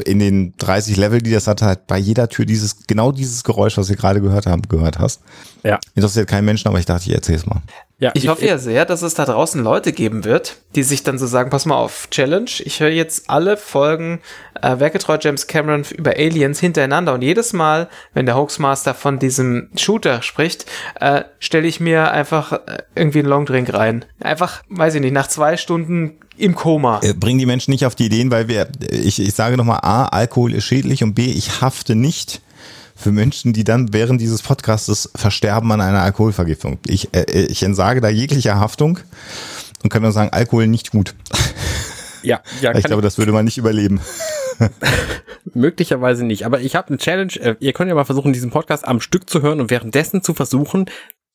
in 0.00 0.18
den 0.18 0.54
30 0.58 0.96
Level, 0.96 1.20
die 1.20 1.30
das 1.30 1.46
hat, 1.46 1.62
halt 1.62 1.86
bei 1.86 1.98
jeder 1.98 2.28
Tür 2.28 2.44
dieses, 2.44 2.86
genau 2.86 3.12
dieses 3.12 3.44
Geräusch, 3.44 3.76
was 3.78 3.88
wir 3.88 3.96
gerade 3.96 4.20
gehört 4.20 4.46
haben, 4.46 4.62
gehört 4.62 4.98
hast. 4.98 5.20
Ja. 5.64 5.78
Interessiert 5.94 6.28
keinen 6.28 6.44
Menschen, 6.44 6.68
aber 6.68 6.78
ich 6.78 6.86
dachte, 6.86 7.08
ich 7.08 7.14
erzähl's 7.14 7.46
mal. 7.46 7.62
Ja, 8.00 8.12
Ich 8.14 8.28
hoffe 8.28 8.46
ja 8.46 8.58
sehr, 8.58 8.84
dass 8.84 9.02
es 9.02 9.14
da 9.14 9.24
draußen 9.24 9.60
Leute 9.60 9.92
geben 9.92 10.24
wird, 10.24 10.58
die 10.76 10.84
sich 10.84 11.02
dann 11.02 11.18
so 11.18 11.26
sagen, 11.26 11.50
pass 11.50 11.66
mal 11.66 11.74
auf, 11.74 12.08
Challenge, 12.10 12.50
ich 12.60 12.78
höre 12.78 12.90
jetzt 12.90 13.28
alle 13.28 13.56
Folgen 13.56 14.20
äh, 14.62 14.78
Werketreu 14.78 15.18
James 15.20 15.48
Cameron 15.48 15.84
über 15.96 16.12
Aliens 16.12 16.60
hintereinander 16.60 17.12
und 17.14 17.22
jedes 17.22 17.52
Mal, 17.52 17.88
wenn 18.14 18.24
der 18.24 18.36
Hoaxmaster 18.36 18.94
von 18.94 19.18
diesem 19.18 19.70
Shooter 19.76 20.22
spricht, 20.22 20.66
äh, 21.00 21.22
stelle 21.40 21.66
ich 21.66 21.80
mir 21.80 22.12
einfach 22.12 22.52
äh, 22.52 22.82
irgendwie 22.94 23.18
einen 23.18 23.28
Longdrink 23.28 23.74
rein. 23.74 24.04
Einfach, 24.20 24.62
weiß 24.68 24.94
ich 24.94 25.00
nicht, 25.00 25.12
nach 25.12 25.26
zwei 25.26 25.56
Stunden 25.56 26.20
im 26.36 26.54
Koma. 26.54 27.00
Äh, 27.02 27.14
Bringen 27.14 27.40
die 27.40 27.46
Menschen 27.46 27.72
nicht 27.72 27.84
auf 27.84 27.96
die 27.96 28.06
Ideen, 28.06 28.30
weil 28.30 28.46
wir, 28.46 28.68
ich, 28.92 29.20
ich 29.20 29.34
sage 29.34 29.56
nochmal, 29.56 29.80
A, 29.82 30.04
Alkohol 30.04 30.54
ist 30.54 30.64
schädlich 30.64 31.02
und 31.02 31.14
B, 31.14 31.24
ich 31.24 31.60
hafte 31.62 31.96
nicht 31.96 32.42
für 32.98 33.12
Menschen, 33.12 33.52
die 33.52 33.62
dann 33.62 33.92
während 33.92 34.20
dieses 34.20 34.42
Podcastes 34.42 35.10
versterben 35.14 35.70
an 35.70 35.80
einer 35.80 36.02
Alkoholvergiftung. 36.02 36.78
Ich, 36.86 37.14
äh, 37.14 37.24
ich 37.30 37.62
entsage 37.62 38.00
da 38.00 38.08
jeglicher 38.08 38.58
Haftung 38.58 38.98
und 39.84 39.90
kann 39.90 40.02
nur 40.02 40.10
sagen, 40.10 40.30
Alkohol 40.32 40.66
nicht 40.66 40.90
gut. 40.90 41.14
ja, 42.22 42.40
ja, 42.60 42.74
ich 42.74 42.84
glaube, 42.84 43.02
das 43.02 43.16
würde 43.16 43.30
man 43.30 43.44
nicht 43.44 43.56
überleben. 43.56 44.00
Möglicherweise 45.54 46.26
nicht, 46.26 46.44
aber 46.44 46.60
ich 46.60 46.74
habe 46.74 46.88
eine 46.88 46.98
Challenge. 46.98 47.32
Äh, 47.36 47.54
Ihr 47.60 47.72
könnt 47.72 47.88
ja 47.88 47.94
mal 47.94 48.04
versuchen, 48.04 48.32
diesen 48.32 48.50
Podcast 48.50 48.86
am 48.86 49.00
Stück 49.00 49.30
zu 49.30 49.42
hören 49.42 49.60
und 49.60 49.70
währenddessen 49.70 50.22
zu 50.22 50.34
versuchen, 50.34 50.86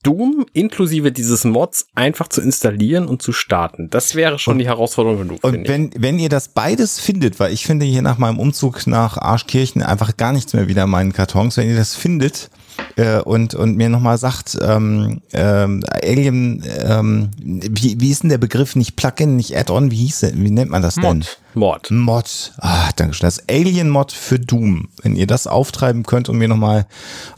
Doom 0.03 0.45
inklusive 0.53 1.11
dieses 1.11 1.45
Mods 1.45 1.87
einfach 1.95 2.27
zu 2.27 2.41
installieren 2.41 3.07
und 3.07 3.21
zu 3.21 3.31
starten. 3.31 3.89
Das 3.89 4.15
wäre 4.15 4.37
schon 4.37 4.59
die 4.59 4.67
Herausforderung 4.67 5.19
genug. 5.19 5.43
Und 5.43 5.51
finde 5.51 5.63
ich. 5.63 5.69
wenn, 5.69 5.91
wenn 6.01 6.19
ihr 6.19 6.29
das 6.29 6.49
beides 6.49 6.99
findet, 6.99 7.39
weil 7.39 7.53
ich 7.53 7.65
finde 7.65 7.85
hier 7.85 8.01
nach 8.01 8.17
meinem 8.17 8.39
Umzug 8.39 8.85
nach 8.85 9.17
Arschkirchen 9.17 9.81
einfach 9.81 10.17
gar 10.17 10.33
nichts 10.33 10.53
mehr 10.53 10.67
wieder 10.67 10.83
in 10.83 10.89
meinen 10.89 11.13
Kartons, 11.13 11.57
wenn 11.57 11.69
ihr 11.69 11.77
das 11.77 11.95
findet 11.95 12.49
äh, 12.95 13.19
und, 13.19 13.55
und 13.55 13.75
mir 13.75 13.89
nochmal 13.89 14.17
sagt, 14.17 14.57
ähm, 14.61 15.21
ähm, 15.33 15.83
Alien, 16.03 16.63
ähm, 16.83 17.31
wie, 17.39 17.99
wie 17.99 18.11
ist 18.11 18.23
denn 18.23 18.29
der 18.29 18.37
Begriff, 18.37 18.75
nicht 18.75 18.95
Plugin, 18.95 19.35
nicht 19.35 19.55
Add-on, 19.55 19.91
wie 19.91 19.97
hieß 19.97 20.21
der, 20.21 20.33
wie 20.35 20.51
nennt 20.51 20.71
man 20.71 20.81
das 20.81 20.95
denn? 20.95 21.19
Mod. 21.19 21.39
Mod. 21.53 21.91
Mod. 21.91 22.53
Ah, 22.57 22.89
danke 22.95 23.13
schön. 23.13 23.27
Das 23.27 23.47
Alien-Mod 23.49 24.11
für 24.11 24.39
Doom. 24.39 24.89
Wenn 25.01 25.15
ihr 25.15 25.27
das 25.27 25.47
auftreiben 25.47 26.03
könnt 26.03 26.29
und 26.29 26.37
mir 26.37 26.47
nochmal 26.47 26.87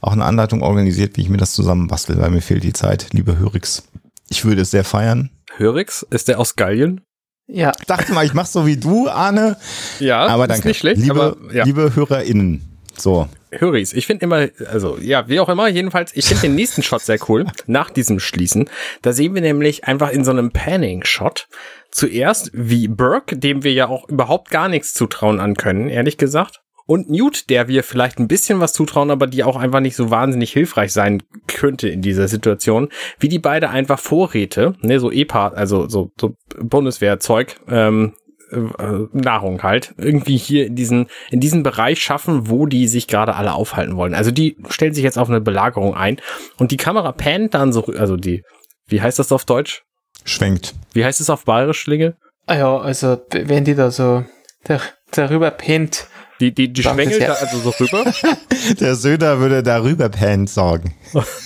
auch 0.02 0.14
eine 0.14 0.26
Anleitung 0.26 0.62
organisiert, 0.62 1.18
wie 1.18 1.22
ich 1.22 1.30
mir 1.30 1.38
das 1.38 1.54
zusammenbastel, 1.54 2.18
weil 2.18 2.30
mir 2.30 2.42
fehlt 2.42 2.64
die 2.64 2.74
Zeit, 2.74 3.08
liebe 3.12 3.38
Hörix. 3.38 3.84
Ich 4.30 4.46
würde 4.46 4.62
es 4.62 4.72
sehr 4.72 4.84
feiern. 4.84 5.30
Hörix, 5.58 6.06
ist 6.10 6.28
der 6.28 6.40
aus 6.40 6.56
Gallien? 6.56 7.02
Ja, 7.48 7.74
Dachte 7.88 8.14
mal, 8.14 8.26
ich 8.26 8.34
mach 8.34 8.48
so 8.48 8.66
wie 8.66 8.78
du, 8.78 9.08
Arne. 9.08 9.58
Ja, 10.00 10.26
aber 10.26 10.46
ist 10.46 10.50
danke. 10.50 10.70
nicht 10.70 10.80
schlecht, 10.80 11.00
liebe, 11.00 11.14
aber 11.14 11.54
ja. 11.54 11.64
liebe 11.64 11.96
HörerInnen. 11.96 12.78
So. 12.98 13.28
Höris, 13.60 13.94
ich 13.94 14.08
finde 14.08 14.26
immer, 14.26 14.48
also 14.72 14.98
ja, 15.00 15.28
wie 15.28 15.40
auch 15.40 15.50
immer, 15.50 15.68
jedenfalls, 15.68 16.16
ich 16.16 16.26
finde 16.26 16.44
den 16.44 16.56
nächsten 16.56 16.84
Shot 16.84 17.02
sehr 17.02 17.20
cool, 17.30 17.46
nach 17.68 17.90
diesem 17.90 18.20
Schließen. 18.20 18.70
Da 19.02 19.14
sehen 19.14 19.34
wir 19.36 19.42
nämlich 19.42 19.86
einfach 19.86 20.12
in 20.12 20.24
so 20.24 20.32
einem 20.32 20.52
Panning-Shot 20.52 21.48
zuerst, 21.92 22.52
wie 22.54 22.88
Burke, 22.88 23.38
dem 23.38 23.64
wir 23.64 23.74
ja 23.74 23.88
auch 23.88 24.08
überhaupt 24.10 24.52
gar 24.52 24.70
nichts 24.70 24.94
zutrauen 24.94 25.40
an 25.40 25.56
können, 25.56 25.90
ehrlich 25.90 26.18
gesagt. 26.18 26.62
Und 26.88 27.10
Newt, 27.10 27.50
der 27.50 27.68
wir 27.68 27.84
vielleicht 27.84 28.20
ein 28.20 28.28
bisschen 28.28 28.60
was 28.60 28.74
zutrauen, 28.74 29.10
aber 29.10 29.26
die 29.26 29.44
auch 29.44 29.56
einfach 29.56 29.80
nicht 29.80 29.96
so 29.96 30.12
wahnsinnig 30.12 30.54
hilfreich 30.54 30.94
sein 30.94 31.24
könnte 31.48 31.90
in 31.90 32.02
dieser 32.02 32.28
Situation, 32.28 32.90
wie 33.20 33.30
die 33.30 33.40
beide 33.40 33.70
einfach 33.72 33.98
Vorräte, 33.98 34.76
ne, 34.82 35.00
so 35.00 35.12
EPA, 35.12 35.48
also 35.48 35.88
so, 35.88 36.12
so 36.20 36.36
Bundeswehrzeug, 36.60 37.56
ähm, 37.68 38.14
äh, 38.14 38.25
Nahrung 38.52 39.64
halt 39.64 39.94
irgendwie 39.98 40.38
hier 40.38 40.68
in 40.68 40.76
diesen, 40.76 41.08
in 41.32 41.40
diesen 41.40 41.64
Bereich 41.64 42.02
schaffen, 42.02 42.50
wo 42.50 42.66
die 42.66 42.88
sich 42.88 43.08
gerade 43.08 43.36
alle 43.36 43.54
aufhalten 43.54 43.96
wollen. 43.96 44.14
Also 44.14 44.32
die 44.32 44.58
stellen 44.70 44.94
sich 44.94 45.04
jetzt 45.04 45.18
auf 45.18 45.30
eine 45.30 45.42
Belagerung 45.42 45.96
ein 45.96 46.22
und 46.58 46.72
die 46.72 46.78
Kamera 46.78 47.12
pannt 47.12 47.54
dann 47.54 47.74
so, 47.74 47.86
also 47.86 48.18
die, 48.18 48.44
wie 48.88 49.02
heißt 49.02 49.20
das 49.20 49.32
auf 49.32 49.46
Deutsch? 49.46 49.84
Schwenkt. 50.24 50.74
Wie 50.94 51.06
heißt 51.06 51.22
es 51.22 51.30
auf 51.30 51.46
Bayerisch, 51.46 51.80
Schlinge? 51.80 52.16
Ah 52.48 52.56
ja, 52.56 52.78
also 52.78 53.18
wenn 53.32 53.66
die 53.66 53.76
da 53.76 53.92
so 53.92 54.24
da, 54.64 54.80
darüber 55.12 55.52
pennt. 55.52 56.08
Die, 56.42 56.54
die, 56.54 56.72
die 56.72 56.84
schwängelt 56.84 57.22
da 57.22 57.34
also 57.34 57.60
so 57.60 57.70
rüber. 57.70 58.12
Der 58.80 58.96
Söder 58.96 59.40
würde 59.40 59.64
darüber 59.64 60.10
Pan 60.10 60.48
sorgen. 60.48 60.94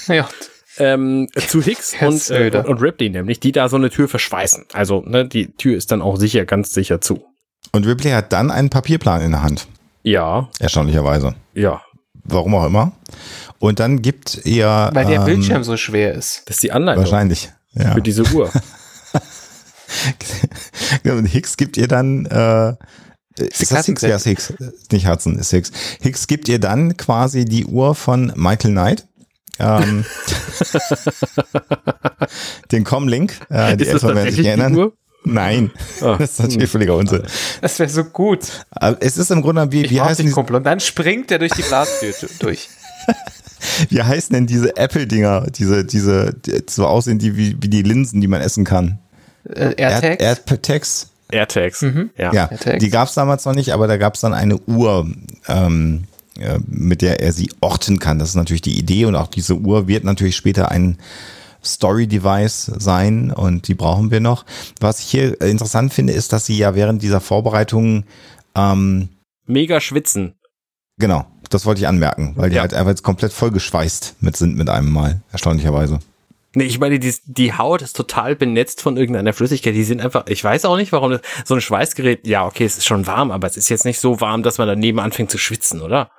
Ja, 0.07 0.27
ähm, 0.79 1.27
zu 1.47 1.61
Hicks 1.61 1.93
Herr 1.95 2.09
und, 2.09 2.29
äh, 2.29 2.63
und 2.65 2.81
Ripley 2.81 3.09
nämlich, 3.09 3.39
die 3.39 3.51
da 3.51 3.69
so 3.69 3.75
eine 3.75 3.89
Tür 3.89 4.07
verschweißen. 4.07 4.65
Also, 4.73 5.01
ne, 5.05 5.27
die 5.27 5.51
Tür 5.53 5.77
ist 5.77 5.91
dann 5.91 6.01
auch 6.01 6.17
sicher, 6.17 6.45
ganz 6.45 6.73
sicher 6.73 7.01
zu. 7.01 7.23
Und 7.71 7.85
Ripley 7.85 8.11
hat 8.11 8.33
dann 8.33 8.51
einen 8.51 8.69
Papierplan 8.69 9.21
in 9.21 9.31
der 9.31 9.43
Hand. 9.43 9.67
Ja, 10.03 10.49
Erstaunlicherweise. 10.59 11.35
ja. 11.53 11.81
Warum 12.31 12.53
auch 12.53 12.65
immer. 12.67 12.91
Und 13.57 13.79
dann 13.79 14.03
gibt 14.03 14.41
ihr. 14.45 14.89
weil 14.93 15.05
der 15.05 15.21
ähm, 15.21 15.25
Bildschirm 15.25 15.63
so 15.63 15.77
schwer 15.77 16.13
ist. 16.13 16.43
Das 16.45 16.57
ist 16.57 16.63
die 16.63 16.71
Anleitung 16.71 17.03
Wahrscheinlich. 17.03 17.49
Ja. 17.73 17.93
für 17.93 18.01
diese 18.01 18.23
Uhr. 18.33 18.51
Und 21.05 21.25
Hicks 21.25 21.57
gibt 21.57 21.77
ihr 21.77 21.87
dann. 21.87 22.25
Äh, 22.25 22.75
ist 23.37 23.71
das 23.71 23.85
Hicks? 23.85 24.01
Ja, 24.01 24.15
ist 24.15 24.25
Hicks. 24.25 24.53
Nicht 24.91 25.07
Hudson, 25.07 25.37
ist 25.39 25.51
Hicks. 25.51 25.71
Hicks 26.01 26.27
gibt 26.27 26.49
ihr 26.49 26.59
dann 26.59 26.97
quasi 26.97 27.45
die 27.45 27.65
Uhr 27.65 27.95
von 27.95 28.33
Michael 28.35 28.71
Knight. 28.71 29.07
Ähm, 29.59 30.05
den 32.71 32.83
Com-Link. 32.83 33.33
Äh, 33.49 33.77
die 33.77 33.87
Älteren 33.87 34.15
werden 34.15 34.33
sich 34.33 34.45
erinnern. 34.45 34.75
Uhr? 34.75 34.93
Nein, 35.25 35.71
Ah. 36.01 36.15
das 36.19 36.31
ist 36.31 36.39
natürlich 36.39 36.69
völliger 36.69 36.95
Unsinn. 36.95 37.23
Das 37.61 37.77
wäre 37.79 37.89
so 37.89 38.05
gut. 38.05 38.65
Aber 38.71 38.97
Es 39.01 39.17
ist 39.17 39.31
im 39.31 39.41
Grunde, 39.41 39.69
wie, 39.71 39.83
Ich 39.83 39.91
wie, 39.91 40.15
den 40.15 40.27
die, 40.27 40.31
Kumpel. 40.31 40.55
Und 40.55 40.63
dann 40.63 40.79
springt 40.79 41.29
er 41.31 41.39
durch 41.39 41.51
die 41.51 41.61
Glastür 41.61 42.13
durch. 42.39 42.69
wie 43.89 44.01
heißen 44.01 44.33
denn 44.33 44.47
diese 44.47 44.77
Apple-Dinger, 44.77 45.47
diese, 45.51 45.83
diese, 45.83 46.33
die 46.33 46.63
so 46.69 46.87
aussehen 46.87 47.19
die 47.19 47.35
wie, 47.35 47.57
wie 47.61 47.67
die 47.67 47.81
Linsen, 47.81 48.21
die 48.21 48.27
man 48.27 48.41
essen 48.41 48.63
kann? 48.63 48.99
Äh, 49.43 49.73
AirTags. 49.75 50.21
Air, 50.21 50.37
AirTags? 50.47 51.09
AirTags. 51.31 51.81
Mhm. 51.81 52.09
Ja. 52.17 52.33
Ja, 52.33 52.49
AirTags. 52.51 52.79
die 52.79 52.89
gab 52.89 53.09
es 53.09 53.13
damals 53.13 53.45
noch 53.45 53.53
nicht, 53.53 53.73
aber 53.73 53.87
da 53.87 53.97
gab 53.97 54.15
es 54.15 54.21
dann 54.21 54.33
eine 54.33 54.57
Uhr, 54.57 55.07
ähm, 55.47 56.03
äh, 56.03 56.18
mit 56.67 57.01
der 57.01 57.21
er 57.21 57.33
sie 57.33 57.49
orten 57.61 57.99
kann. 57.99 58.19
Das 58.19 58.29
ist 58.29 58.35
natürlich 58.35 58.61
die 58.61 58.77
Idee 58.77 59.05
und 59.05 59.15
auch 59.15 59.27
diese 59.27 59.55
Uhr 59.55 59.87
wird 59.87 60.03
natürlich 60.03 60.35
später 60.35 60.71
ein 60.71 60.97
Story-Device 61.63 62.71
sein 62.77 63.31
und 63.31 63.67
die 63.67 63.75
brauchen 63.75 64.11
wir 64.11 64.19
noch. 64.19 64.45
Was 64.79 64.99
ich 64.99 65.05
hier 65.07 65.39
interessant 65.41 65.93
finde, 65.93 66.13
ist, 66.13 66.31
dass 66.33 66.45
sie 66.45 66.57
ja 66.57 66.75
während 66.75 67.01
dieser 67.01 67.19
Vorbereitungen, 67.21 68.05
ähm, 68.55 69.09
Mega 69.45 69.81
schwitzen. 69.81 70.35
genau, 70.97 71.25
das 71.49 71.65
wollte 71.65 71.81
ich 71.81 71.87
anmerken, 71.87 72.33
weil 72.35 72.49
die 72.49 72.57
Ja. 72.57 72.61
halt 72.61 72.73
einfach 72.73 72.91
jetzt 72.91 73.03
komplett 73.03 73.33
vollgeschweißt 73.33 74.15
mit 74.21 74.37
sind 74.37 74.55
mit 74.57 74.69
einem 74.69 74.91
Mal, 74.91 75.21
erstaunlicherweise. 75.31 75.99
Nee, 76.55 76.63
ich 76.63 76.79
meine, 76.79 76.97
die, 76.97 77.13
die 77.25 77.53
Haut 77.53 77.81
ist 77.83 77.95
total 77.95 78.35
benetzt 78.35 78.81
von 78.81 78.97
irgendeiner 78.97 79.33
Flüssigkeit. 79.33 79.75
Die 79.75 79.83
sind 79.83 80.01
einfach, 80.01 80.25
ich 80.27 80.43
weiß 80.43 80.65
auch 80.65 80.77
nicht, 80.77 80.91
warum 80.91 81.11
das, 81.11 81.21
so 81.45 81.53
ein 81.53 81.61
Schweißgerät, 81.61 82.25
ja, 82.25 82.45
okay, 82.45 82.65
es 82.65 82.77
ist 82.77 82.85
schon 82.87 83.05
warm, 83.05 83.29
aber 83.29 83.45
es 83.45 83.55
ist 83.55 83.69
jetzt 83.69 83.85
nicht 83.85 83.99
so 83.99 84.19
warm, 84.19 84.41
dass 84.41 84.57
man 84.57 84.67
daneben 84.67 84.99
anfängt 84.99 85.29
zu 85.29 85.37
schwitzen, 85.37 85.81
oder? 85.81 86.09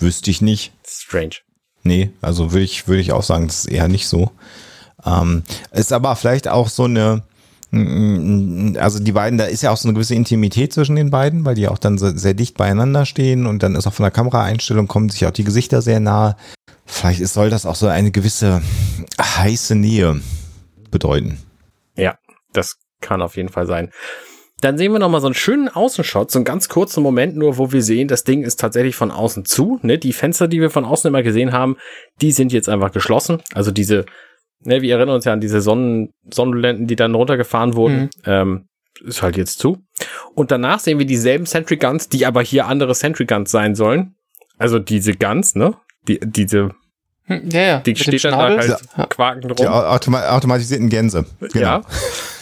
Wüsste 0.00 0.30
ich 0.30 0.40
nicht. 0.40 0.72
Strange. 0.86 1.36
Nee, 1.82 2.10
also 2.20 2.52
würde 2.52 2.64
ich, 2.64 2.88
würde 2.88 3.00
ich 3.00 3.12
auch 3.12 3.22
sagen, 3.22 3.46
das 3.46 3.60
ist 3.64 3.72
eher 3.72 3.88
nicht 3.88 4.06
so. 4.06 4.30
Ähm, 5.04 5.42
ist 5.72 5.92
aber 5.92 6.14
vielleicht 6.16 6.48
auch 6.48 6.68
so 6.68 6.84
eine, 6.84 7.22
mm, 7.70 8.76
also 8.78 8.98
die 8.98 9.12
beiden, 9.12 9.38
da 9.38 9.46
ist 9.46 9.62
ja 9.62 9.70
auch 9.70 9.76
so 9.76 9.88
eine 9.88 9.94
gewisse 9.94 10.14
Intimität 10.14 10.72
zwischen 10.72 10.96
den 10.96 11.10
beiden, 11.10 11.44
weil 11.44 11.54
die 11.54 11.68
auch 11.68 11.78
dann 11.78 11.96
so 11.96 12.14
sehr 12.14 12.34
dicht 12.34 12.56
beieinander 12.56 13.06
stehen 13.06 13.46
und 13.46 13.62
dann 13.62 13.74
ist 13.74 13.86
auch 13.86 13.94
von 13.94 14.04
der 14.04 14.10
Kameraeinstellung 14.10 14.88
kommen 14.88 15.08
sich 15.08 15.26
auch 15.26 15.30
die 15.30 15.44
Gesichter 15.44 15.80
sehr 15.80 16.00
nahe. 16.00 16.36
Vielleicht 16.84 17.26
soll 17.28 17.50
das 17.50 17.66
auch 17.66 17.76
so 17.76 17.86
eine 17.86 18.10
gewisse 18.10 18.62
heiße 19.18 19.74
Nähe 19.74 20.20
bedeuten. 20.90 21.38
Ja, 21.96 22.18
das 22.52 22.76
kann 23.00 23.22
auf 23.22 23.36
jeden 23.36 23.48
Fall 23.48 23.66
sein. 23.66 23.90
Dann 24.60 24.76
sehen 24.76 24.92
wir 24.92 24.98
noch 24.98 25.08
mal 25.08 25.20
so 25.20 25.26
einen 25.26 25.34
schönen 25.34 25.68
Außenshot, 25.68 26.30
so 26.30 26.38
einen 26.38 26.44
ganz 26.44 26.68
kurzen 26.68 27.02
Moment 27.02 27.36
nur, 27.36 27.56
wo 27.56 27.72
wir 27.72 27.82
sehen, 27.82 28.08
das 28.08 28.24
Ding 28.24 28.42
ist 28.42 28.60
tatsächlich 28.60 28.94
von 28.94 29.10
außen 29.10 29.44
zu. 29.46 29.78
Ne? 29.82 29.96
Die 29.98 30.12
Fenster, 30.12 30.48
die 30.48 30.60
wir 30.60 30.70
von 30.70 30.84
außen 30.84 31.08
immer 31.08 31.22
gesehen 31.22 31.52
haben, 31.52 31.76
die 32.20 32.32
sind 32.32 32.52
jetzt 32.52 32.68
einfach 32.68 32.92
geschlossen. 32.92 33.42
Also 33.54 33.70
diese, 33.70 34.04
ne, 34.60 34.82
wir 34.82 34.94
erinnern 34.96 35.14
uns 35.14 35.24
ja 35.24 35.32
an 35.32 35.40
diese 35.40 35.60
Sonnen, 35.62 36.12
Sonnenblenden, 36.30 36.86
die 36.86 36.96
dann 36.96 37.14
runtergefahren 37.14 37.74
wurden. 37.74 38.02
Mhm. 38.02 38.10
Ähm, 38.26 38.66
ist 39.04 39.22
halt 39.22 39.36
jetzt 39.38 39.58
zu. 39.60 39.78
Und 40.34 40.50
danach 40.50 40.78
sehen 40.80 40.98
wir 40.98 41.06
dieselben 41.06 41.46
Sentry 41.46 41.76
Guns, 41.78 42.08
die 42.10 42.26
aber 42.26 42.42
hier 42.42 42.66
andere 42.66 42.94
Sentry 42.94 43.24
Guns 43.24 43.50
sein 43.50 43.74
sollen. 43.74 44.14
Also 44.58 44.78
diese 44.78 45.14
Guns, 45.14 45.54
ne? 45.54 45.74
Die, 46.06 46.20
diese, 46.22 46.70
Hm, 47.24 47.48
ja, 47.50 47.60
ja. 47.62 47.80
die 47.80 47.90
Mit 47.92 47.98
dem 48.00 48.02
steht 48.02 48.24
dann 48.24 48.36
halt 48.36 48.68
Ja. 48.96 49.06
quakend 49.06 49.44
Die 49.58 49.64
rum. 49.64 49.72
automa 49.72 50.28
automatisierten 50.30 50.88
Gänse. 50.90 51.24
Genau. 51.40 51.58
Ja. 51.60 51.82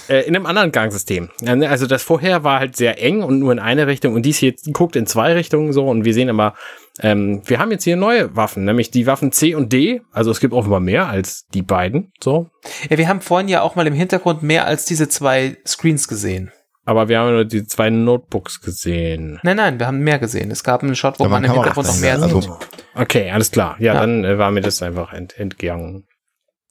Äh, 0.08 0.20
in 0.22 0.34
einem 0.34 0.46
anderen 0.46 0.72
Gangsystem. 0.72 1.28
Ja, 1.40 1.54
ne, 1.56 1.68
Also 1.68 1.86
das 1.86 2.02
vorher 2.02 2.44
war 2.44 2.60
halt 2.60 2.76
sehr 2.76 3.02
eng 3.02 3.22
und 3.22 3.38
nur 3.38 3.52
in 3.52 3.58
eine 3.58 3.86
Richtung 3.86 4.14
und 4.14 4.22
dies 4.22 4.38
hier 4.38 4.54
guckt 4.72 4.96
in 4.96 5.06
zwei 5.06 5.32
Richtungen 5.34 5.72
so 5.72 5.86
und 5.88 6.04
wir 6.04 6.14
sehen 6.14 6.28
immer, 6.28 6.54
ähm, 7.00 7.42
wir 7.46 7.58
haben 7.58 7.70
jetzt 7.70 7.84
hier 7.84 7.96
neue 7.96 8.34
Waffen, 8.34 8.64
nämlich 8.64 8.90
die 8.90 9.06
Waffen 9.06 9.32
C 9.32 9.54
und 9.54 9.72
D. 9.72 10.00
Also 10.12 10.30
es 10.30 10.40
gibt 10.40 10.52
offenbar 10.54 10.80
mehr 10.80 11.08
als 11.08 11.46
die 11.54 11.62
beiden, 11.62 12.12
so. 12.22 12.48
Ja, 12.90 12.98
wir 12.98 13.08
haben 13.08 13.20
vorhin 13.20 13.48
ja 13.48 13.62
auch 13.62 13.76
mal 13.76 13.86
im 13.86 13.94
Hintergrund 13.94 14.42
mehr 14.42 14.66
als 14.66 14.84
diese 14.84 15.08
zwei 15.08 15.56
Screens 15.66 16.08
gesehen. 16.08 16.50
Aber 16.84 17.08
wir 17.10 17.18
haben 17.18 17.30
nur 17.32 17.44
die 17.44 17.66
zwei 17.66 17.90
Notebooks 17.90 18.62
gesehen. 18.62 19.38
Nein, 19.42 19.58
nein, 19.58 19.78
wir 19.78 19.86
haben 19.86 19.98
mehr 19.98 20.18
gesehen. 20.18 20.50
Es 20.50 20.64
gab 20.64 20.82
einen 20.82 20.96
Shot, 20.96 21.20
wo 21.20 21.24
Da 21.24 21.28
man 21.28 21.42
waren 21.42 21.50
im 21.50 21.52
Hintergrund 21.52 21.86
noch 21.86 22.00
mehr 22.00 22.18
sieht. 22.18 22.34
Also 22.34 22.58
Okay, 22.94 23.30
alles 23.30 23.50
klar. 23.50 23.76
Ja, 23.78 23.92
Ja. 23.92 24.00
dann 24.00 24.24
äh, 24.24 24.38
war 24.38 24.50
mir 24.50 24.62
das 24.62 24.80
einfach 24.82 25.12
ent 25.12 25.38
entgegangen. 25.38 26.06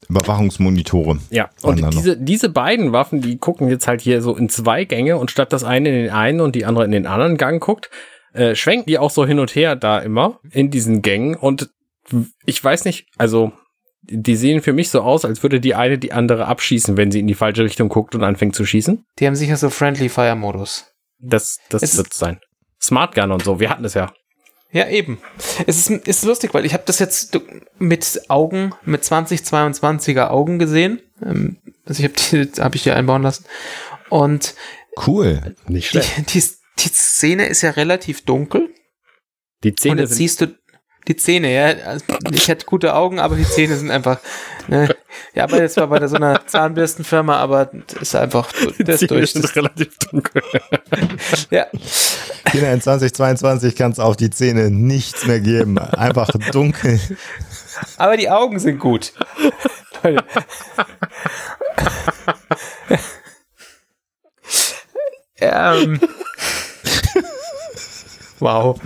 Überwachungsmonitore. 0.09 1.19
Ja, 1.29 1.49
und 1.63 1.93
diese, 1.93 2.17
diese 2.17 2.49
beiden 2.49 2.91
Waffen, 2.93 3.21
die 3.21 3.37
gucken 3.37 3.67
jetzt 3.69 3.87
halt 3.87 4.01
hier 4.01 4.21
so 4.21 4.35
in 4.35 4.49
zwei 4.49 4.83
Gänge 4.85 5.17
und 5.17 5.31
statt 5.31 5.53
das 5.53 5.63
eine 5.63 5.89
in 5.89 5.95
den 6.03 6.09
einen 6.11 6.41
und 6.41 6.55
die 6.55 6.65
andere 6.65 6.85
in 6.85 6.91
den 6.91 7.05
anderen 7.07 7.37
Gang 7.37 7.61
guckt, 7.61 7.89
äh, 8.33 8.55
schwenken 8.55 8.85
die 8.87 8.99
auch 8.99 9.11
so 9.11 9.25
hin 9.25 9.39
und 9.39 9.55
her 9.55 9.75
da 9.75 9.99
immer 9.99 10.39
in 10.51 10.69
diesen 10.69 11.01
Gängen 11.01 11.35
und 11.35 11.69
ich 12.45 12.63
weiß 12.63 12.85
nicht, 12.85 13.07
also 13.17 13.51
die 14.03 14.35
sehen 14.37 14.61
für 14.61 14.71
mich 14.71 14.89
so 14.89 15.01
aus, 15.01 15.25
als 15.25 15.43
würde 15.43 15.59
die 15.59 15.75
eine 15.75 15.97
die 15.97 16.13
andere 16.13 16.45
abschießen, 16.45 16.95
wenn 16.95 17.11
sie 17.11 17.19
in 17.19 17.27
die 17.27 17.33
falsche 17.33 17.63
Richtung 17.63 17.89
guckt 17.89 18.15
und 18.15 18.23
anfängt 18.23 18.55
zu 18.55 18.65
schießen. 18.65 19.03
Die 19.19 19.27
haben 19.27 19.35
sicher 19.35 19.57
so 19.57 19.69
Friendly 19.69 20.07
Fire 20.07 20.35
Modus. 20.35 20.85
Das, 21.19 21.57
das 21.69 21.83
Es- 21.83 21.97
wird 21.97 22.13
sein. 22.13 22.39
Smart 22.81 23.15
Gun 23.15 23.31
und 23.31 23.43
so, 23.43 23.59
wir 23.59 23.69
hatten 23.69 23.83
es 23.83 23.95
ja. 23.95 24.13
Ja, 24.77 24.87
eben. 24.89 25.19
Es 25.65 25.89
ist, 25.89 26.07
ist 26.07 26.23
lustig, 26.23 26.53
weil 26.53 26.65
ich 26.65 26.73
habe 26.73 26.83
das 26.85 26.99
jetzt 26.99 27.39
mit 27.79 28.21
Augen, 28.29 28.73
mit 28.85 29.03
2022er 29.03 30.27
Augen 30.29 30.59
gesehen. 30.59 31.01
Ähm, 31.25 31.57
Also 31.85 32.03
ich 32.03 32.09
habe 32.09 32.45
die, 32.45 32.51
hab 32.61 32.75
ich 32.75 32.83
hier 32.83 32.95
einbauen 32.95 33.23
lassen. 33.23 33.45
Und 34.09 34.53
Cool. 35.05 35.55
Nicht 35.67 35.93
die, 35.93 35.99
die, 36.23 36.43
die 36.79 36.89
Szene 36.89 37.47
ist 37.47 37.61
ja 37.61 37.71
relativ 37.71 38.25
dunkel. 38.25 38.69
Die 39.63 39.69
Und 39.69 39.79
Zähne 39.79 40.01
jetzt 40.01 40.15
siehst 40.15 40.41
du 40.41 40.55
die 41.07 41.15
Zähne, 41.15 41.53
ja. 41.53 41.65
Also 41.85 42.05
Ich 42.31 42.47
hätte 42.47 42.65
gute 42.65 42.93
Augen, 42.93 43.19
aber 43.19 43.35
die 43.35 43.45
Zähne 43.45 43.75
sind 43.77 43.91
einfach. 43.91 44.19
Ne. 44.67 44.95
Ja, 45.33 45.45
aber 45.45 45.61
jetzt 45.61 45.77
war 45.77 45.87
bei 45.87 46.05
so 46.07 46.15
einer 46.17 46.45
Zahnbürstenfirma, 46.45 47.37
aber 47.37 47.69
das 47.87 48.01
ist 48.01 48.15
einfach 48.15 48.51
die 48.77 48.83
das 48.83 48.99
Zähne 48.99 49.07
durch. 49.07 49.33
sind 49.33 49.55
relativ 49.55 49.97
dunkel. 49.99 50.41
Ja, 51.49 51.67
Kinder 52.45 52.73
in 52.73 52.81
2022 52.81 53.75
kann 53.75 53.91
es 53.91 53.99
auf 53.99 54.15
die 54.17 54.29
Zähne 54.29 54.69
nichts 54.69 55.25
mehr 55.25 55.39
geben. 55.39 55.77
Einfach 55.77 56.29
dunkel. 56.51 56.99
aber 57.97 58.17
die 58.17 58.29
Augen 58.29 58.59
sind 58.59 58.79
gut. 58.79 59.13
Leute. 60.03 60.23
ähm. 65.39 65.99
Wow. 68.39 68.79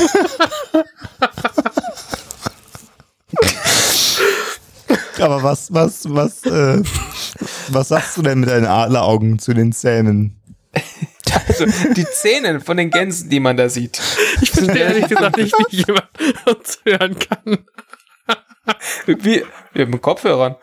Aber 5.20 5.42
was, 5.42 5.72
was, 5.72 6.06
was, 6.08 6.44
äh, 6.44 6.82
was 7.68 7.88
sagst 7.88 8.16
du 8.16 8.22
denn 8.22 8.40
mit 8.40 8.48
deinen 8.48 8.66
Adleraugen 8.66 9.38
zu 9.38 9.52
den 9.52 9.72
Zähnen? 9.72 10.36
Also 11.48 11.66
die 11.94 12.06
Zähne 12.06 12.60
von 12.60 12.76
den 12.76 12.90
Gänsen, 12.90 13.28
die 13.28 13.40
man 13.40 13.56
da 13.56 13.68
sieht. 13.68 14.00
Ich 14.40 14.50
verstehe 14.50 14.84
ehrlich 14.84 15.08
gesagt 15.08 15.36
nicht, 15.36 15.52
wie 15.52 15.76
jemand 15.76 16.08
uns 16.46 16.78
hören 16.84 17.16
kann. 17.18 17.58
Wie, 19.06 19.44
wie 19.72 19.86
mit 19.86 20.02
Kopfhörern. 20.02 20.56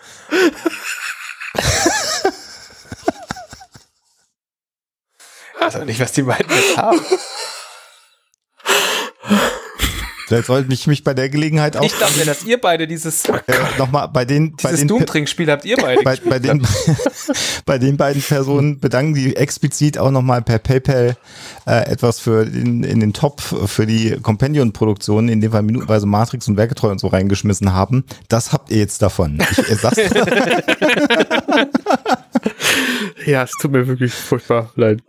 Ich 5.54 5.62
weiß 5.62 5.76
auch 5.76 5.86
nicht, 5.86 6.00
was 6.00 6.12
die 6.14 6.24
beiden 6.24 6.56
jetzt 6.56 6.78
haben. 6.78 7.02
Vielleicht 10.28 10.48
sollte 10.48 10.74
ich 10.74 10.88
mich 10.88 11.06
bei 11.06 11.14
der 11.14 11.30
Gelegenheit 11.30 11.78
auch 11.78 11.84
Ich 11.84 11.98
dachte, 11.98 12.26
dass 12.26 12.44
ihr 12.44 12.60
beide 12.60 12.86
dieses, 12.86 13.24
äh, 13.30 13.40
nochmal 13.78 14.10
bei 14.10 14.26
den, 14.26 14.58
bei 14.58 14.72
dieses 14.72 14.80
den 14.82 14.90
Doom-Trinkspiel 14.90 15.50
habt 15.50 15.64
ihr 15.64 15.78
beide 15.78 16.04
bei, 16.04 16.18
bei, 16.18 16.38
den, 16.38 16.68
bei 17.66 17.78
den 17.78 17.96
beiden 17.96 18.22
Personen 18.22 18.78
bedanken, 18.82 19.14
die 19.14 19.38
explizit 19.38 19.98
auch 19.98 20.12
nochmal 20.12 20.42
per 20.42 20.60
PayPal 20.60 21.16
äh, 21.66 21.90
etwas 21.90 22.20
für 22.20 22.46
den, 22.46 22.84
in 22.84 23.00
den 23.00 23.14
Topf 23.14 23.56
für 23.72 23.86
die 23.86 24.18
Companion-Produktion, 24.22 25.30
in 25.30 25.40
dem 25.40 25.54
Fall 25.54 25.62
minutenweise 25.64 26.06
Matrix 26.06 26.46
und 26.50 26.58
Werketreu 26.58 26.92
und 26.92 27.00
so 27.00 27.08
reingeschmissen 27.08 27.72
haben. 27.72 28.04
Das 28.28 28.52
habt 28.52 28.70
ihr 28.70 28.80
jetzt 28.80 29.02
davon. 29.02 29.40
Ich, 29.50 29.60
ich 29.60 29.80
sag's, 29.80 29.98
Ja, 33.26 33.44
es 33.44 33.52
tut 33.62 33.72
mir 33.72 33.88
wirklich 33.88 34.14
furchtbar 34.14 34.72
leid. 34.76 35.02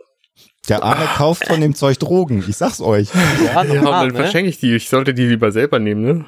Der 0.69 0.83
Arne 0.83 1.07
kauft 1.17 1.47
von 1.47 1.59
dem 1.61 1.75
Zeug 1.75 1.97
Drogen. 1.99 2.43
Ich 2.47 2.57
sag's 2.57 2.81
euch. 2.81 3.09
Ja, 3.43 3.63
Ja, 3.63 3.81
dann 3.81 4.07
ne? 4.09 4.13
verschenke 4.15 4.49
ich 4.49 4.59
die. 4.59 4.75
Ich 4.75 4.89
sollte 4.89 5.13
die 5.13 5.25
lieber 5.25 5.51
selber 5.51 5.79
nehmen, 5.79 6.01
ne? 6.03 6.25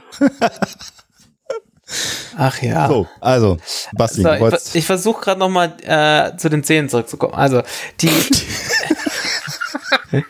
Ach 2.38 2.62
ja. 2.62 2.88
So, 2.88 3.08
also, 3.20 3.58
Basti, 3.94 4.22
So, 4.22 4.30
du 4.30 4.36
ich, 4.36 4.42
wolltest- 4.42 4.76
ich 4.76 4.86
versuche 4.86 5.22
gerade 5.22 5.40
nochmal 5.40 5.74
äh, 5.84 6.38
zu 6.38 6.50
den 6.50 6.64
Szenen 6.64 6.90
zurückzukommen. 6.90 7.34
Also, 7.34 7.62
die. 8.00 8.10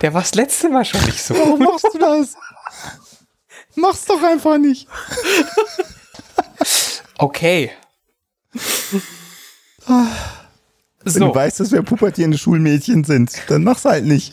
Der 0.00 0.14
war 0.14 0.20
das 0.20 0.34
letzte 0.34 0.68
Mal 0.68 0.84
schon 0.84 1.02
nicht 1.04 1.22
so. 1.22 1.34
warum 1.34 1.58
machst 1.58 1.86
du 1.92 1.98
das? 1.98 2.34
Mach's 3.74 4.04
doch 4.04 4.22
einfach 4.22 4.58
nicht. 4.58 4.86
Okay. 7.18 7.72
Wenn 11.14 11.22
So, 11.22 11.28
du 11.28 11.34
weißt, 11.34 11.60
dass 11.60 11.72
wir 11.72 11.82
pubertierende 11.82 12.38
Schulmädchen 12.38 13.04
sind, 13.04 13.32
dann 13.48 13.64
mach's 13.64 13.84
halt 13.84 14.04
nicht. 14.04 14.32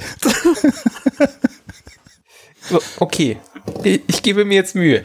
okay. 2.99 3.37
Ich, 3.83 4.21
gebe 4.21 4.45
mir 4.45 4.55
jetzt 4.55 4.75
Mühe. 4.75 5.03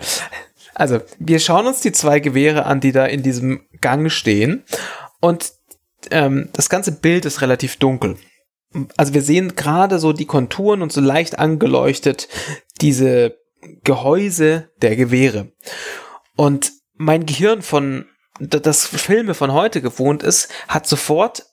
Also, 0.74 1.00
wir 1.18 1.38
schauen 1.38 1.66
uns 1.66 1.80
die 1.80 1.92
zwei 1.92 2.20
Gewehre 2.20 2.66
an, 2.66 2.80
die 2.80 2.92
da 2.92 3.06
in 3.06 3.22
diesem 3.22 3.66
Gang 3.80 4.10
stehen. 4.10 4.64
Und 5.20 5.52
ähm, 6.10 6.48
das 6.52 6.68
ganze 6.68 6.92
Bild 6.92 7.24
ist 7.24 7.40
relativ 7.40 7.76
dunkel. 7.76 8.16
Also 8.96 9.14
wir 9.14 9.22
sehen 9.22 9.56
gerade 9.56 9.98
so 9.98 10.12
die 10.12 10.26
Konturen 10.26 10.82
und 10.82 10.92
so 10.92 11.00
leicht 11.00 11.38
angeleuchtet 11.38 12.28
diese 12.80 13.36
Gehäuse 13.82 14.70
der 14.80 14.96
Gewehre. 14.96 15.52
Und 16.36 16.72
mein 16.94 17.26
Gehirn 17.26 17.62
von, 17.62 18.06
das 18.38 18.86
Filme 18.86 19.34
von 19.34 19.52
heute 19.52 19.82
gewohnt 19.82 20.22
ist, 20.22 20.48
hat 20.68 20.86
sofort 20.86 21.46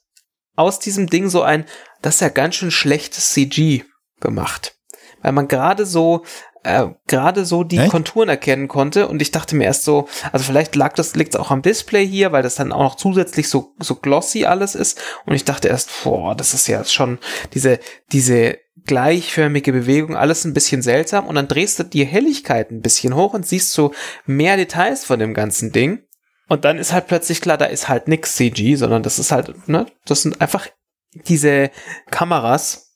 aus 0.58 0.80
diesem 0.80 1.08
Ding 1.08 1.30
so 1.30 1.43
ein, 1.43 1.66
das 2.01 2.16
ist 2.16 2.22
ja 2.22 2.30
ganz 2.30 2.55
schön 2.55 2.72
schlechtes 2.72 3.32
CG 3.32 3.84
gemacht. 4.20 4.76
Weil 5.22 5.32
man 5.32 5.47
gerade 5.47 5.86
so, 5.86 6.24
äh, 6.64 6.88
gerade 7.08 7.45
so 7.45 7.64
die 7.64 7.78
Echt? 7.78 7.91
Konturen 7.91 8.28
erkennen 8.28 8.68
konnte 8.68 9.08
und 9.08 9.22
ich 9.22 9.32
dachte 9.32 9.55
mir 9.55 9.64
erst 9.66 9.84
so, 9.84 10.08
also 10.32 10.45
vielleicht 10.45 10.76
lag 10.76 10.93
das, 10.93 11.16
liegt 11.16 11.38
auch 11.38 11.51
am 11.51 11.62
Display 11.62 12.05
hier, 12.05 12.32
weil 12.32 12.43
das 12.43 12.55
dann 12.55 12.72
auch 12.72 12.84
noch 12.84 12.95
zusätzlich 12.95 13.49
so, 13.49 13.74
so 13.80 13.95
glossy 13.95 14.45
alles 14.45 14.76
ist 14.76 14.99
und 15.26 15.34
ich 15.34 15.45
dachte 15.45 15.70
erst, 15.70 16.03
boah, 16.03 16.36
das 16.36 16.53
ist 16.53 16.68
ja 16.68 16.84
schon 16.84 17.20
diese, 17.53 17.80
diese 18.12 18.58
gleichförmige 18.86 19.74
Bewegung, 19.74 20.16
alles 20.16 20.45
ein 20.45 20.53
bisschen 20.53 20.82
seltsam 20.82 21.28
und 21.28 21.36
dann 21.36 21.47
drehst 21.47 21.80
du 21.80 21.84
die 21.84 22.05
Helligkeit 22.05 22.72
ein 22.72 22.82
bisschen 22.82 23.16
hoch 23.16 23.34
und 23.34 23.45
siehst 23.45 23.74
so 23.74 23.93
mehr 24.26 24.58
Details 24.58 25.03
von 25.03 25.20
dem 25.20 25.34
ganzen 25.34 25.72
Ding 25.72 26.07
und 26.48 26.66
dann 26.66 26.78
ist 26.78 26.93
halt 26.93 27.08
plötzlich 27.08 27.41
klar, 27.41 27.58
da 27.58 27.66
ist 27.66 27.89
halt 27.89 28.08
nix 28.08 28.36
CG, 28.36 28.76
sondern 28.76 29.04
das 29.04 29.20
ist 29.20 29.32
halt, 29.32 29.68
ne, 29.68 29.86
das 30.06 30.22
sind 30.22 30.39
einfach 30.41 30.68
diese 31.14 31.72
Kameras, 32.10 32.95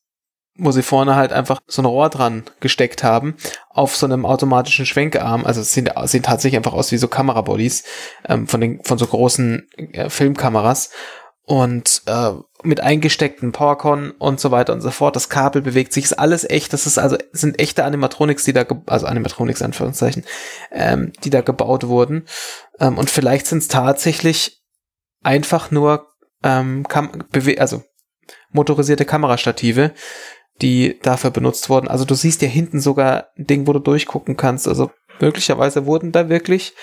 wo 0.57 0.71
sie 0.71 0.83
vorne 0.83 1.15
halt 1.15 1.33
einfach 1.33 1.59
so 1.67 1.81
ein 1.81 1.85
Rohr 1.85 2.09
dran 2.09 2.43
gesteckt 2.59 3.03
haben, 3.03 3.35
auf 3.69 3.95
so 3.95 4.05
einem 4.05 4.25
automatischen 4.25 4.85
Schwenkarm. 4.85 5.45
Also 5.45 5.61
es 5.61 5.73
sehen, 5.73 5.89
sehen 6.03 6.23
tatsächlich 6.23 6.57
einfach 6.57 6.73
aus 6.73 6.91
wie 6.91 6.97
so 6.97 7.07
Kamerabodies 7.07 7.83
ähm, 8.27 8.47
von 8.47 8.61
den 8.61 8.83
von 8.83 8.97
so 8.97 9.07
großen 9.07 9.67
äh, 9.93 10.09
Filmkameras 10.09 10.91
und 11.51 12.03
äh, 12.05 12.31
mit 12.63 12.79
eingesteckten 12.79 13.51
Powercon 13.51 14.11
und 14.11 14.39
so 14.39 14.51
weiter 14.51 14.71
und 14.71 14.79
so 14.79 14.89
fort. 14.89 15.17
Das 15.17 15.27
Kabel 15.27 15.61
bewegt 15.61 15.91
sich, 15.91 16.05
ist 16.05 16.17
alles 16.17 16.49
echt. 16.49 16.71
Das 16.71 16.87
ist 16.87 16.97
also 16.97 17.17
sind 17.33 17.59
echte 17.59 17.83
Animatronics, 17.83 18.45
die 18.45 18.53
da 18.53 18.65
also 18.85 19.05
Animatronics 19.05 19.61
Anführungszeichen, 19.61 20.23
ähm, 20.71 21.11
die 21.25 21.29
da 21.29 21.41
gebaut 21.41 21.87
wurden. 21.87 22.25
Ähm, 22.79 22.97
und 22.97 23.09
vielleicht 23.09 23.47
sind 23.47 23.57
es 23.57 23.67
tatsächlich 23.67 24.61
einfach 25.23 25.71
nur 25.71 26.07
ähm, 26.41 26.87
Kam 26.87 27.11
also 27.57 27.83
motorisierte 28.51 29.03
Kamerastative, 29.03 29.91
die 30.61 30.99
dafür 31.01 31.31
benutzt 31.31 31.69
wurden. 31.69 31.89
Also 31.89 32.05
du 32.05 32.15
siehst 32.15 32.41
ja 32.41 32.47
hinten 32.47 32.79
sogar 32.79 33.27
ein 33.37 33.45
Ding, 33.45 33.67
wo 33.67 33.73
du 33.73 33.79
durchgucken 33.79 34.37
kannst. 34.37 34.69
Also 34.69 34.91
möglicherweise 35.19 35.85
wurden 35.85 36.13
da 36.13 36.29
wirklich 36.29 36.75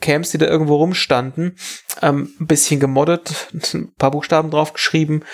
Cams, 0.00 0.30
die 0.30 0.38
da 0.38 0.46
irgendwo 0.46 0.76
rumstanden, 0.76 1.56
ähm, 2.02 2.32
ein 2.40 2.46
bisschen 2.46 2.80
gemoddet, 2.80 3.48
ein 3.74 3.92
paar 3.98 4.10
Buchstaben 4.10 4.50
draufgeschrieben 4.50 5.24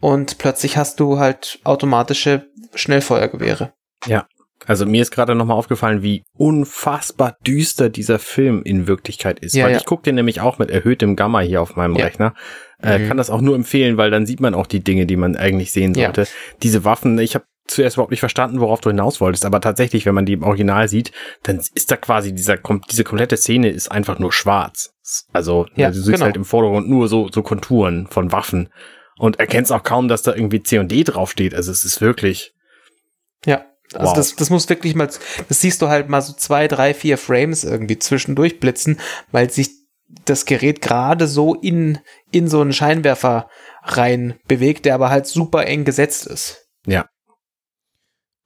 und 0.00 0.38
plötzlich 0.38 0.76
hast 0.76 1.00
du 1.00 1.18
halt 1.18 1.58
automatische 1.64 2.46
Schnellfeuergewehre. 2.74 3.72
Also 4.66 4.86
mir 4.86 5.02
ist 5.02 5.12
gerade 5.12 5.34
nochmal 5.36 5.56
aufgefallen, 5.56 6.02
wie 6.02 6.24
unfassbar 6.36 7.36
düster 7.46 7.88
dieser 7.90 8.18
Film 8.18 8.62
in 8.64 8.88
Wirklichkeit 8.88 9.38
ist. 9.38 9.54
Ja, 9.54 9.64
weil 9.64 9.72
ja. 9.72 9.78
ich 9.78 9.84
gucke 9.84 10.02
den 10.02 10.16
nämlich 10.16 10.40
auch 10.40 10.58
mit 10.58 10.70
erhöhtem 10.70 11.14
Gamma 11.14 11.40
hier 11.40 11.62
auf 11.62 11.76
meinem 11.76 11.94
Ja. 11.96 12.04
Rechner. 12.04 12.34
Äh, 12.82 12.98
Mhm. 12.98 13.08
Kann 13.08 13.16
das 13.16 13.30
auch 13.30 13.40
nur 13.40 13.54
empfehlen, 13.54 13.96
weil 13.96 14.10
dann 14.10 14.26
sieht 14.26 14.40
man 14.40 14.54
auch 14.54 14.66
die 14.66 14.80
Dinge, 14.80 15.06
die 15.06 15.16
man 15.16 15.36
eigentlich 15.36 15.70
sehen 15.70 15.94
Ja. 15.94 16.06
sollte. 16.06 16.26
Diese 16.62 16.84
Waffen, 16.84 17.18
ich 17.20 17.34
habe 17.36 17.44
zuerst 17.68 17.96
überhaupt 17.96 18.10
nicht 18.10 18.20
verstanden, 18.20 18.60
worauf 18.60 18.80
du 18.80 18.90
hinaus 18.90 19.20
wolltest, 19.20 19.44
aber 19.44 19.60
tatsächlich, 19.60 20.06
wenn 20.06 20.14
man 20.14 20.26
die 20.26 20.32
im 20.32 20.42
Original 20.42 20.88
sieht, 20.88 21.12
dann 21.44 21.58
ist 21.58 21.90
da 21.90 21.96
quasi 21.96 22.34
dieser 22.34 22.56
diese 22.90 23.04
komplette 23.04 23.36
Szene 23.36 23.68
ist 23.70 23.92
einfach 23.92 24.18
nur 24.18 24.32
schwarz. 24.32 24.94
Also 25.32 25.66
Ja, 25.76 25.88
du 25.88 25.94
siehst 25.94 26.08
genau. 26.08 26.24
halt 26.24 26.36
im 26.36 26.44
Vordergrund 26.44 26.88
nur 26.88 27.08
so 27.08 27.28
so 27.30 27.42
Konturen 27.42 28.06
von 28.08 28.32
Waffen 28.32 28.70
und 29.18 29.38
erkennst 29.38 29.70
auch 29.72 29.82
kaum, 29.82 30.08
dass 30.08 30.22
da 30.22 30.34
irgendwie 30.34 30.62
C 30.62 30.78
und 30.78 30.90
D 30.90 31.04
draufsteht. 31.04 31.54
Also 31.54 31.70
es 31.70 31.84
ist 31.84 32.00
wirklich 32.00 32.52
Ja. 33.44 33.64
Also 33.94 34.08
Wow. 34.08 34.14
das, 34.16 34.36
das 34.36 34.50
muss 34.50 34.68
wirklich 34.68 34.94
mal, 34.94 35.06
das 35.06 35.60
siehst 35.60 35.80
du 35.80 35.88
halt 35.88 36.10
mal 36.10 36.20
so 36.20 36.34
zwei, 36.34 36.68
drei, 36.68 36.92
vier 36.92 37.16
Frames 37.16 37.64
irgendwie 37.64 37.98
zwischendurch 37.98 38.60
blitzen, 38.60 39.00
weil 39.32 39.48
sich 39.50 39.70
das 40.26 40.44
Gerät 40.44 40.82
gerade 40.82 41.26
so 41.26 41.54
in, 41.54 41.98
in 42.30 42.48
so 42.48 42.60
einen 42.60 42.72
Scheinwerfer 42.74 43.48
rein 43.82 44.38
bewegt, 44.46 44.84
der 44.84 44.94
aber 44.94 45.08
halt 45.10 45.26
super 45.26 45.66
eng 45.66 45.84
gesetzt 45.84 46.26
ist. 46.26 46.68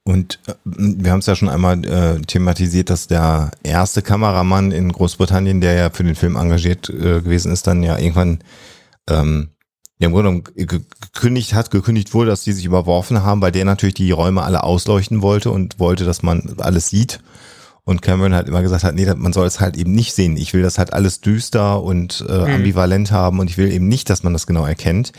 Und 0.05 0.41
äh, 0.47 0.55
wir 0.65 1.13
haben 1.13 1.21
es 1.21 1.27
ja 1.27 1.37
schon 1.37 1.49
einmal 1.49 1.85
äh, 1.85 2.21
thematisiert, 2.23 2.91
dass 2.91 3.07
der 3.07 3.53
erste 3.63 4.03
Kameramann 4.03 4.73
in 4.73 4.91
Großbritannien, 4.93 5.61
der 5.61 5.75
ja 5.75 5.91
für 5.91 6.03
den 6.05 6.17
Film 6.17 6.37
engagiert 6.37 6.89
äh, 6.91 7.21
gewesen 7.21 7.53
ist, 7.53 7.67
dann 7.67 7.83
ja 7.83 7.97
irgendwann 7.99 8.41
ähm, 9.09 9.51
ja, 9.99 10.09
im 10.09 10.13
Grunde 10.15 10.43
gekündigt 10.57 11.55
hat, 11.55 11.71
gekündigt 11.71 12.15
wurde, 12.15 12.31
dass 12.31 12.43
die 12.43 12.53
sich 12.53 12.65
überworfen 12.65 13.23
haben, 13.23 13.41
weil 13.41 13.53
der 13.53 13.65
natürlich 13.65 13.95
die 13.95 14.11
Räume 14.11 14.43
alle 14.43 14.65
ausleuchten 14.65 15.23
wollte 15.23 15.53
und 15.53 15.79
wollte, 15.79 16.05
dass 16.05 16.23
man 16.25 16.57
alles 16.59 16.89
sieht. 16.89 17.21
Und 17.85 18.01
Cameron 18.03 18.35
halt 18.35 18.49
immer 18.49 18.63
gesagt 18.63 18.85
hat, 18.85 18.95
nee, 18.95 19.13
man 19.15 19.33
soll 19.33 19.47
es 19.47 19.61
halt 19.61 19.77
eben 19.77 19.93
nicht 19.93 20.15
sehen. 20.15 20.37
Ich 20.37 20.53
will 20.55 20.63
das 20.63 20.79
halt 20.79 20.93
alles 20.93 21.21
düster 21.21 21.83
und 21.83 22.25
äh, 22.29 22.33
Mhm. 22.33 22.55
ambivalent 22.55 23.11
haben 23.13 23.39
und 23.39 23.51
ich 23.51 23.59
will 23.59 23.71
eben 23.73 23.89
nicht, 23.89 24.11
dass 24.11 24.23
man 24.25 24.33
das 24.33 24.47
genau 24.47 24.65
erkennt. 24.65 25.13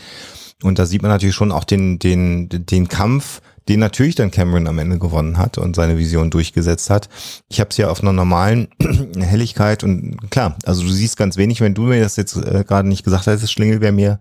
Und 0.62 0.78
da 0.78 0.86
sieht 0.86 1.02
man 1.02 1.10
natürlich 1.10 1.34
schon 1.34 1.52
auch 1.52 1.64
den, 1.64 1.98
den, 1.98 2.48
den 2.48 2.88
Kampf, 2.88 3.42
den 3.68 3.80
natürlich 3.80 4.14
dann 4.14 4.30
Cameron 4.30 4.66
am 4.66 4.78
Ende 4.78 4.98
gewonnen 4.98 5.38
hat 5.38 5.58
und 5.58 5.76
seine 5.76 5.98
Vision 5.98 6.30
durchgesetzt 6.30 6.90
hat. 6.90 7.08
Ich 7.48 7.60
habe 7.60 7.70
es 7.70 7.76
ja 7.76 7.88
auf 7.88 8.02
einer 8.02 8.12
normalen 8.12 8.68
Helligkeit 9.18 9.84
und 9.84 10.30
klar, 10.30 10.56
also 10.64 10.82
du 10.82 10.88
siehst 10.88 11.16
ganz 11.16 11.36
wenig, 11.36 11.60
wenn 11.60 11.74
du 11.74 11.82
mir 11.82 12.02
das 12.02 12.16
jetzt 12.16 12.36
äh, 12.36 12.64
gerade 12.66 12.88
nicht 12.88 13.04
gesagt 13.04 13.26
hättest, 13.26 13.52
Schlingel, 13.52 13.80
wäre 13.80 13.92
mir 13.92 14.20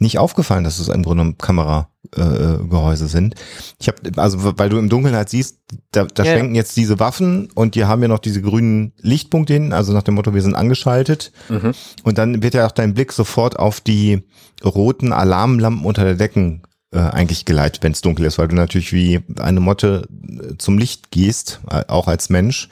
nicht 0.00 0.18
aufgefallen, 0.18 0.64
dass 0.64 0.78
es 0.78 0.88
im 0.88 1.02
Grunde 1.02 1.34
Kameragehäuse 1.34 3.04
äh, 3.04 3.08
sind. 3.08 3.34
Ich 3.80 3.88
habe, 3.88 3.98
also 4.16 4.56
weil 4.56 4.68
du 4.68 4.78
im 4.78 4.88
Dunkeln 4.88 5.14
halt 5.14 5.28
siehst, 5.28 5.58
da, 5.90 6.04
da 6.04 6.22
Ja, 6.22 6.30
ja. 6.30 6.36
schwenken 6.36 6.54
jetzt 6.54 6.76
diese 6.76 7.00
Waffen 7.00 7.50
und 7.54 7.74
die 7.74 7.84
haben 7.84 8.00
ja 8.02 8.08
noch 8.08 8.20
diese 8.20 8.40
grünen 8.40 8.92
Lichtpunkte 9.00 9.54
hinten, 9.54 9.72
also 9.72 9.92
nach 9.92 10.04
dem 10.04 10.14
Motto, 10.14 10.34
wir 10.34 10.42
sind 10.42 10.54
angeschaltet. 10.54 11.32
Mhm. 11.48 11.72
Und 12.04 12.18
dann 12.18 12.42
wird 12.42 12.54
ja 12.54 12.66
auch 12.66 12.72
dein 12.72 12.94
Blick 12.94 13.12
sofort 13.12 13.58
auf 13.58 13.80
die 13.80 14.22
roten 14.64 15.12
Alarmlampen 15.12 15.84
unter 15.84 16.04
der 16.04 16.14
Decken 16.14 16.62
äh, 16.92 16.98
eigentlich 16.98 17.44
geleitet, 17.44 17.82
wenn 17.82 17.92
es 17.92 18.00
dunkel 18.00 18.24
ist, 18.24 18.38
weil 18.38 18.48
du 18.48 18.56
natürlich 18.56 18.92
wie 18.92 19.20
eine 19.38 19.60
Motte 19.60 20.08
äh, 20.22 20.56
zum 20.58 20.78
Licht 20.78 21.10
gehst, 21.10 21.60
äh, 21.70 21.84
auch 21.88 22.08
als 22.08 22.30
Mensch, 22.30 22.68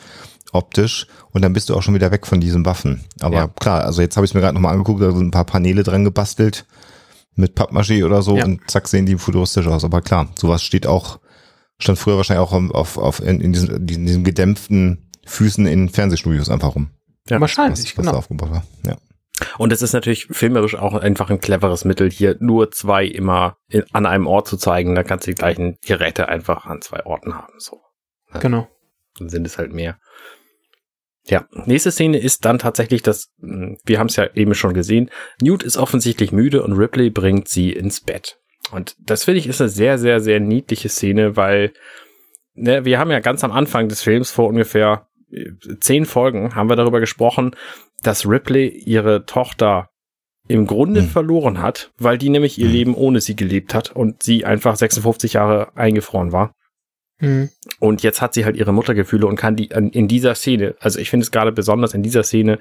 optisch, 0.53 1.07
und 1.33 1.43
dann 1.43 1.53
bist 1.53 1.69
du 1.69 1.75
auch 1.75 1.83
schon 1.83 1.95
wieder 1.95 2.11
weg 2.11 2.27
von 2.27 2.41
diesen 2.41 2.65
Waffen. 2.65 3.05
Aber 3.21 3.37
Ja. 3.37 3.49
klar, 3.49 3.85
also 3.85 4.01
jetzt 4.01 4.17
habe 4.17 4.25
ich 4.25 4.31
es 4.31 4.35
mir 4.35 4.41
gerade 4.41 4.55
nochmal 4.55 4.73
angeguckt, 4.73 5.03
da 5.03 5.11
sind 5.13 5.27
ein 5.29 5.31
paar 5.31 5.45
Paneele 5.45 5.83
dran 5.83 6.05
gebastelt 6.05 6.65
mit 7.35 7.55
Pappmaché 7.55 8.05
oder 8.07 8.23
so 8.23 8.37
Ja. 8.39 8.45
und 8.47 8.63
zack 8.71 8.89
sehen 8.89 9.05
die 9.05 9.19
futuristisch 9.19 9.67
aus. 9.67 9.85
Aber 9.85 10.01
klar, 10.01 10.29
sowas 10.37 10.63
steht 10.63 10.87
auch, 10.87 11.19
stand 11.79 11.99
früher 11.99 12.17
wahrscheinlich 12.17 12.47
auch 12.47 12.53
auf, 12.53 12.71
auf, 12.71 12.97
auf 12.99 13.21
in, 13.21 13.41
in, 13.43 13.53
diesen, 13.53 13.87
in 13.87 14.07
diesen 14.07 14.25
gedämpften 14.25 15.11
Füßen 15.27 15.67
in 15.67 15.91
Fernsehstudios 15.91 16.49
einfach 16.49 16.75
rum. 16.75 16.89
Ja, 17.29 17.39
Wahrscheinlich, 17.41 17.81
was, 17.81 17.87
was 17.89 17.95
genau. 17.97 18.13
da 18.13 18.19
aufgebaut 18.19 18.51
war. 18.51 18.63
Ja. 18.87 18.97
Und 19.59 19.73
es 19.73 19.83
ist 19.83 19.93
natürlich 19.93 20.27
filmerisch 20.31 20.77
auch 20.77 20.95
einfach 20.95 21.31
ein 21.31 21.41
cleveres 21.41 21.85
Mittel, 21.85 22.11
hier 22.11 22.37
nur 22.41 22.71
zwei 22.71 23.05
immer 23.05 23.59
in, 23.69 23.85
an 23.93 24.07
einem 24.07 24.27
Ort 24.27 24.49
zu 24.49 24.57
zeigen. 24.57 24.95
Da 24.95 25.03
kannst 25.03 25.27
du 25.27 25.31
die 25.31 25.37
gleichen 25.37 25.77
Geräte 25.85 26.29
einfach 26.29 26.67
an 26.67 26.81
zwei 26.81 27.05
Orten 27.05 27.35
haben. 27.35 27.53
So. 27.59 27.81
Genau. 28.41 28.69
Dann 29.19 29.29
sind 29.29 29.47
es 29.47 29.59
halt 29.59 29.73
mehr. 29.73 29.99
Ja, 31.29 31.47
nächste 31.65 31.91
Szene 31.91 32.19
ist 32.19 32.45
dann 32.45 32.59
tatsächlich 32.59 33.03
das, 33.03 33.33
hm, 33.41 33.79
wir 33.85 33.99
haben 33.99 34.07
es 34.07 34.17
ja 34.17 34.29
eben 34.35 34.55
schon 34.55 34.75
gesehen, 34.75 35.11
Newt 35.41 35.63
ist 35.63 35.77
offensichtlich 35.77 36.33
müde 36.33 36.63
und 36.63 36.75
Ripley 36.75 37.11
bringt 37.11 37.49
sie 37.49 37.73
ins 37.73 38.01
Bett. 38.01 38.39
Und 38.71 38.97
das 39.01 39.25
finde 39.25 39.41
ich 39.41 39.47
ist 39.47 39.61
eine 39.61 39.71
sehr, 39.71 39.99
sehr, 39.99 40.21
sehr 40.21 40.41
niedliche 40.41 40.89
Szene, 40.89 41.37
weil 41.37 41.73
ne, 42.55 42.85
wir 42.85 42.99
haben 42.99 43.11
ja 43.11 43.21
ganz 43.21 43.43
am 43.45 43.53
Anfang 43.53 43.89
des 43.89 44.03
Films 44.03 44.31
vor 44.31 44.49
ungefähr 44.49 45.09
äh, 45.31 45.51
zehn 45.81 46.05
Folgen 46.05 46.55
haben 46.55 46.69
wir 46.69 46.77
darüber 46.77 47.01
gesprochen, 47.01 47.57
dass 48.03 48.27
Ripley 48.27 48.69
ihre 48.69 49.27
Tochter 49.27 49.89
im 50.49 50.67
Grunde 50.67 51.01
Hm. 51.03 51.09
verloren 51.09 51.61
hat, 51.61 51.91
weil 51.99 52.19
die 52.19 52.29
nämlich 52.29 52.59
ihr 52.59 52.67
Hm. 52.67 52.73
Leben 52.73 52.95
ohne 52.95 53.21
sie 53.21 53.35
gelebt 53.37 53.75
hat 53.75 53.91
und 53.91 54.23
sie 54.23 54.45
einfach 54.45 54.77
56 54.77 55.33
Jahre 55.35 55.77
eingefroren 55.77 56.33
war. 56.33 56.53
Mhm. 57.21 57.49
Und 57.81 58.03
jetzt 58.03 58.21
hat 58.21 58.35
sie 58.35 58.45
halt 58.45 58.57
ihre 58.57 58.73
Muttergefühle 58.75 59.27
und 59.27 59.37
kann 59.37 59.57
die 59.57 59.69
in 59.69 60.07
dieser 60.07 60.35
Szene, 60.35 60.75
also 60.81 60.99
ich 60.99 61.09
finde 61.09 61.25
es 61.25 61.31
gerade 61.31 61.51
besonders 61.51 61.95
in 61.95 62.03
dieser 62.03 62.23
Szene, 62.23 62.59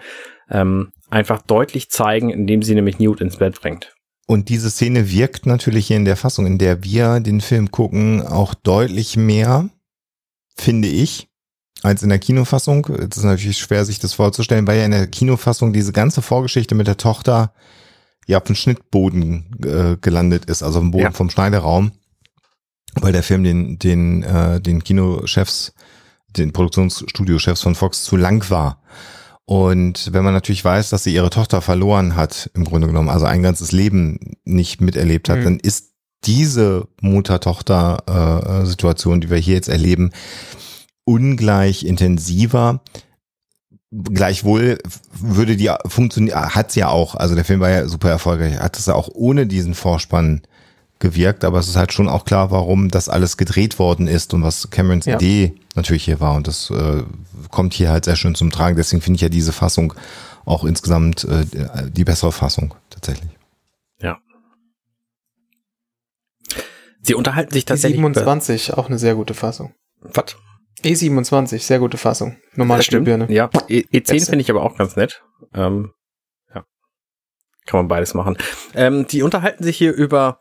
ähm, 0.49 0.91
einfach 1.09 1.41
deutlich 1.41 1.89
zeigen, 1.89 2.29
indem 2.29 2.63
sie 2.63 2.73
nämlich 2.73 2.97
Newt 2.97 3.19
ins 3.19 3.37
Bett 3.37 3.59
bringt. 3.61 3.93
Und 4.27 4.47
diese 4.49 4.71
Szene 4.71 5.11
wirkt 5.11 5.45
natürlich 5.45 5.87
hier 5.87 5.97
in 5.97 6.05
der 6.05 6.15
Fassung, 6.15 6.45
in 6.45 6.57
der 6.57 6.83
wir 6.83 7.19
den 7.19 7.41
Film 7.41 7.69
gucken, 7.69 8.21
auch 8.21 8.53
deutlich 8.53 9.17
mehr, 9.17 9.69
finde 10.55 10.87
ich, 10.87 11.27
als 11.83 12.01
in 12.03 12.09
der 12.09 12.19
Kinofassung. 12.19 12.85
Es 12.87 13.17
ist 13.17 13.23
natürlich 13.23 13.57
schwer, 13.59 13.83
sich 13.85 13.99
das 13.99 14.13
vorzustellen, 14.13 14.65
weil 14.67 14.79
ja 14.79 14.85
in 14.85 14.91
der 14.91 15.07
Kinofassung 15.07 15.73
diese 15.73 15.91
ganze 15.91 16.21
Vorgeschichte 16.21 16.73
mit 16.75 16.87
der 16.87 16.95
Tochter 16.97 17.53
ja 18.27 18.37
auf 18.37 18.43
dem 18.45 18.55
Schnittboden 18.55 19.45
äh, 19.63 19.97
gelandet 20.01 20.45
ist, 20.45 20.63
also 20.63 20.79
am 20.79 20.89
Boden 20.91 21.03
Ja. 21.03 21.11
vom 21.11 21.29
Schneideraum, 21.29 21.91
weil 22.99 23.11
der 23.11 23.21
Film 23.23 23.43
den, 23.43 23.77
den, 23.77 24.23
äh, 24.23 24.59
den 24.61 24.83
Kinochefs, 24.83 25.73
den 26.35 26.51
Produktionsstudiochefs 26.53 27.61
von 27.61 27.75
Fox 27.75 28.03
zu 28.03 28.15
lang 28.17 28.49
war. 28.49 28.81
Und 29.47 30.11
wenn 30.11 30.23
man 30.23 30.33
natürlich 30.33 30.65
weiß, 30.65 30.89
dass 30.89 31.03
sie 31.03 31.13
ihre 31.13 31.29
Tochter 31.29 31.61
verloren 31.61 32.15
hat, 32.15 32.49
im 32.55 32.65
Grunde 32.65 32.87
genommen, 32.87 33.09
also 33.09 33.27
ein 33.27 33.43
ganzes 33.43 33.71
Leben 33.71 34.17
nicht 34.43 34.81
miterlebt 34.81 35.29
hat, 35.29 35.37
Mhm. 35.39 35.43
dann 35.43 35.59
ist 35.59 35.91
diese 36.25 36.87
Mutter-Tochter-Situation, 37.01 39.21
die 39.21 39.29
wir 39.29 39.37
hier 39.37 39.53
jetzt 39.55 39.69
erleben, 39.69 40.09
ungleich 41.05 41.85
intensiver. 41.85 42.81
Gleichwohl 43.91 44.79
würde 45.13 45.55
die 45.55 45.71
funktionieren, 45.85 46.53
hat 46.53 46.71
sie 46.71 46.81
ja 46.81 46.89
auch, 46.89 47.15
also 47.15 47.35
der 47.35 47.45
Film 47.45 47.61
war 47.61 47.69
ja 47.69 47.87
super 47.87 48.09
erfolgreich, 48.09 48.59
hat 48.59 48.77
es 48.77 48.87
ja 48.87 48.95
auch 48.95 49.09
ohne 49.13 49.47
diesen 49.47 49.73
Vorspann 49.73 50.41
gewirkt, 50.99 51.45
aber 51.45 51.59
es 51.59 51.67
ist 51.67 51.75
halt 51.75 51.93
schon 51.93 52.09
auch 52.09 52.25
klar, 52.25 52.51
warum 52.51 52.89
das 52.89 53.07
alles 53.07 53.37
gedreht 53.37 53.79
worden 53.79 54.07
ist 54.07 54.33
und 54.33 54.43
was 54.43 54.69
Camerons 54.69 55.05
Ja. 55.05 55.15
Idee 55.15 55.55
natürlich 55.75 56.03
hier 56.03 56.19
war 56.19 56.35
und 56.35 56.47
das 56.47 56.69
äh, 56.71 57.03
kommt 57.51 57.73
hier 57.73 57.89
halt 57.89 58.05
sehr 58.05 58.15
schön 58.15 58.35
zum 58.35 58.51
Tragen. 58.51 58.75
Deswegen 58.75 59.01
finde 59.01 59.15
ich 59.15 59.21
ja 59.21 59.29
diese 59.29 59.53
Fassung 59.53 59.93
auch 60.45 60.65
insgesamt 60.65 61.23
äh, 61.25 61.45
die 61.89 62.03
bessere 62.03 62.31
Fassung 62.31 62.73
tatsächlich. 62.89 63.29
Sie 67.05 67.13
unterhalten 67.13 67.53
sich 67.53 67.65
tatsächlich. 67.65 68.01
E27, 68.01 68.73
auch 68.73 68.87
eine 68.87 68.97
sehr 68.97 69.13
gute 69.13 69.35
Fassung. 69.35 69.75
Was? 70.01 70.35
E27, 70.83 71.59
sehr 71.59 71.79
gute 71.79 71.97
Fassung. 71.97 72.37
Normale. 72.53 72.83
Glühbirne. 72.83 73.31
Ja, 73.31 73.49
E- 73.67 73.85
E10 73.91 74.11
Beste. 74.11 74.29
finde 74.31 74.41
ich 74.43 74.49
aber 74.51 74.63
auch 74.63 74.77
ganz 74.77 74.95
nett. 74.95 75.23
Ähm, 75.53 75.91
ja. 76.53 76.63
Kann 77.65 77.79
man 77.79 77.87
beides 77.87 78.13
machen. 78.13 78.37
Ähm, 78.73 79.07
die 79.07 79.21
unterhalten 79.23 79.63
sich 79.63 79.77
hier 79.77 79.93
über, 79.93 80.39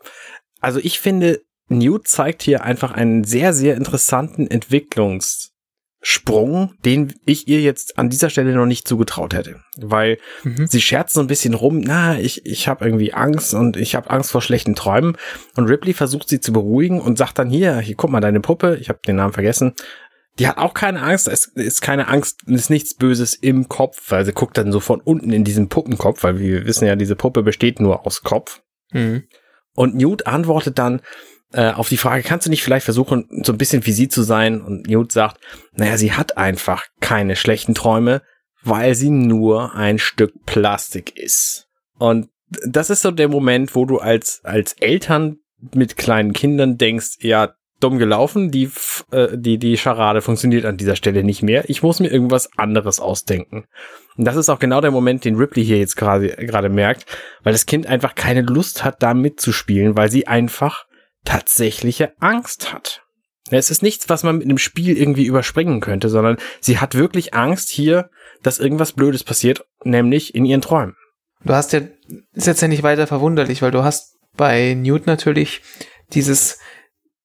also 0.60 0.80
ich 0.82 1.00
finde, 1.00 1.40
Newt 1.68 2.06
zeigt 2.08 2.42
hier 2.42 2.62
einfach 2.62 2.92
einen 2.92 3.24
sehr, 3.24 3.54
sehr 3.54 3.74
interessanten 3.76 4.46
Entwicklungssprung, 4.50 6.74
den 6.84 7.14
ich 7.24 7.48
ihr 7.48 7.62
jetzt 7.62 7.96
an 7.98 8.10
dieser 8.10 8.28
Stelle 8.28 8.52
noch 8.54 8.66
nicht 8.66 8.86
zugetraut 8.86 9.32
hätte. 9.32 9.60
Weil 9.78 10.18
Mhm. 10.42 10.66
sie 10.66 10.82
scherzt 10.82 11.14
so 11.14 11.20
ein 11.20 11.26
bisschen 11.26 11.54
rum, 11.54 11.80
na, 11.80 12.18
ich, 12.20 12.44
ich 12.44 12.68
habe 12.68 12.84
irgendwie 12.84 13.14
Angst 13.14 13.54
und 13.54 13.78
ich 13.78 13.94
habe 13.94 14.10
Angst 14.10 14.30
vor 14.30 14.42
schlechten 14.42 14.74
Träumen. 14.74 15.16
Und 15.56 15.68
Ripley 15.68 15.94
versucht 15.94 16.28
sie 16.28 16.38
zu 16.40 16.52
beruhigen 16.52 17.00
und 17.00 17.16
sagt 17.16 17.38
dann 17.38 17.48
hier, 17.48 17.78
hier 17.78 17.94
guck 17.96 18.10
mal 18.10 18.20
deine 18.20 18.40
Puppe, 18.40 18.76
ich 18.78 18.90
habe 18.90 18.98
den 19.06 19.16
Namen 19.16 19.32
vergessen. 19.32 19.72
Die 20.38 20.48
hat 20.48 20.58
auch 20.58 20.74
keine 20.74 21.00
Angst, 21.02 21.28
es 21.28 21.46
ist 21.46 21.80
keine 21.80 22.08
Angst, 22.08 22.40
es 22.46 22.62
ist 22.62 22.70
nichts 22.70 22.94
Böses 22.96 23.34
im 23.34 23.68
Kopf, 23.68 24.10
weil 24.10 24.24
sie 24.24 24.32
guckt 24.32 24.58
dann 24.58 24.72
so 24.72 24.80
von 24.80 25.00
unten 25.00 25.32
in 25.32 25.44
diesen 25.44 25.68
Puppenkopf, 25.68 26.24
weil 26.24 26.38
wir 26.38 26.66
wissen 26.66 26.86
ja, 26.86 26.96
diese 26.96 27.14
Puppe 27.14 27.42
besteht 27.42 27.78
nur 27.80 28.04
aus 28.04 28.22
Kopf. 28.22 28.62
Mhm. 28.92 29.24
Und 29.74 29.94
Newt 29.94 30.26
antwortet 30.26 30.78
dann 30.78 31.02
äh, 31.52 31.70
auf 31.70 31.88
die 31.88 31.96
Frage, 31.96 32.22
kannst 32.22 32.46
du 32.46 32.50
nicht 32.50 32.64
vielleicht 32.64 32.84
versuchen, 32.84 33.28
so 33.44 33.52
ein 33.52 33.58
bisschen 33.58 33.86
wie 33.86 33.92
sie 33.92 34.08
zu 34.08 34.22
sein? 34.22 34.60
Und 34.60 34.88
Newt 34.88 35.12
sagt, 35.12 35.40
naja, 35.72 35.96
sie 35.96 36.12
hat 36.12 36.36
einfach 36.36 36.84
keine 37.00 37.36
schlechten 37.36 37.74
Träume, 37.74 38.22
weil 38.62 38.94
sie 38.94 39.10
nur 39.10 39.74
ein 39.74 39.98
Stück 39.98 40.32
Plastik 40.46 41.16
ist. 41.16 41.68
Und 41.96 42.28
das 42.66 42.90
ist 42.90 43.02
so 43.02 43.10
der 43.10 43.28
Moment, 43.28 43.74
wo 43.74 43.84
du 43.84 43.98
als, 43.98 44.40
als 44.42 44.74
Eltern 44.74 45.36
mit 45.72 45.96
kleinen 45.96 46.32
Kindern 46.32 46.76
denkst, 46.76 47.18
ja, 47.20 47.54
dumm 47.84 47.98
gelaufen, 47.98 48.50
die, 48.50 48.70
äh, 49.10 49.28
die, 49.34 49.58
die 49.58 49.76
Scharade 49.76 50.22
funktioniert 50.22 50.64
an 50.64 50.76
dieser 50.76 50.96
Stelle 50.96 51.22
nicht 51.22 51.42
mehr. 51.42 51.68
Ich 51.68 51.82
muss 51.82 52.00
mir 52.00 52.08
irgendwas 52.08 52.50
anderes 52.56 52.98
ausdenken. 52.98 53.66
Und 54.16 54.24
das 54.24 54.36
ist 54.36 54.48
auch 54.48 54.58
genau 54.58 54.80
der 54.80 54.90
Moment, 54.90 55.24
den 55.24 55.36
Ripley 55.36 55.64
hier 55.64 55.78
jetzt 55.78 55.96
gerade 55.96 56.68
merkt, 56.68 57.04
weil 57.42 57.52
das 57.52 57.66
Kind 57.66 57.86
einfach 57.86 58.14
keine 58.14 58.42
Lust 58.42 58.84
hat, 58.84 59.02
da 59.02 59.12
mitzuspielen, 59.12 59.96
weil 59.96 60.10
sie 60.10 60.26
einfach 60.26 60.86
tatsächliche 61.24 62.12
Angst 62.20 62.72
hat. 62.72 63.02
Es 63.50 63.70
ist 63.70 63.82
nichts, 63.82 64.08
was 64.08 64.22
man 64.22 64.38
mit 64.38 64.46
einem 64.46 64.58
Spiel 64.58 64.96
irgendwie 64.96 65.26
überspringen 65.26 65.80
könnte, 65.80 66.08
sondern 66.08 66.38
sie 66.60 66.78
hat 66.78 66.94
wirklich 66.94 67.34
Angst 67.34 67.68
hier, 67.68 68.08
dass 68.42 68.58
irgendwas 68.58 68.94
Blödes 68.94 69.22
passiert, 69.22 69.66
nämlich 69.84 70.34
in 70.34 70.46
ihren 70.46 70.62
Träumen. 70.62 70.96
Du 71.44 71.52
hast 71.52 71.74
ja, 71.74 71.80
ist 72.32 72.46
jetzt 72.46 72.62
ja 72.62 72.68
nicht 72.68 72.82
weiter 72.82 73.06
verwunderlich, 73.06 73.60
weil 73.60 73.70
du 73.70 73.84
hast 73.84 74.16
bei 74.36 74.72
Newt 74.74 75.06
natürlich 75.06 75.60
dieses 76.12 76.58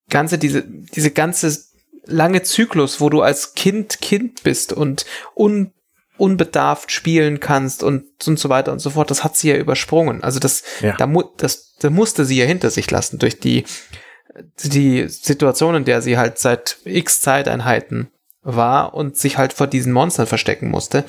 ganze, 0.10 0.38
diese, 0.38 0.64
diese 0.64 1.12
ganze 1.12 1.58
lange 2.06 2.44
Zyklus, 2.44 3.00
wo 3.02 3.10
du 3.10 3.22
als 3.22 3.54
Kind 3.54 4.02
Kind 4.02 4.44
bist 4.44 4.74
und 4.74 5.06
un, 5.36 5.72
unbedarft 6.18 6.92
spielen 6.92 7.40
kannst 7.40 7.84
und, 7.84 8.06
und 8.28 8.40
so 8.40 8.50
weiter 8.50 8.72
und 8.72 8.80
so 8.80 8.90
fort, 8.92 9.10
das 9.12 9.24
hat 9.24 9.36
sie 9.38 9.50
ja 9.50 9.56
übersprungen. 9.58 10.24
Also 10.24 10.40
das, 10.40 10.64
Ja. 10.82 10.96
da, 10.98 11.08
mu 11.08 11.24
das, 11.38 11.76
da 11.80 11.90
musste 11.90 12.26
sie 12.26 12.38
ja 12.38 12.46
hinter 12.46 12.70
sich 12.72 12.90
lassen 12.92 13.20
durch 13.20 13.40
die, 13.40 13.64
die 14.64 15.08
Situation, 15.08 15.76
in 15.76 15.86
der 15.86 16.02
sie 16.02 16.18
halt 16.18 16.40
seit 16.40 16.78
x 16.84 17.22
Zeiteinheiten 17.22 18.10
war 18.42 18.94
und 18.94 19.18
sich 19.18 19.38
halt 19.38 19.54
vor 19.54 19.68
diesen 19.68 19.94
Monstern 19.94 20.28
verstecken 20.28 20.70
musste. 20.70 21.06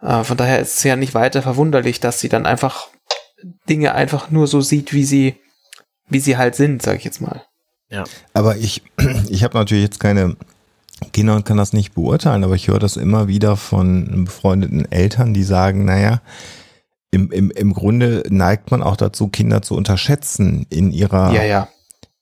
Äh, 0.00 0.24
von 0.24 0.36
daher 0.36 0.60
ist 0.60 0.78
es 0.78 0.84
ja 0.84 0.96
nicht 0.96 1.14
weiter 1.14 1.42
verwunderlich, 1.42 2.00
dass 2.00 2.20
sie 2.20 2.28
dann 2.28 2.46
einfach 2.46 2.88
Dinge 3.68 3.94
einfach 3.94 4.30
nur 4.30 4.46
so 4.46 4.60
sieht, 4.60 4.92
wie 4.92 5.04
sie, 5.04 5.36
wie 6.08 6.20
sie 6.20 6.36
halt 6.36 6.54
sind, 6.54 6.82
sag 6.82 6.96
ich 6.96 7.04
jetzt 7.04 7.20
mal. 7.20 7.44
Aber 8.32 8.56
ich, 8.56 8.82
ich 9.28 9.44
habe 9.44 9.56
natürlich 9.56 9.84
jetzt 9.84 10.00
keine 10.00 10.36
Kinder 11.12 11.36
und 11.36 11.44
kann 11.44 11.56
das 11.56 11.72
nicht 11.72 11.94
beurteilen, 11.94 12.44
aber 12.44 12.54
ich 12.54 12.68
höre 12.68 12.78
das 12.78 12.96
immer 12.96 13.28
wieder 13.28 13.56
von 13.56 14.24
befreundeten 14.24 14.90
Eltern, 14.90 15.34
die 15.34 15.42
sagen, 15.42 15.84
naja, 15.84 16.20
im, 17.10 17.30
im, 17.30 17.50
im 17.50 17.72
Grunde 17.72 18.24
neigt 18.28 18.70
man 18.70 18.82
auch 18.82 18.96
dazu, 18.96 19.28
Kinder 19.28 19.62
zu 19.62 19.76
unterschätzen 19.76 20.66
in 20.70 20.90
ihrer, 20.90 21.32
Ja, 21.32 21.44
ja. 21.44 21.68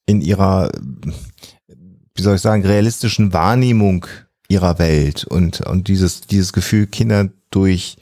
in 0.07 0.21
ihrer, 0.21 0.71
wie 2.15 2.23
soll 2.23 2.37
ich 2.37 2.43
sagen, 2.43 2.65
realistischen 2.65 3.33
Wahrnehmung 3.33 4.07
ihrer 4.49 4.79
Welt 4.79 5.25
und, 5.25 5.63
und 5.63 5.89
dieses, 5.89 6.23
dieses 6.23 6.53
Gefühl, 6.53 6.87
Kinder 6.87 7.31
durch, 7.51 7.97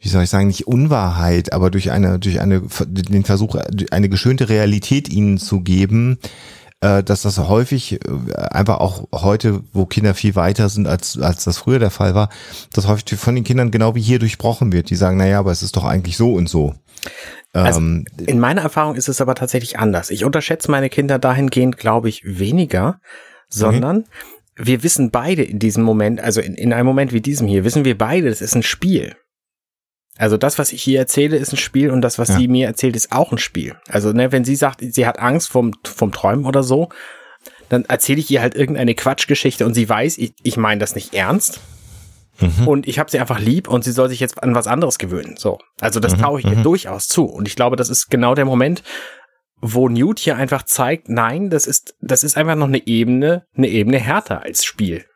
wie 0.00 0.08
soll 0.08 0.24
ich 0.24 0.30
sagen, 0.30 0.48
nicht 0.48 0.66
Unwahrheit, 0.66 1.52
aber 1.52 1.70
durch 1.70 1.90
eine, 1.90 2.18
durch 2.18 2.40
eine, 2.40 2.62
den 2.86 3.24
Versuch, 3.24 3.56
eine 3.90 4.08
geschönte 4.08 4.48
Realität 4.48 5.08
ihnen 5.10 5.38
zu 5.38 5.60
geben, 5.60 6.18
äh, 6.80 7.02
dass 7.02 7.22
das 7.22 7.38
häufig 7.38 8.00
äh, 8.00 8.34
einfach 8.50 8.78
auch 8.78 9.08
heute, 9.12 9.62
wo 9.72 9.84
Kinder 9.84 10.14
viel 10.14 10.34
weiter 10.34 10.70
sind, 10.70 10.88
als, 10.88 11.18
als 11.18 11.44
das 11.44 11.58
früher 11.58 11.78
der 11.78 11.90
Fall 11.90 12.14
war, 12.14 12.30
dass 12.72 12.88
häufig 12.88 13.18
von 13.18 13.34
den 13.34 13.44
Kindern 13.44 13.70
genau 13.70 13.94
wie 13.94 14.00
hier 14.00 14.18
durchbrochen 14.18 14.72
wird. 14.72 14.88
Die 14.88 14.96
sagen, 14.96 15.18
naja, 15.18 15.38
aber 15.38 15.52
es 15.52 15.62
ist 15.62 15.76
doch 15.76 15.84
eigentlich 15.84 16.16
so 16.16 16.32
und 16.32 16.48
so. 16.48 16.74
Also, 17.52 17.80
Ähm, 17.80 18.06
In 18.26 18.40
meiner 18.40 18.62
Erfahrung 18.62 18.94
ist 18.94 19.08
es 19.08 19.20
aber 19.20 19.34
tatsächlich 19.34 19.78
anders. 19.78 20.08
Ich 20.08 20.24
unterschätze 20.24 20.70
meine 20.70 20.88
Kinder 20.88 21.18
dahingehend, 21.18 21.76
glaube 21.76 22.08
ich, 22.08 22.22
weniger, 22.24 23.00
sondern 23.50 24.04
wir 24.56 24.82
wissen 24.82 25.10
beide 25.10 25.42
in 25.42 25.58
diesem 25.58 25.82
Moment, 25.82 26.20
also 26.20 26.40
in, 26.40 26.54
in 26.54 26.72
einem 26.72 26.86
Moment 26.86 27.12
wie 27.12 27.20
diesem 27.20 27.46
hier, 27.46 27.64
wissen 27.64 27.84
wir 27.84 27.98
beide, 27.98 28.30
das 28.30 28.40
ist 28.40 28.54
ein 28.54 28.62
Spiel. 28.62 29.16
Also 30.20 30.36
das, 30.36 30.58
was 30.58 30.72
ich 30.72 30.82
hier 30.82 30.98
erzähle, 30.98 31.38
ist 31.38 31.54
ein 31.54 31.56
Spiel 31.56 31.90
und 31.90 32.02
das, 32.02 32.18
was 32.18 32.28
Ja. 32.28 32.36
sie 32.36 32.46
mir 32.46 32.66
erzählt, 32.66 32.94
ist 32.94 33.10
auch 33.10 33.32
ein 33.32 33.38
Spiel. 33.38 33.76
Also 33.88 34.12
ne, 34.12 34.32
wenn 34.32 34.44
sie 34.44 34.54
sagt, 34.54 34.82
sie 34.82 35.06
hat 35.06 35.18
Angst 35.18 35.48
vom, 35.48 35.72
vom 35.82 36.12
Träumen 36.12 36.44
oder 36.44 36.62
so, 36.62 36.90
dann 37.70 37.86
erzähle 37.86 38.20
ich 38.20 38.30
ihr 38.30 38.42
halt 38.42 38.54
irgendeine 38.54 38.94
Quatschgeschichte 38.94 39.64
und 39.64 39.72
sie 39.72 39.88
weiß, 39.88 40.18
ich, 40.18 40.34
ich 40.42 40.58
meine 40.58 40.78
das 40.78 40.94
nicht 40.94 41.14
ernst. 41.14 41.60
Mhm. 42.38 42.68
Und 42.68 42.86
ich 42.86 42.98
habe 42.98 43.10
sie 43.10 43.18
einfach 43.18 43.40
lieb 43.40 43.66
und 43.66 43.82
sie 43.82 43.92
soll 43.92 44.10
sich 44.10 44.20
jetzt 44.20 44.42
an 44.42 44.54
was 44.54 44.66
anderes 44.66 44.98
gewöhnen. 44.98 45.36
So. 45.38 45.58
Also 45.80 46.00
das 46.00 46.14
mhm. 46.16 46.20
traue 46.20 46.40
ich 46.40 46.46
ihr 46.46 46.56
mhm. 46.56 46.64
durchaus 46.64 47.08
zu. 47.08 47.24
Und 47.24 47.48
ich 47.48 47.56
glaube, 47.56 47.76
das 47.76 47.88
ist 47.88 48.10
genau 48.10 48.34
der 48.34 48.44
Moment, 48.44 48.82
wo 49.62 49.88
Newt 49.88 50.18
hier 50.18 50.36
einfach 50.36 50.64
zeigt, 50.64 51.08
nein, 51.08 51.48
das 51.48 51.66
ist, 51.66 51.94
das 52.02 52.24
ist 52.24 52.36
einfach 52.36 52.56
noch 52.56 52.68
eine 52.68 52.86
Ebene, 52.86 53.46
eine 53.56 53.68
Ebene 53.68 53.98
härter 53.98 54.42
als 54.42 54.66
Spiel. 54.66 55.06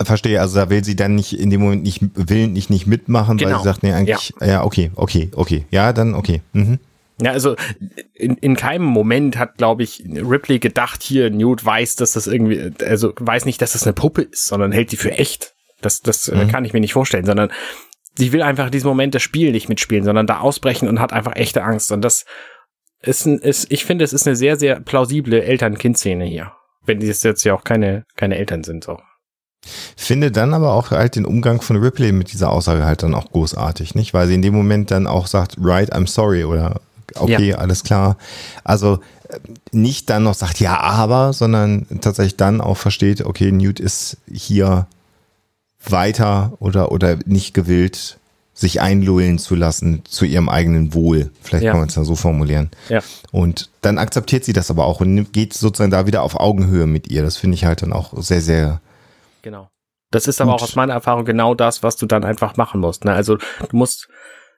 Verstehe, 0.00 0.40
also 0.40 0.60
da 0.60 0.70
will 0.70 0.84
sie 0.84 0.94
dann 0.94 1.16
nicht 1.16 1.38
in 1.38 1.50
dem 1.50 1.60
Moment 1.60 1.82
nicht, 1.82 2.00
will 2.14 2.46
nicht, 2.46 2.86
mitmachen, 2.86 3.36
genau. 3.36 3.50
weil 3.50 3.58
sie 3.58 3.64
sagt, 3.64 3.82
nee, 3.82 3.92
eigentlich, 3.92 4.32
ja. 4.40 4.46
ja, 4.46 4.64
okay, 4.64 4.92
okay, 4.94 5.30
okay, 5.34 5.66
ja, 5.70 5.92
dann 5.92 6.14
okay. 6.14 6.40
Mhm. 6.52 6.78
Ja, 7.20 7.32
also 7.32 7.56
in, 8.14 8.36
in 8.36 8.56
keinem 8.56 8.84
Moment 8.84 9.38
hat, 9.38 9.56
glaube 9.56 9.82
ich, 9.82 10.04
Ripley 10.06 10.58
gedacht, 10.58 11.02
hier, 11.02 11.30
Newt 11.30 11.64
weiß, 11.64 11.96
dass 11.96 12.12
das 12.12 12.26
irgendwie, 12.26 12.72
also 12.84 13.12
weiß 13.18 13.44
nicht, 13.44 13.60
dass 13.60 13.72
das 13.72 13.84
eine 13.84 13.92
Puppe 13.92 14.22
ist, 14.22 14.46
sondern 14.46 14.72
hält 14.72 14.92
die 14.92 14.96
für 14.96 15.12
echt. 15.12 15.54
Das, 15.80 16.00
das 16.00 16.28
äh, 16.28 16.36
mhm. 16.36 16.48
kann 16.48 16.64
ich 16.64 16.72
mir 16.72 16.80
nicht 16.80 16.92
vorstellen, 16.92 17.24
sondern 17.24 17.50
sie 18.16 18.32
will 18.32 18.42
einfach 18.42 18.70
diesen 18.70 18.88
Moment 18.88 19.14
das 19.14 19.22
Spiel 19.22 19.52
nicht 19.52 19.68
mitspielen, 19.68 20.04
sondern 20.04 20.26
da 20.26 20.38
ausbrechen 20.40 20.88
und 20.88 21.00
hat 21.00 21.12
einfach 21.12 21.36
echte 21.36 21.62
Angst. 21.62 21.92
Und 21.92 22.02
das 22.02 22.24
ist, 23.02 23.26
ein, 23.26 23.38
ist 23.38 23.70
ich 23.70 23.84
finde, 23.84 24.04
es 24.04 24.12
ist 24.12 24.26
eine 24.26 24.36
sehr, 24.36 24.56
sehr 24.56 24.80
plausible 24.80 25.42
Eltern-Kind-Szene 25.42 26.24
hier. 26.24 26.52
Wenn 26.84 27.00
die 27.00 27.06
jetzt 27.06 27.44
ja 27.44 27.54
auch 27.54 27.64
keine, 27.64 28.04
keine 28.16 28.36
Eltern 28.36 28.64
sind, 28.64 28.84
so. 28.84 28.98
Finde 29.96 30.32
dann 30.32 30.54
aber 30.54 30.72
auch 30.72 30.90
halt 30.90 31.16
den 31.16 31.24
Umgang 31.24 31.60
von 31.60 31.76
Ripley 31.76 32.12
mit 32.12 32.32
dieser 32.32 32.50
Aussage 32.50 32.84
halt 32.84 33.02
dann 33.02 33.14
auch 33.14 33.30
großartig, 33.30 33.94
nicht? 33.94 34.12
Weil 34.12 34.26
sie 34.26 34.34
in 34.34 34.42
dem 34.42 34.54
Moment 34.54 34.90
dann 34.90 35.06
auch 35.06 35.26
sagt, 35.26 35.56
right, 35.60 35.94
I'm 35.94 36.08
sorry 36.08 36.44
oder 36.44 36.80
okay, 37.14 37.50
ja. 37.50 37.58
alles 37.58 37.84
klar. 37.84 38.16
Also 38.64 39.00
äh, 39.28 39.38
nicht 39.70 40.10
dann 40.10 40.24
noch 40.24 40.34
sagt, 40.34 40.60
ja, 40.60 40.80
aber, 40.80 41.32
sondern 41.32 41.86
tatsächlich 42.00 42.36
dann 42.36 42.60
auch 42.60 42.76
versteht, 42.76 43.24
okay, 43.24 43.52
Newt 43.52 43.78
ist 43.78 44.16
hier 44.30 44.86
weiter 45.84 46.52
oder, 46.58 46.92
oder 46.92 47.18
nicht 47.24 47.54
gewillt, 47.54 48.18
sich 48.54 48.80
einlullen 48.80 49.38
zu 49.38 49.54
lassen 49.54 50.02
zu 50.08 50.24
ihrem 50.24 50.48
eigenen 50.48 50.94
Wohl. 50.94 51.30
Vielleicht 51.42 51.64
ja. 51.64 51.70
kann 51.72 51.80
man 51.80 51.88
es 51.88 51.94
ja 51.94 52.04
so 52.04 52.16
formulieren. 52.16 52.70
Ja. 52.88 53.00
Und 53.30 53.70
dann 53.80 53.98
akzeptiert 53.98 54.44
sie 54.44 54.52
das 54.52 54.70
aber 54.70 54.84
auch 54.84 55.00
und 55.00 55.32
geht 55.32 55.54
sozusagen 55.54 55.90
da 55.90 56.06
wieder 56.06 56.22
auf 56.22 56.38
Augenhöhe 56.38 56.86
mit 56.86 57.08
ihr. 57.08 57.22
Das 57.22 57.36
finde 57.36 57.54
ich 57.54 57.64
halt 57.64 57.82
dann 57.82 57.92
auch 57.92 58.12
sehr, 58.22 58.40
sehr. 58.40 58.80
Genau. 59.42 59.68
Das 60.10 60.28
ist 60.28 60.40
aber 60.40 60.54
auch 60.54 60.62
aus 60.62 60.76
meiner 60.76 60.92
Erfahrung 60.92 61.24
genau 61.24 61.54
das, 61.54 61.82
was 61.82 61.96
du 61.96 62.06
dann 62.06 62.24
einfach 62.24 62.56
machen 62.56 62.80
musst. 62.80 63.04
Ne? 63.04 63.12
Also 63.12 63.36
du 63.36 63.76
musst 63.76 64.08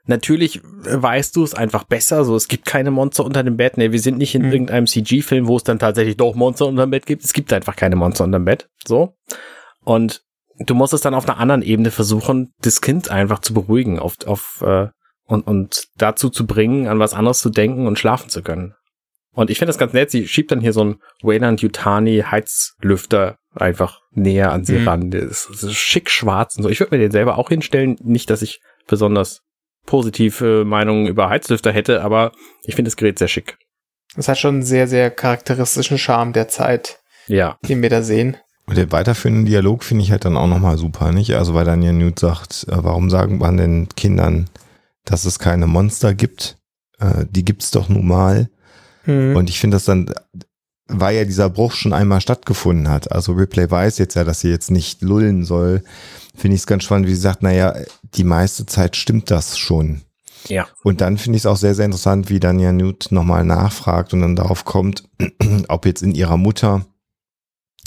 Natürlich 0.07 0.61
weißt 0.63 1.35
du 1.35 1.45
es 1.45 1.55
einfach 1.55 1.85
besser, 1.85 2.25
so 2.25 2.37
es 2.37 2.49
gibt 2.49 2.67
keine 2.67 2.91
Monster 2.91 3.25
unter 3.25 3.43
dem 3.43 3.57
Bett. 3.57 3.79
Ne, 3.79 3.91
wir 3.91 4.01
sind 4.01 4.19
nicht 4.19 4.35
in 4.35 4.43
mhm. 4.43 4.53
irgendeinem 4.53 4.87
CG-Film, 4.87 5.47
wo 5.47 5.57
es 5.57 5.65
dann 5.65 5.79
tatsächlich 5.79 6.19
doch 6.19 6.35
Monster 6.35 6.67
unter 6.67 6.87
dem 6.87 6.91
Bett 6.91 7.07
gibt. 7.07 7.25
Es 7.25 7.33
gibt 7.33 7.53
einfach 7.55 7.75
keine 7.75 7.97
Monster 7.97 8.25
unter 8.25 8.39
dem 8.39 8.45
Bett. 8.45 8.69
So. 8.87 9.17
Und 9.83 10.23
du 10.59 10.75
musst 10.75 10.93
es 10.93 11.01
dann 11.01 11.15
auf 11.15 11.27
einer 11.27 11.39
anderen 11.39 11.63
Ebene 11.63 11.91
versuchen, 11.91 12.53
das 12.61 12.83
Kind 12.83 13.11
einfach 13.11 13.39
zu 13.39 13.55
beruhigen, 13.55 13.99
auf, 13.99 14.17
auf 14.27 14.63
äh, 14.63 14.89
und, 15.27 15.47
und 15.47 15.87
dazu 15.97 16.29
zu 16.29 16.47
bringen, 16.47 16.87
an 16.87 16.99
was 16.99 17.15
anderes 17.15 17.39
zu 17.39 17.49
denken 17.49 17.87
und 17.87 17.99
schlafen 17.99 18.29
zu 18.29 18.43
können. 18.43 18.75
Und 19.35 19.51
ich 19.51 19.59
finde 19.59 19.71
das 19.71 19.79
ganz 19.79 19.93
nett, 19.93 20.11
sie 20.11 20.27
schiebt 20.29 20.53
dann 20.53 20.61
hier 20.61 20.73
so 20.73 20.81
einen 20.81 20.97
Wayland 21.23 21.61
Yutani 21.61 22.25
Heizlüfter 22.31 23.37
einfach 23.55 24.01
näher 24.13 24.53
an 24.53 24.65
sie 24.65 24.79
mhm. 24.79 24.89
ran. 24.89 25.11
Der 25.11 25.23
ist, 25.23 25.49
das 25.51 25.63
ist 25.65 25.75
schick 25.75 26.11
schwarz 26.11 26.57
und 26.57 26.63
so. 26.63 26.69
Ich 26.69 26.81
würde 26.81 26.95
mir 26.95 27.03
den 27.03 27.11
selber 27.11 27.37
auch 27.37 27.49
hinstellen. 27.49 27.97
Nicht, 28.03 28.31
dass 28.31 28.43
ich 28.43 28.61
besonders 28.87 29.43
positive 29.87 30.65
Meinungen 30.65 31.07
über 31.07 31.29
Heizlüfter 31.29 31.73
hätte, 31.73 32.03
aber 32.03 32.33
ich 32.65 32.75
finde 32.75 32.89
das 32.89 32.97
Gerät 32.97 33.19
sehr 33.19 33.29
schick. 33.29 33.59
Das 34.17 34.29
hat 34.29 34.39
schon 34.39 34.57
einen 34.57 34.63
sehr, 34.63 34.87
sehr 34.87 35.11
charakteristischen 35.11 35.99
Charme 35.99 36.33
der 36.33 36.49
Zeit, 36.49 37.01
ja. 37.27 37.59
den 37.69 37.83
wir 37.83 37.91
da 37.91 38.03
sehen. 38.03 38.37
Und 38.67 38.79
den 38.79 38.93
weiterführenden 38.93 39.45
Dialog 39.45 39.85
finde 39.85 40.05
ich 40.05 40.11
halt 40.11 40.25
dann 40.25 40.37
auch 40.37 40.47
nochmal 40.47 40.79
super, 40.79 41.13
nicht? 41.13 41.35
Also 41.35 41.55
weil 41.55 41.65
dann 41.65 41.83
ja 41.83 41.93
Newt 41.93 42.19
sagt, 42.19 42.67
äh, 42.69 42.77
warum 42.77 43.11
sagen 43.11 43.39
man 43.39 43.57
den 43.57 43.89
Kindern, 43.91 44.49
dass 45.05 45.27
es 45.27 45.39
keine 45.39 45.67
Monster 45.67 46.15
gibt? 46.15 46.57
Äh, 46.99 47.27
die 47.29 47.45
gibt's 47.45 47.71
doch 47.73 47.89
nun 47.89 48.07
mal. 48.07 48.49
Mhm. 49.07 49.37
Und 49.37 49.51
ich 49.51 49.61
finde 49.61 49.77
das 49.77 49.85
dann, 49.85 50.13
weil 50.87 51.17
ja 51.17 51.25
dieser 51.25 51.51
Bruch 51.51 51.73
schon 51.73 51.93
einmal 51.93 52.21
stattgefunden 52.21 52.89
hat. 52.89 53.11
Also 53.13 53.33
Ripley 53.33 53.71
weiß 53.71 53.99
jetzt 53.99 54.15
ja, 54.15 54.25
dass 54.25 54.41
sie 54.41 54.51
jetzt 54.51 54.71
nicht 54.71 55.03
lullen 55.03 55.45
soll 55.45 55.83
finde 56.35 56.57
ich 56.57 56.63
es 56.63 56.67
ganz 56.67 56.85
spannend, 56.85 57.07
wie 57.07 57.15
sie 57.15 57.21
sagt, 57.21 57.43
naja, 57.43 57.75
die 58.15 58.25
meiste 58.25 58.67
Zeit 58.67 58.97
stimmt 58.97 59.31
das 59.31 59.59
schon. 59.59 60.03
Ja. 60.49 60.67
Und 60.83 61.01
dann 61.01 61.17
finde 61.17 61.37
ich 61.37 61.43
es 61.43 61.47
auch 61.47 61.57
sehr, 61.57 61.75
sehr 61.75 61.87
interessant, 61.87 62.29
wie 62.29 62.41
dann 62.41 62.59
ja 62.59 62.73
Newt 62.73 63.09
nochmal 63.11 63.45
nachfragt 63.45 64.13
und 64.13 64.21
dann 64.21 64.37
darauf 64.37 64.65
kommt, 64.65 65.05
ob 65.69 65.87
jetzt 65.87 66.03
in 66.03 66.15
ihrer 66.15 66.37
Mutter 66.37 66.85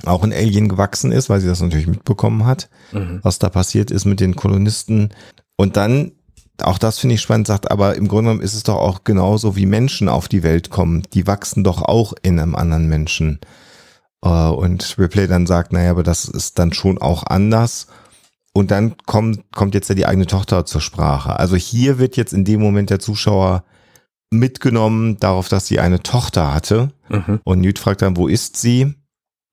auch 0.05 0.23
ein 0.23 0.33
Alien 0.33 0.69
gewachsen 0.69 1.11
ist, 1.11 1.29
weil 1.29 1.41
sie 1.41 1.47
das 1.47 1.61
natürlich 1.61 1.87
mitbekommen 1.87 2.45
hat, 2.45 2.69
mhm. 2.93 3.19
was 3.23 3.39
da 3.39 3.49
passiert 3.49 3.91
ist 3.91 4.05
mit 4.05 4.19
den 4.19 4.35
Kolonisten. 4.35 5.09
Und 5.55 5.75
dann, 5.75 6.13
auch 6.63 6.77
das 6.77 6.99
finde 6.99 7.15
ich 7.15 7.21
spannend, 7.21 7.47
sagt, 7.47 7.71
aber 7.71 7.95
im 7.95 8.07
Grunde 8.07 8.29
genommen 8.29 8.41
ist 8.43 8.53
es 8.53 8.63
doch 8.63 8.77
auch 8.77 9.03
genauso, 9.03 9.55
wie 9.55 9.65
Menschen 9.65 10.09
auf 10.09 10.27
die 10.27 10.43
Welt 10.43 10.69
kommen. 10.69 11.03
Die 11.13 11.27
wachsen 11.27 11.63
doch 11.63 11.81
auch 11.81 12.13
in 12.23 12.39
einem 12.39 12.55
anderen 12.55 12.87
Menschen. 12.87 13.39
Äh, 14.23 14.29
und 14.29 14.97
Ripley 14.97 15.27
dann 15.27 15.47
sagt, 15.47 15.73
naja, 15.73 15.91
aber 15.91 16.03
das 16.03 16.25
ist 16.25 16.59
dann 16.59 16.73
schon 16.73 16.97
auch 16.97 17.23
anders. 17.23 17.87
Und 18.53 18.71
dann 18.71 18.97
kommt, 19.05 19.51
kommt 19.51 19.75
jetzt 19.75 19.89
ja 19.89 19.95
die 19.95 20.07
eigene 20.07 20.25
Tochter 20.25 20.65
zur 20.65 20.81
Sprache. 20.81 21.37
Also 21.37 21.55
hier 21.55 21.99
wird 21.99 22.17
jetzt 22.17 22.33
in 22.33 22.43
dem 22.43 22.59
Moment 22.59 22.89
der 22.89 22.99
Zuschauer 22.99 23.63
mitgenommen 24.31 25.17
darauf, 25.19 25.47
dass 25.47 25.67
sie 25.67 25.79
eine 25.79 26.01
Tochter 26.01 26.53
hatte. 26.53 26.91
Mhm. 27.09 27.39
Und 27.43 27.61
Newt 27.61 27.79
fragt 27.79 28.01
dann, 28.01 28.17
wo 28.17 28.27
ist 28.27 28.57
sie? 28.57 28.95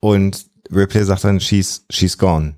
Und 0.01 0.47
Ripley 0.75 1.05
sagt 1.05 1.25
dann, 1.25 1.41
she's, 1.41 1.85
she's 1.91 2.19
gone. 2.19 2.55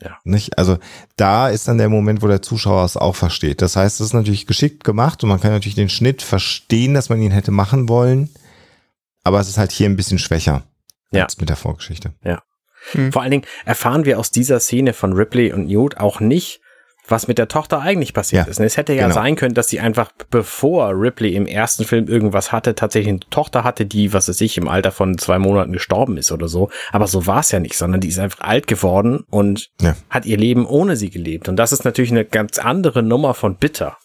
Ja. 0.00 0.18
Nicht? 0.24 0.58
Also 0.58 0.78
da 1.16 1.48
ist 1.48 1.68
dann 1.68 1.78
der 1.78 1.88
Moment, 1.88 2.22
wo 2.22 2.26
der 2.26 2.42
Zuschauer 2.42 2.84
es 2.84 2.96
auch 2.96 3.14
versteht. 3.14 3.62
Das 3.62 3.76
heißt, 3.76 4.00
es 4.00 4.08
ist 4.08 4.12
natürlich 4.12 4.46
geschickt 4.46 4.84
gemacht 4.84 5.22
und 5.22 5.28
man 5.28 5.40
kann 5.40 5.52
natürlich 5.52 5.76
den 5.76 5.88
Schnitt 5.88 6.22
verstehen, 6.22 6.94
dass 6.94 7.08
man 7.08 7.22
ihn 7.22 7.30
hätte 7.30 7.50
machen 7.50 7.88
wollen. 7.88 8.30
Aber 9.22 9.40
es 9.40 9.48
ist 9.48 9.58
halt 9.58 9.72
hier 9.72 9.88
ein 9.88 9.96
bisschen 9.96 10.18
schwächer 10.18 10.64
ja. 11.10 11.24
als 11.24 11.38
mit 11.38 11.48
der 11.48 11.56
Vorgeschichte. 11.56 12.12
Ja. 12.24 12.42
Mhm. 12.92 13.12
Vor 13.12 13.22
allen 13.22 13.30
Dingen 13.30 13.46
erfahren 13.64 14.04
wir 14.04 14.18
aus 14.18 14.30
dieser 14.30 14.60
Szene 14.60 14.92
von 14.92 15.12
Ripley 15.12 15.52
und 15.52 15.66
Newt 15.66 15.96
auch 15.98 16.20
nicht, 16.20 16.60
was 17.06 17.28
mit 17.28 17.36
der 17.36 17.48
Tochter 17.48 17.80
eigentlich 17.80 18.14
passiert 18.14 18.46
ja, 18.46 18.50
ist. 18.50 18.60
es 18.60 18.76
hätte 18.76 18.94
ja 18.94 19.04
genau. 19.04 19.14
sein 19.14 19.36
können, 19.36 19.54
dass 19.54 19.68
sie 19.68 19.80
einfach, 19.80 20.10
bevor 20.30 20.90
Ripley 20.90 21.34
im 21.34 21.46
ersten 21.46 21.84
Film 21.84 22.08
irgendwas 22.08 22.50
hatte, 22.50 22.74
tatsächlich 22.74 23.10
eine 23.10 23.20
Tochter 23.30 23.62
hatte, 23.62 23.84
die, 23.84 24.12
was 24.12 24.28
weiß 24.28 24.40
ich, 24.40 24.56
im 24.56 24.68
Alter 24.68 24.90
von 24.90 25.18
zwei 25.18 25.38
Monaten 25.38 25.72
gestorben 25.72 26.16
ist 26.16 26.32
oder 26.32 26.48
so. 26.48 26.70
Aber 26.92 27.06
so 27.06 27.26
war 27.26 27.40
es 27.40 27.50
ja 27.50 27.60
nicht, 27.60 27.76
sondern 27.76 28.00
die 28.00 28.08
ist 28.08 28.18
einfach 28.18 28.40
alt 28.40 28.66
geworden 28.66 29.24
und 29.28 29.70
ja. 29.82 29.96
hat 30.08 30.24
ihr 30.24 30.38
Leben 30.38 30.66
ohne 30.66 30.96
sie 30.96 31.10
gelebt. 31.10 31.48
Und 31.48 31.56
das 31.56 31.72
ist 31.72 31.84
natürlich 31.84 32.10
eine 32.10 32.24
ganz 32.24 32.58
andere 32.58 33.02
Nummer 33.02 33.34
von 33.34 33.56
bitter. 33.56 33.98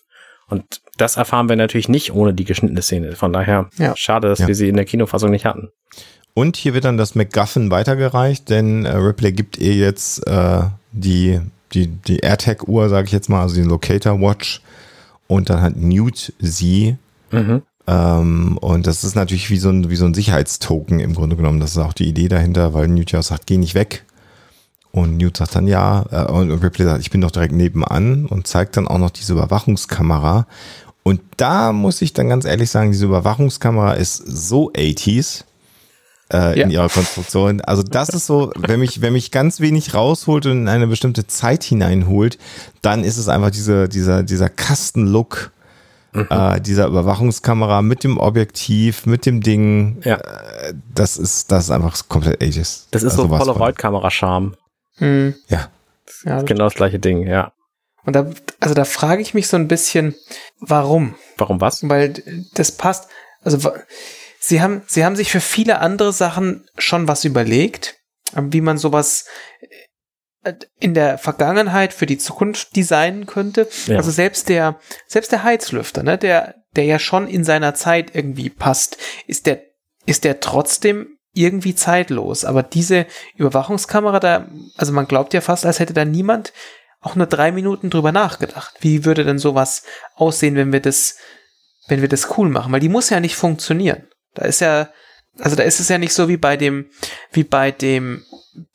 Und 0.49 0.81
das 0.97 1.15
erfahren 1.15 1.47
wir 1.47 1.55
natürlich 1.55 1.87
nicht 1.89 2.13
ohne 2.13 2.33
die 2.33 2.43
geschnittene 2.43 2.81
Szene. 2.81 3.15
Von 3.15 3.31
daher 3.31 3.69
ja. 3.77 3.93
schade, 3.95 4.27
dass 4.27 4.45
wir 4.45 4.55
sie 4.55 4.67
in 4.67 4.75
der 4.75 4.85
Kinofassung 4.85 5.31
nicht 5.31 5.45
hatten. 5.45 5.69
Und 6.33 6.57
hier 6.57 6.73
wird 6.73 6.85
dann 6.85 6.97
das 6.97 7.15
MacGuffin 7.15 7.71
weitergereicht, 7.71 8.49
denn 8.49 8.85
äh, 8.85 8.95
Ripley 8.95 9.31
gibt 9.31 9.57
ihr 9.57 9.73
jetzt 9.73 10.25
äh, 10.27 10.61
die, 10.91 11.39
die, 11.73 11.87
die 11.87 12.19
AirTag-Uhr, 12.19 12.89
sage 12.89 13.07
ich 13.07 13.11
jetzt 13.11 13.29
mal, 13.29 13.41
also 13.41 13.55
den 13.55 13.69
Locator 13.69 14.19
Watch. 14.19 14.61
Und 15.27 15.49
dann 15.49 15.61
hat 15.61 15.75
Newt 15.75 16.33
sie. 16.39 16.97
Mhm. 17.31 17.61
Ähm, 17.87 18.57
und 18.59 18.87
das 18.87 19.03
ist 19.03 19.15
natürlich 19.15 19.49
wie 19.49 19.57
so, 19.57 19.69
ein, 19.69 19.89
wie 19.89 19.95
so 19.95 20.05
ein 20.05 20.13
Sicherheitstoken 20.13 20.99
im 20.99 21.13
Grunde 21.13 21.35
genommen. 21.35 21.59
Das 21.59 21.71
ist 21.71 21.77
auch 21.77 21.93
die 21.93 22.07
Idee 22.07 22.27
dahinter, 22.27 22.73
weil 22.73 22.87
Newt 22.87 23.11
ja 23.11 23.21
sagt, 23.21 23.45
geh 23.45 23.57
nicht 23.57 23.75
weg. 23.75 24.05
Und 24.91 25.17
Newt 25.17 25.37
sagt 25.37 25.55
dann 25.55 25.67
ja, 25.67 26.05
äh, 26.11 26.31
und 26.31 26.51
Ripley 26.51 26.85
sagt, 26.85 27.01
ich 27.01 27.11
bin 27.11 27.21
doch 27.21 27.31
direkt 27.31 27.53
nebenan 27.53 28.25
und 28.25 28.47
zeigt 28.47 28.75
dann 28.77 28.87
auch 28.87 28.97
noch 28.97 29.11
diese 29.11 29.33
Überwachungskamera. 29.33 30.47
Und 31.03 31.21
da 31.37 31.71
muss 31.71 32.01
ich 32.01 32.13
dann 32.13 32.29
ganz 32.29 32.45
ehrlich 32.45 32.69
sagen, 32.69 32.91
diese 32.91 33.05
Überwachungskamera 33.05 33.93
ist 33.93 34.17
so 34.17 34.71
80s 34.71 35.43
äh, 36.31 36.57
ja. 36.59 36.65
in 36.65 36.71
ihrer 36.71 36.89
Konstruktion. 36.89 37.61
Also 37.61 37.83
das 37.83 38.09
ist 38.09 38.25
so, 38.25 38.51
wenn 38.55 38.79
mich, 38.79 39.01
wenn 39.01 39.13
mich 39.13 39.31
ganz 39.31 39.59
wenig 39.59 39.93
rausholt 39.93 40.45
und 40.45 40.51
in 40.53 40.67
eine 40.67 40.87
bestimmte 40.87 41.27
Zeit 41.27 41.63
hineinholt, 41.63 42.37
dann 42.81 43.03
ist 43.03 43.17
es 43.17 43.27
einfach 43.27 43.51
diese, 43.51 43.89
dieser, 43.89 44.23
dieser 44.23 44.49
Kastenlook. 44.49 45.51
Mhm. 46.11 46.25
Äh, 46.31 46.59
dieser 46.59 46.87
Überwachungskamera 46.87 47.83
mit 47.83 48.03
dem 48.03 48.17
Objektiv, 48.17 49.05
mit 49.05 49.27
dem 49.27 49.41
Ding, 49.41 50.01
ja. 50.03 50.15
Äh, 50.15 50.73
das 50.95 51.17
ist, 51.17 51.51
das 51.51 51.65
ist 51.65 51.69
einfach 51.69 52.09
komplett 52.09 52.41
ages. 52.41 52.87
Das 52.89 53.03
ist 53.03 53.11
also 53.11 53.27
so 53.27 53.37
Polaroid-Kamera-Charme. 53.37 54.55
Hm. 54.95 55.35
Ja. 55.49 55.69
ja. 56.25 56.41
Genau 56.41 56.63
das 56.63 56.73
gleiche 56.73 56.97
Ding, 56.97 57.27
ja. 57.27 57.51
Und 58.05 58.15
da, 58.15 58.27
also 58.59 58.73
da 58.73 58.85
frage 58.85 59.21
ich 59.21 59.35
mich 59.35 59.47
so 59.47 59.55
ein 59.55 59.67
bisschen, 59.67 60.15
warum? 60.59 61.13
Warum 61.37 61.61
was? 61.61 61.87
Weil 61.87 62.15
das 62.55 62.71
passt, 62.71 63.07
also 63.43 63.71
Sie 64.49 64.61
haben, 64.63 64.81
sie 64.87 65.05
haben 65.05 65.15
sich 65.15 65.31
für 65.31 65.41
viele 65.41 65.77
andere 65.77 66.11
Sachen 66.11 66.65
schon 66.75 67.07
was 67.07 67.23
überlegt, 67.23 67.97
wie 68.33 68.61
man 68.61 68.79
sowas 68.79 69.25
äh, 70.41 70.53
in 70.79 70.95
der 70.95 71.19
Vergangenheit 71.19 71.93
für 71.93 72.07
die 72.07 72.17
Zukunft 72.17 72.75
designen 72.75 73.27
könnte. 73.27 73.69
Ja. 73.85 73.97
Also 73.97 74.09
selbst 74.09 74.49
der, 74.49 74.79
selbst 75.05 75.31
der 75.31 75.43
Heizlüfter, 75.43 76.01
ne, 76.01 76.17
der, 76.17 76.55
der 76.75 76.85
ja 76.85 76.97
schon 76.97 77.27
in 77.27 77.43
seiner 77.43 77.75
Zeit 77.75 78.15
irgendwie 78.15 78.49
passt, 78.49 78.97
ist 79.27 79.45
der, 79.45 79.61
ist 80.07 80.23
der 80.23 80.39
trotzdem 80.39 81.19
irgendwie 81.33 81.75
zeitlos. 81.75 82.43
Aber 82.43 82.63
diese 82.63 83.05
Überwachungskamera 83.35 84.19
da, 84.19 84.47
also 84.77 84.93
man 84.93 85.07
glaubt 85.07 85.35
ja 85.35 85.41
fast, 85.41 85.63
als 85.63 85.79
hätte 85.79 85.93
da 85.93 86.05
niemand 86.05 86.53
auch 87.01 87.13
nur 87.13 87.27
drei 87.27 87.51
Minuten 87.51 87.91
drüber 87.91 88.11
nachgedacht. 88.11 88.77
Wie 88.79 89.05
würde 89.05 89.23
denn 89.23 89.37
sowas 89.37 89.83
aussehen, 90.15 90.55
wenn 90.55 90.73
wir 90.73 90.81
das, 90.81 91.17
wenn 91.87 92.01
wir 92.01 92.09
das 92.09 92.35
cool 92.35 92.49
machen? 92.49 92.71
Weil 92.71 92.79
die 92.79 92.89
muss 92.89 93.11
ja 93.11 93.19
nicht 93.19 93.35
funktionieren. 93.35 94.07
Da 94.33 94.45
ist 94.45 94.61
ja, 94.61 94.89
also 95.39 95.55
da 95.55 95.63
ist 95.63 95.79
es 95.79 95.89
ja 95.89 95.97
nicht 95.97 96.13
so 96.13 96.27
wie 96.27 96.37
bei 96.37 96.57
dem, 96.57 96.87
wie 97.31 97.43
bei 97.43 97.71
dem, 97.71 98.23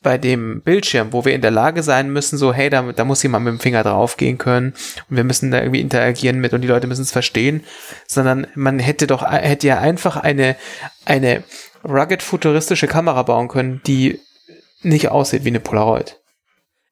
bei 0.01 0.17
dem 0.17 0.61
Bildschirm, 0.61 1.13
wo 1.13 1.25
wir 1.25 1.33
in 1.33 1.41
der 1.41 1.51
Lage 1.51 1.83
sein 1.83 2.11
müssen, 2.11 2.37
so, 2.37 2.53
hey, 2.53 2.69
da, 2.69 2.81
da 2.91 3.05
muss 3.05 3.23
jemand 3.23 3.45
mit 3.45 3.53
dem 3.53 3.59
Finger 3.59 3.83
draufgehen 3.83 4.37
können 4.37 4.73
und 5.09 5.17
wir 5.17 5.23
müssen 5.23 5.51
da 5.51 5.59
irgendwie 5.59 5.81
interagieren 5.81 6.39
mit 6.39 6.53
und 6.53 6.61
die 6.61 6.67
Leute 6.67 6.87
müssen 6.87 7.03
es 7.03 7.11
verstehen, 7.11 7.63
sondern 8.07 8.47
man 8.55 8.79
hätte 8.79 9.07
doch, 9.07 9.29
hätte 9.29 9.67
ja 9.67 9.79
einfach 9.79 10.17
eine, 10.17 10.55
eine 11.05 11.43
rugged 11.83 12.23
futuristische 12.23 12.87
Kamera 12.87 13.23
bauen 13.23 13.47
können, 13.47 13.81
die 13.85 14.19
nicht 14.81 15.09
aussieht 15.09 15.43
wie 15.43 15.49
eine 15.49 15.59
Polaroid. 15.59 16.19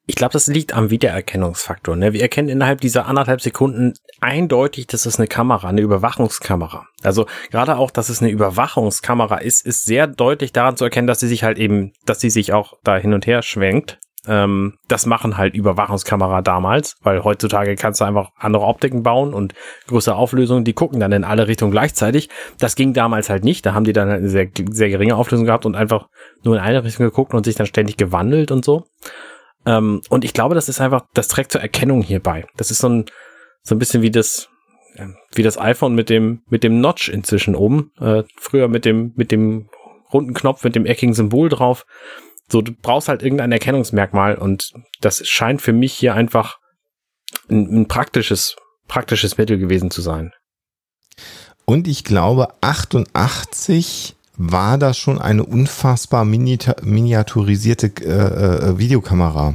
Ich 0.06 0.16
glaube, 0.16 0.32
das 0.32 0.48
liegt 0.48 0.74
am 0.74 0.90
Wiedererkennungsfaktor. 0.90 1.96
Ne? 1.96 2.12
Wir 2.12 2.20
erkennen 2.20 2.50
innerhalb 2.50 2.80
dieser 2.82 3.06
anderthalb 3.06 3.40
Sekunden 3.40 3.94
eindeutig, 4.20 4.86
dass 4.86 5.06
es 5.06 5.18
eine 5.18 5.28
Kamera, 5.28 5.68
eine 5.68 5.80
Überwachungskamera. 5.80 6.86
Also 7.02 7.26
gerade 7.50 7.78
auch, 7.78 7.90
dass 7.90 8.10
es 8.10 8.20
eine 8.20 8.30
Überwachungskamera 8.30 9.38
ist, 9.38 9.64
ist 9.64 9.86
sehr 9.86 10.06
deutlich 10.06 10.52
daran 10.52 10.76
zu 10.76 10.84
erkennen, 10.84 11.06
dass 11.06 11.20
sie 11.20 11.28
sich 11.28 11.42
halt 11.42 11.58
eben, 11.58 11.92
dass 12.04 12.20
sie 12.20 12.28
sich 12.28 12.52
auch 12.52 12.74
da 12.84 12.98
hin 12.98 13.14
und 13.14 13.26
her 13.26 13.40
schwenkt. 13.40 13.98
Ähm, 14.26 14.74
das 14.88 15.06
machen 15.06 15.38
halt 15.38 15.54
Überwachungskamera 15.54 16.42
damals, 16.42 16.96
weil 17.02 17.24
heutzutage 17.24 17.74
kannst 17.74 18.02
du 18.02 18.04
einfach 18.04 18.30
andere 18.36 18.64
Optiken 18.64 19.02
bauen 19.02 19.32
und 19.32 19.54
größere 19.86 20.16
Auflösungen, 20.16 20.64
die 20.64 20.72
gucken 20.74 21.00
dann 21.00 21.12
in 21.12 21.24
alle 21.24 21.48
Richtungen 21.48 21.72
gleichzeitig. 21.72 22.28
Das 22.58 22.76
ging 22.76 22.92
damals 22.92 23.30
halt 23.30 23.44
nicht. 23.44 23.64
Da 23.64 23.72
haben 23.72 23.84
die 23.84 23.94
dann 23.94 24.10
halt 24.10 24.20
eine 24.20 24.28
sehr, 24.28 24.48
sehr 24.70 24.90
geringe 24.90 25.16
Auflösung 25.16 25.46
gehabt 25.46 25.64
und 25.64 25.76
einfach 25.76 26.08
nur 26.42 26.56
in 26.56 26.62
eine 26.62 26.84
Richtung 26.84 27.06
geguckt 27.06 27.32
und 27.32 27.44
sich 27.44 27.54
dann 27.54 27.66
ständig 27.66 27.96
gewandelt 27.96 28.50
und 28.50 28.66
so. 28.66 28.84
Ähm, 29.66 30.02
und 30.08 30.24
ich 30.24 30.32
glaube, 30.32 30.54
das 30.54 30.68
ist 30.68 30.80
einfach, 30.80 31.06
das 31.14 31.28
trägt 31.28 31.52
zur 31.52 31.60
Erkennung 31.60 32.02
hierbei. 32.02 32.46
Das 32.56 32.70
ist 32.70 32.78
so 32.78 32.88
ein, 32.88 33.04
so 33.62 33.74
ein 33.74 33.78
bisschen 33.78 34.02
wie 34.02 34.10
das, 34.10 34.48
ähm, 34.96 35.16
wie 35.32 35.42
das 35.42 35.58
iPhone 35.58 35.94
mit 35.94 36.10
dem, 36.10 36.42
mit 36.48 36.64
dem 36.64 36.80
Notch 36.80 37.08
inzwischen 37.08 37.54
oben. 37.54 37.90
Äh, 37.98 38.24
früher 38.38 38.68
mit 38.68 38.84
dem, 38.84 39.12
mit 39.16 39.32
dem 39.32 39.68
runden 40.12 40.34
Knopf, 40.34 40.64
mit 40.64 40.74
dem 40.74 40.86
eckigen 40.86 41.14
Symbol 41.14 41.48
drauf. 41.48 41.84
So, 42.48 42.60
du 42.60 42.72
brauchst 42.72 43.08
halt 43.08 43.22
irgendein 43.22 43.52
Erkennungsmerkmal 43.52 44.36
und 44.36 44.72
das 45.00 45.26
scheint 45.26 45.62
für 45.62 45.72
mich 45.72 45.94
hier 45.94 46.14
einfach 46.14 46.58
ein, 47.48 47.80
ein 47.80 47.88
praktisches, 47.88 48.56
praktisches 48.86 49.38
Mittel 49.38 49.58
gewesen 49.58 49.90
zu 49.90 50.02
sein. 50.02 50.32
Und 51.64 51.88
ich 51.88 52.04
glaube, 52.04 52.48
88 52.60 54.16
war 54.36 54.78
das 54.78 54.98
schon 54.98 55.20
eine 55.20 55.44
unfassbar 55.44 56.24
miniaturisierte 56.24 57.92
äh, 58.02 58.70
äh, 58.70 58.78
Videokamera. 58.78 59.54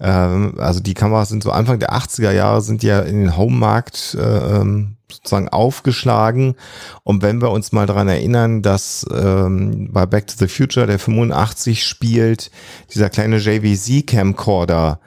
Ähm, 0.00 0.54
also 0.58 0.80
die 0.80 0.94
Kameras 0.94 1.28
sind 1.28 1.42
so 1.42 1.52
Anfang 1.52 1.78
der 1.78 1.92
80er 1.92 2.32
Jahre 2.32 2.60
sind 2.60 2.82
ja 2.82 3.00
in 3.00 3.20
den 3.20 3.36
Home-Markt 3.36 4.16
äh, 4.18 4.58
ähm, 4.60 4.96
sozusagen 5.10 5.48
aufgeschlagen. 5.48 6.56
Und 7.04 7.22
wenn 7.22 7.40
wir 7.40 7.50
uns 7.50 7.72
mal 7.72 7.86
dran 7.86 8.08
erinnern, 8.08 8.62
dass 8.62 9.06
ähm, 9.12 9.90
bei 9.92 10.06
Back 10.06 10.26
to 10.26 10.34
the 10.36 10.48
Future 10.48 10.86
der 10.86 10.98
85 10.98 11.86
spielt, 11.86 12.50
dieser 12.92 13.10
kleine 13.10 13.36
JVC 13.36 14.06
Camcorder, 14.06 14.98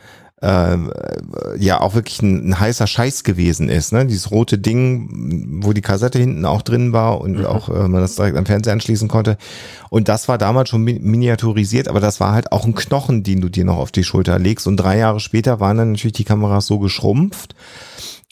äh, 0.41 0.77
ja 1.57 1.79
auch 1.79 1.95
wirklich 1.95 2.21
ein, 2.21 2.49
ein, 2.49 2.59
heißer 2.59 2.87
Scheiß 2.87 3.23
gewesen 3.23 3.69
ist. 3.69 3.93
Ne? 3.93 4.05
Dieses 4.05 4.31
rote 4.31 4.57
Ding, 4.57 5.61
wo 5.63 5.73
die 5.73 5.81
Kassette 5.81 6.19
hinten 6.19 6.45
auch 6.45 6.61
drin 6.61 6.93
war 6.93 7.21
und 7.21 7.39
mhm. 7.39 7.45
auch 7.45 7.69
äh, 7.69 7.87
man 7.87 8.01
das 8.01 8.15
direkt 8.15 8.37
am 8.37 8.45
Fernseher 8.45 8.73
anschließen 8.73 9.07
konnte. 9.07 9.37
Und 9.89 10.09
das 10.09 10.27
war 10.27 10.37
damals 10.37 10.69
schon 10.69 10.83
miniaturisiert, 10.83 11.87
aber 11.87 11.99
das 11.99 12.19
war 12.19 12.33
halt 12.33 12.51
auch 12.51 12.65
ein 12.65 12.75
Knochen, 12.75 13.23
den 13.23 13.41
du 13.41 13.49
dir 13.49 13.63
noch 13.63 13.77
auf 13.77 13.91
die 13.91 14.03
Schulter 14.03 14.37
legst. 14.37 14.67
Und 14.67 14.77
drei 14.77 14.97
Jahre 14.97 15.19
später 15.19 15.59
waren 15.59 15.77
dann 15.77 15.91
natürlich 15.93 16.13
die 16.13 16.25
Kameras 16.25 16.67
so 16.67 16.79
geschrumpft. 16.79 17.55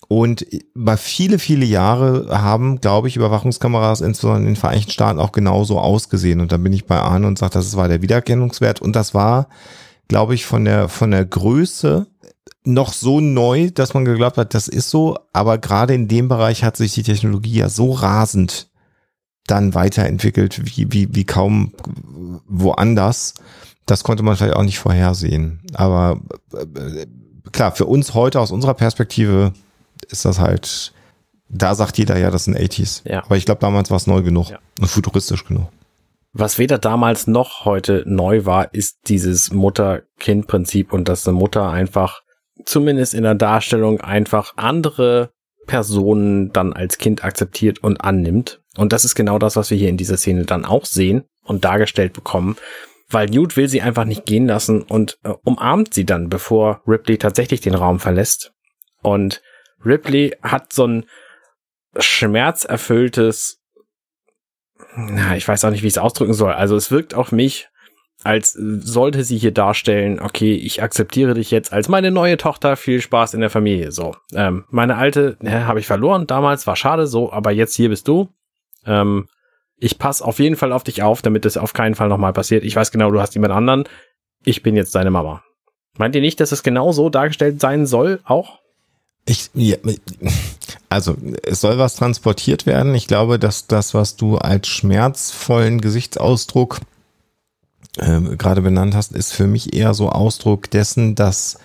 Und 0.09 0.45
bei 0.75 0.97
viele, 0.97 1.39
viele 1.39 1.65
Jahre 1.65 2.27
haben, 2.29 2.81
glaube 2.81 3.07
ich, 3.07 3.15
Überwachungskameras 3.15 4.01
insbesondere 4.01 4.41
in 4.41 4.47
den 4.47 4.55
Vereinigten 4.57 4.91
Staaten 4.91 5.19
auch 5.19 5.31
genauso 5.31 5.79
ausgesehen. 5.79 6.41
Und 6.41 6.51
dann 6.51 6.61
bin 6.61 6.73
ich 6.73 6.85
bei 6.85 6.99
Arne 6.99 7.25
und 7.25 7.39
sage, 7.39 7.53
das 7.53 7.75
war 7.77 7.87
der 7.87 8.01
Wiedererkennungswert. 8.01 8.81
Und 8.81 8.95
das 8.95 9.13
war 9.13 9.47
glaube 10.07 10.35
ich, 10.35 10.45
von 10.45 10.65
der, 10.65 10.89
von 10.89 11.11
der 11.11 11.25
Größe 11.25 12.07
noch 12.65 12.93
so 12.93 13.19
neu, 13.19 13.71
dass 13.71 13.93
man 13.93 14.05
geglaubt 14.05 14.37
hat, 14.37 14.53
das 14.53 14.67
ist 14.67 14.89
so. 14.89 15.17
Aber 15.33 15.57
gerade 15.57 15.93
in 15.93 16.07
dem 16.07 16.27
Bereich 16.27 16.63
hat 16.63 16.77
sich 16.77 16.93
die 16.93 17.03
Technologie 17.03 17.55
ja 17.55 17.69
so 17.69 17.91
rasend 17.91 18.69
dann 19.47 19.73
weiterentwickelt, 19.73 20.61
wie, 20.63 20.91
wie, 20.91 21.13
wie 21.13 21.25
kaum 21.25 21.73
woanders. 22.47 23.33
Das 23.85 24.03
konnte 24.03 24.23
man 24.23 24.37
vielleicht 24.37 24.55
auch 24.55 24.63
nicht 24.63 24.79
vorhersehen. 24.79 25.59
Aber 25.73 26.21
äh, 26.53 27.05
klar, 27.51 27.75
für 27.75 27.85
uns 27.85 28.13
heute 28.13 28.39
aus 28.39 28.51
unserer 28.51 28.73
Perspektive 28.73 29.53
ist 30.09 30.23
das 30.23 30.39
halt, 30.39 30.93
da 31.49 31.75
sagt 31.75 31.97
jeder 31.97 32.17
ja, 32.17 32.31
das 32.31 32.45
sind 32.45 32.57
80s. 32.57 33.01
Ja. 33.05 33.23
Aber 33.25 33.35
ich 33.35 33.45
glaube, 33.45 33.59
damals 33.59 33.89
war 33.89 33.97
es 33.97 34.07
neu 34.07 34.21
genug 34.21 34.49
ja. 34.49 34.59
und 34.79 34.87
futuristisch 34.87 35.43
genug. 35.43 35.67
Was 36.33 36.57
weder 36.57 36.79
damals 36.79 37.27
noch 37.27 37.63
heute 37.63 38.03
neu 38.07 38.45
war, 38.45 38.73
ist 38.73 39.07
dieses 39.07 39.51
Mutter-Kind-Prinzip 39.51 40.91
und 40.91 41.07
dass 41.07 41.27
eine 41.27 41.37
Mutter 41.37 41.69
einfach, 41.69 42.21
zumindest 42.65 43.13
in 43.13 43.21
der 43.23 43.35
Darstellung, 43.35 44.01
einfach 44.01 44.53
andere 44.57 45.31
Personen 45.67 46.51
dann 46.51 46.73
als 46.73 46.97
Kind 46.97 47.23
akzeptiert 47.23 47.83
und 47.83 48.01
annimmt. 48.01 48.61
Und 48.77 48.93
das 48.93 49.05
ist 49.05 49.13
genau 49.13 49.37
das, 49.37 49.55
was 49.55 49.69
wir 49.69 49.77
hier 49.77 49.89
in 49.89 49.97
dieser 49.97 50.17
Szene 50.17 50.45
dann 50.45 50.65
auch 50.65 50.85
sehen 50.85 51.23
und 51.43 51.63
dargestellt 51.65 52.13
bekommen, 52.13 52.57
weil 53.09 53.29
Newt 53.29 53.55
will 53.55 53.67
sie 53.67 53.81
einfach 53.81 54.05
nicht 54.05 54.25
gehen 54.25 54.47
lassen 54.47 54.81
und 54.81 55.19
äh, 55.23 55.33
umarmt 55.43 55.93
sie 55.93 56.05
dann, 56.05 56.29
bevor 56.29 56.81
Ripley 56.87 57.19
tatsächlich 57.19 57.61
den 57.61 57.75
Raum 57.75 57.99
verlässt. 57.99 58.53
Und 59.03 59.43
Ripley 59.85 60.35
hat 60.41 60.73
so 60.73 60.87
ein 60.87 61.05
schmerzerfülltes 61.97 63.62
na, 64.95 65.35
ich 65.35 65.47
weiß 65.47 65.65
auch 65.65 65.71
nicht, 65.71 65.83
wie 65.83 65.87
ich 65.87 65.93
es 65.93 65.97
ausdrücken 65.97 66.33
soll. 66.33 66.53
Also 66.53 66.75
es 66.75 66.91
wirkt 66.91 67.13
auf 67.13 67.31
mich, 67.31 67.69
als 68.23 68.53
sollte 68.53 69.23
sie 69.23 69.37
hier 69.37 69.51
darstellen, 69.51 70.19
okay, 70.19 70.55
ich 70.55 70.81
akzeptiere 70.81 71.33
dich 71.33 71.51
jetzt 71.51 71.73
als 71.73 71.89
meine 71.89 72.11
neue 72.11 72.37
Tochter, 72.37 72.75
viel 72.75 73.01
Spaß 73.01 73.33
in 73.33 73.41
der 73.41 73.49
Familie. 73.49 73.91
So, 73.91 74.15
ähm, 74.33 74.65
meine 74.69 74.95
alte 74.95 75.37
ne, 75.41 75.67
habe 75.67 75.79
ich 75.79 75.87
verloren 75.87 76.27
damals, 76.27 76.65
war 76.65 76.75
schade, 76.75 77.07
so, 77.07 77.31
aber 77.31 77.51
jetzt 77.51 77.75
hier 77.75 77.89
bist 77.89 78.07
du. 78.07 78.29
Ähm, 78.85 79.27
ich 79.77 79.99
passe 79.99 80.23
auf 80.23 80.39
jeden 80.39 80.55
Fall 80.55 80.71
auf 80.71 80.83
dich 80.83 81.03
auf, 81.03 81.21
damit 81.21 81.43
das 81.43 81.57
auf 81.57 81.73
keinen 81.73 81.95
Fall 81.95 82.07
nochmal 82.07 82.33
passiert. 82.33 82.63
Ich 82.63 82.75
weiß 82.75 82.91
genau, 82.91 83.11
du 83.11 83.19
hast 83.19 83.33
jemand 83.35 83.53
anderen. 83.53 83.83
Ich 84.45 84.63
bin 84.63 84.75
jetzt 84.75 84.95
deine 84.95 85.11
Mama. 85.11 85.43
Meint 85.97 86.15
ihr 86.15 86.21
nicht, 86.21 86.39
dass 86.39 86.51
es 86.51 86.63
genau 86.63 86.91
so 86.91 87.09
dargestellt 87.09 87.59
sein 87.59 87.85
soll, 87.85 88.19
auch? 88.23 88.62
Ich, 89.25 89.49
ja, 89.53 89.77
also 90.89 91.15
es 91.43 91.61
soll 91.61 91.77
was 91.77 91.95
transportiert 91.95 92.65
werden. 92.65 92.93
Ich 92.93 93.07
glaube, 93.07 93.39
dass 93.39 93.67
das, 93.67 93.93
was 93.93 94.17
du 94.17 94.37
als 94.37 94.67
schmerzvollen 94.67 95.79
Gesichtsausdruck 95.79 96.81
äh, 97.97 98.19
gerade 98.35 98.61
benannt 98.61 98.95
hast, 98.95 99.13
ist 99.13 99.33
für 99.33 99.47
mich 99.47 99.73
eher 99.73 99.93
so 99.93 100.09
Ausdruck 100.09 100.69
dessen, 100.69 101.15
dass 101.15 101.57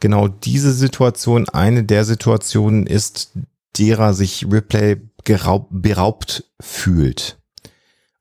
genau 0.00 0.28
diese 0.28 0.72
Situation 0.72 1.48
eine 1.48 1.84
der 1.84 2.04
Situationen 2.04 2.86
ist, 2.86 3.32
derer 3.78 4.14
sich 4.14 4.46
Ripley 4.50 5.00
geraubt, 5.24 5.68
beraubt 5.70 6.44
fühlt. 6.60 7.38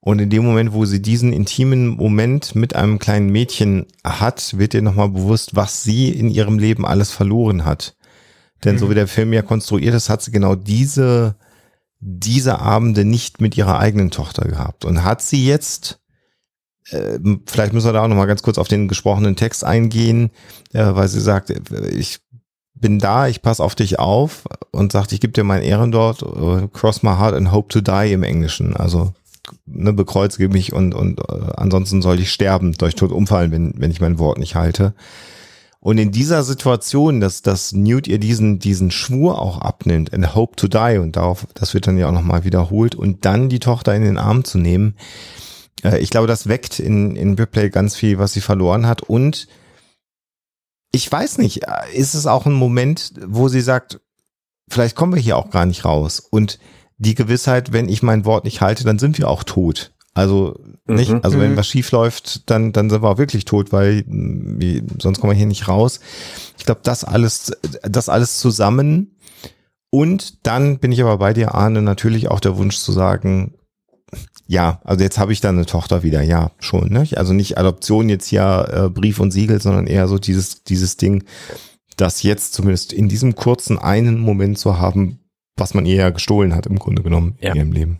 Und 0.01 0.19
in 0.19 0.29
dem 0.29 0.45
Moment, 0.45 0.73
wo 0.73 0.85
sie 0.85 1.01
diesen 1.01 1.33
intimen 1.33 1.87
Moment 1.87 2.55
mit 2.55 2.75
einem 2.75 2.99
kleinen 2.99 3.29
Mädchen 3.29 3.85
hat, 4.03 4.57
wird 4.57 4.73
ihr 4.73 4.81
nochmal 4.81 5.09
bewusst, 5.09 5.55
was 5.55 5.83
sie 5.83 6.09
in 6.09 6.29
ihrem 6.29 6.57
Leben 6.57 6.85
alles 6.85 7.11
verloren 7.11 7.65
hat. 7.65 7.95
Denn 8.63 8.75
mhm. 8.75 8.79
so 8.79 8.89
wie 8.89 8.95
der 8.95 9.07
Film 9.07 9.33
ja 9.33 9.41
konstruiert 9.41 9.95
ist, 9.95 10.09
hat 10.09 10.21
sie 10.21 10.31
genau 10.31 10.55
diese, 10.55 11.35
diese 11.99 12.59
Abende 12.59 13.05
nicht 13.05 13.41
mit 13.41 13.57
ihrer 13.57 13.79
eigenen 13.79 14.11
Tochter 14.11 14.47
gehabt. 14.47 14.85
Und 14.85 15.03
hat 15.03 15.21
sie 15.21 15.45
jetzt, 15.45 15.99
äh, 16.91 17.19
vielleicht 17.45 17.73
müssen 17.73 17.87
wir 17.87 17.93
da 17.93 18.03
auch 18.03 18.07
nochmal 18.07 18.27
ganz 18.27 18.43
kurz 18.43 18.57
auf 18.57 18.67
den 18.67 18.87
gesprochenen 18.87 19.35
Text 19.35 19.63
eingehen, 19.63 20.31
äh, 20.73 20.83
weil 20.83 21.07
sie 21.07 21.21
sagt, 21.21 21.49
ich 21.49 22.19
bin 22.79 22.99
da, 22.99 23.27
ich 23.27 23.41
passe 23.41 23.63
auf 23.63 23.75
dich 23.75 23.99
auf 23.99 24.43
und 24.71 24.91
sagt, 24.91 25.11
ich 25.11 25.19
gebe 25.19 25.33
dir 25.33 25.43
mein 25.43 25.61
Ehren 25.61 25.91
dort, 25.91 26.23
uh, 26.23 26.67
cross 26.69 27.03
my 27.03 27.11
heart 27.11 27.35
and 27.35 27.51
hope 27.51 27.67
to 27.67 27.81
die 27.81 28.13
im 28.13 28.23
Englischen. 28.23 28.75
Also 28.75 29.13
ne, 29.65 29.93
bekreuzige 29.93 30.49
mich 30.49 30.73
und, 30.73 30.93
und 30.95 31.19
uh, 31.19 31.51
ansonsten 31.57 32.01
soll 32.01 32.19
ich 32.19 32.31
sterben, 32.31 32.73
durch 32.73 32.95
Tod 32.95 33.11
umfallen, 33.11 33.51
wenn, 33.51 33.73
wenn 33.77 33.91
ich 33.91 34.01
mein 34.01 34.17
Wort 34.17 34.37
nicht 34.37 34.55
halte. 34.55 34.93
Und 35.81 35.97
in 35.97 36.11
dieser 36.11 36.43
Situation, 36.43 37.21
dass, 37.21 37.41
dass 37.41 37.71
Newt 37.71 38.07
ihr 38.07 38.19
diesen, 38.19 38.59
diesen 38.59 38.91
Schwur 38.91 39.41
auch 39.41 39.59
abnimmt, 39.59 40.13
and 40.13 40.35
hope 40.35 40.55
to 40.57 40.67
die, 40.67 40.97
und 40.97 41.15
darauf, 41.15 41.47
das 41.53 41.73
wird 41.73 41.87
dann 41.87 41.97
ja 41.97 42.09
auch 42.09 42.13
nochmal 42.13 42.43
wiederholt, 42.43 42.95
und 42.95 43.23
dann 43.23 43.47
die 43.47 43.59
Tochter 43.59 43.95
in 43.95 44.03
den 44.03 44.17
Arm 44.17 44.43
zu 44.43 44.57
nehmen, 44.57 44.95
äh, 45.83 45.99
ich 45.99 46.09
glaube, 46.09 46.27
das 46.27 46.47
weckt 46.47 46.79
in, 46.79 47.15
in 47.15 47.35
Ripley 47.35 47.69
ganz 47.69 47.95
viel, 47.95 48.19
was 48.19 48.33
sie 48.33 48.41
verloren 48.41 48.87
hat. 48.87 49.03
Und 49.03 49.47
ich 50.91 51.09
weiß 51.09 51.37
nicht, 51.37 51.61
ist 51.93 52.13
es 52.13 52.27
auch 52.27 52.45
ein 52.45 52.53
Moment, 52.53 53.13
wo 53.25 53.47
sie 53.47 53.61
sagt, 53.61 54.01
vielleicht 54.69 54.95
kommen 54.95 55.13
wir 55.13 55.21
hier 55.21 55.37
auch 55.37 55.49
gar 55.49 55.65
nicht 55.65 55.85
raus. 55.85 56.19
Und 56.19 56.59
die 56.97 57.15
Gewissheit, 57.15 57.71
wenn 57.71 57.87
ich 57.87 58.03
mein 58.03 58.25
Wort 58.25 58.43
nicht 58.43 58.61
halte, 58.61 58.83
dann 58.83 58.99
sind 58.99 59.17
wir 59.17 59.29
auch 59.29 59.43
tot. 59.43 59.93
Also 60.13 60.59
nicht, 60.85 61.11
Mhm. 61.11 61.19
also 61.23 61.39
wenn 61.39 61.51
Mhm. 61.53 61.57
was 61.57 61.67
schief 61.67 61.91
läuft, 61.91 62.49
dann, 62.49 62.71
dann 62.73 62.89
sind 62.89 63.01
wir 63.03 63.09
auch 63.09 63.17
wirklich 63.17 63.45
tot, 63.45 63.71
weil 63.71 64.03
wie, 64.07 64.83
sonst 64.99 65.19
kommen 65.19 65.31
wir 65.31 65.37
hier 65.37 65.45
nicht 65.45 65.67
raus. 65.67 65.99
Ich 66.57 66.65
glaube, 66.65 66.81
das 66.83 67.03
alles, 67.03 67.51
das 67.83 68.09
alles 68.09 68.37
zusammen. 68.39 69.15
Und 69.91 70.45
dann 70.45 70.79
bin 70.79 70.91
ich 70.91 71.01
aber 71.01 71.17
bei 71.17 71.33
dir, 71.33 71.55
Arne, 71.55 71.81
natürlich 71.81 72.29
auch 72.29 72.39
der 72.39 72.57
Wunsch 72.57 72.77
zu 72.77 72.91
sagen, 72.91 73.55
ja, 74.47 74.81
also 74.83 75.03
jetzt 75.03 75.19
habe 75.19 75.31
ich 75.31 75.41
dann 75.41 75.55
eine 75.55 75.65
Tochter 75.67 76.01
wieder, 76.03 76.21
ja, 76.23 76.51
schon. 76.59 76.89
Ne? 76.91 77.07
Also 77.15 77.33
nicht 77.33 77.57
Adoption 77.59 78.09
jetzt 78.09 78.31
ja 78.31 78.85
äh, 78.85 78.89
Brief 78.89 79.19
und 79.19 79.31
Siegel, 79.31 79.61
sondern 79.61 79.85
eher 79.87 80.07
so 80.07 80.17
dieses, 80.17 80.63
dieses 80.63 80.97
Ding, 80.97 81.23
das 81.97 82.23
jetzt 82.23 82.53
zumindest 82.53 82.91
in 82.93 83.09
diesem 83.09 83.35
kurzen 83.35 83.77
einen 83.77 84.19
Moment 84.19 84.57
zu 84.57 84.79
haben, 84.79 85.19
was 85.57 85.73
man 85.75 85.85
ihr 85.85 85.95
ja 85.95 86.09
gestohlen 86.09 86.55
hat 86.55 86.65
im 86.65 86.79
Grunde 86.79 87.03
genommen 87.03 87.35
Ja. 87.41 87.51
in 87.51 87.57
ihrem 87.57 87.71
Leben. 87.71 87.99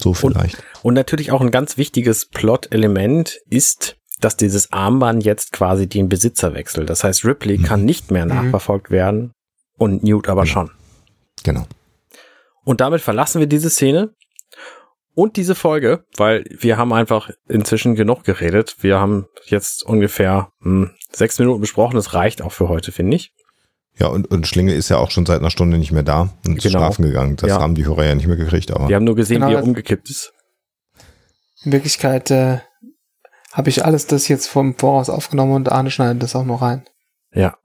So 0.00 0.14
vielleicht. 0.14 0.62
Und 0.82 0.94
natürlich 0.94 1.32
auch 1.32 1.40
ein 1.40 1.50
ganz 1.50 1.76
wichtiges 1.76 2.26
Plot-Element 2.28 3.40
ist, 3.50 3.96
dass 4.20 4.36
dieses 4.36 4.72
Armband 4.72 5.24
jetzt 5.24 5.52
quasi 5.52 5.88
den 5.88 6.08
Besitzer 6.08 6.54
wechselt. 6.54 6.90
Das 6.90 7.04
heißt, 7.04 7.24
Ripley 7.24 7.58
Mhm. 7.58 7.62
kann 7.64 7.84
nicht 7.84 8.10
mehr 8.10 8.26
nachverfolgt 8.26 8.90
werden 8.90 9.32
und 9.76 10.02
Newt 10.02 10.28
aber 10.28 10.42
Genau. 10.42 10.52
schon. 10.52 10.70
Genau. 11.44 11.66
Und 12.64 12.80
damit 12.80 13.00
verlassen 13.00 13.38
wir 13.40 13.46
diese 13.46 13.70
Szene 13.70 14.10
und 15.14 15.36
diese 15.36 15.54
Folge, 15.54 16.04
weil 16.16 16.44
wir 16.50 16.76
haben 16.76 16.92
einfach 16.92 17.30
inzwischen 17.48 17.94
genug 17.94 18.24
geredet. 18.24 18.76
Wir 18.80 19.00
haben 19.00 19.26
jetzt 19.46 19.84
ungefähr 19.84 20.50
hm, 20.62 20.90
sechs 21.12 21.38
Minuten 21.38 21.60
besprochen. 21.60 21.94
Das 21.96 22.14
reicht 22.14 22.42
auch 22.42 22.52
für 22.52 22.68
heute, 22.68 22.92
finde 22.92 23.16
ich. 23.16 23.32
Ja, 23.98 24.06
und, 24.08 24.30
und 24.30 24.46
Schlingel 24.46 24.74
ist 24.74 24.88
ja 24.90 24.98
auch 24.98 25.10
schon 25.10 25.26
seit 25.26 25.40
einer 25.40 25.50
Stunde 25.50 25.76
nicht 25.78 25.90
mehr 25.92 26.02
da 26.04 26.28
und 26.46 26.58
ist 26.58 26.62
Genau. 26.62 26.78
schlafen 26.78 27.02
gegangen. 27.04 27.36
Das 27.36 27.48
Ja. 27.50 27.60
haben 27.60 27.74
die 27.74 27.84
Hörer 27.86 28.04
ja 28.04 28.14
nicht 28.14 28.26
mehr 28.28 28.36
gekriegt, 28.36 28.70
aber 28.70 28.88
Wir 28.88 28.96
haben 28.96 29.04
nur 29.04 29.16
gesehen, 29.16 29.36
Genau, 29.40 29.48
wie 29.48 29.54
er 29.54 29.58
das- 29.60 29.66
umgekippt 29.66 30.08
ist. 30.10 30.32
In 31.64 31.72
Wirklichkeit 31.72 32.30
äh, 32.30 32.58
habe 33.52 33.68
ich 33.70 33.84
alles 33.84 34.06
das 34.06 34.28
jetzt 34.28 34.46
vom 34.46 34.76
Voraus 34.76 35.10
aufgenommen 35.10 35.54
und 35.54 35.72
Arne 35.72 35.90
schneidet 35.90 36.22
das 36.22 36.36
auch 36.36 36.44
noch 36.44 36.62
rein. 36.62 36.84
Ja, 37.32 37.56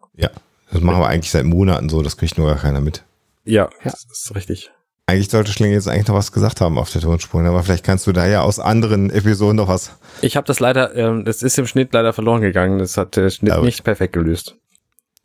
das 0.72 0.82
machen 0.82 1.00
wir 1.02 1.08
eigentlich 1.08 1.30
seit 1.32 1.46
Monaten 1.46 1.90
so, 1.90 2.02
das 2.02 2.18
kriegt 2.18 2.38
nur 2.38 2.48
gar 2.48 2.58
keiner 2.58 2.82
mit. 2.82 3.04
ja, 3.46 3.70
Ja. 3.84 3.92
das 3.92 4.06
ist 4.12 4.36
richtig. 4.36 4.72
Eigentlich 5.06 5.30
sollte 5.30 5.52
Schlingel 5.52 5.76
jetzt 5.76 5.88
eigentlich 5.90 6.08
noch 6.08 6.16
was 6.16 6.32
gesagt 6.32 6.62
haben 6.62 6.78
auf 6.80 6.90
der 6.90 7.02
Tonspur, 7.02 7.44
aber 7.44 7.62
vielleicht 7.62 7.84
kannst 7.84 8.08
du 8.08 8.14
da 8.14 8.26
ja 8.26 8.42
aus 8.42 8.58
anderen 8.60 9.10
Episoden 9.12 9.58
noch 9.58 9.68
was. 9.68 9.92
Ich 10.22 10.38
habe 10.38 10.48
das 10.48 10.60
leider, 10.62 10.96
ähm, 10.96 11.26
das 11.26 11.44
ist 11.44 11.60
im 11.60 11.68
Schnitt 11.68 11.94
leider 11.94 12.14
verloren 12.14 12.42
gegangen. 12.42 12.80
Das 12.80 12.98
hat 12.98 13.16
der 13.18 13.30
Schnitt 13.30 13.52
Aber- 13.52 13.66
nicht 13.66 13.84
perfekt 13.84 14.14
gelöst. 14.14 14.56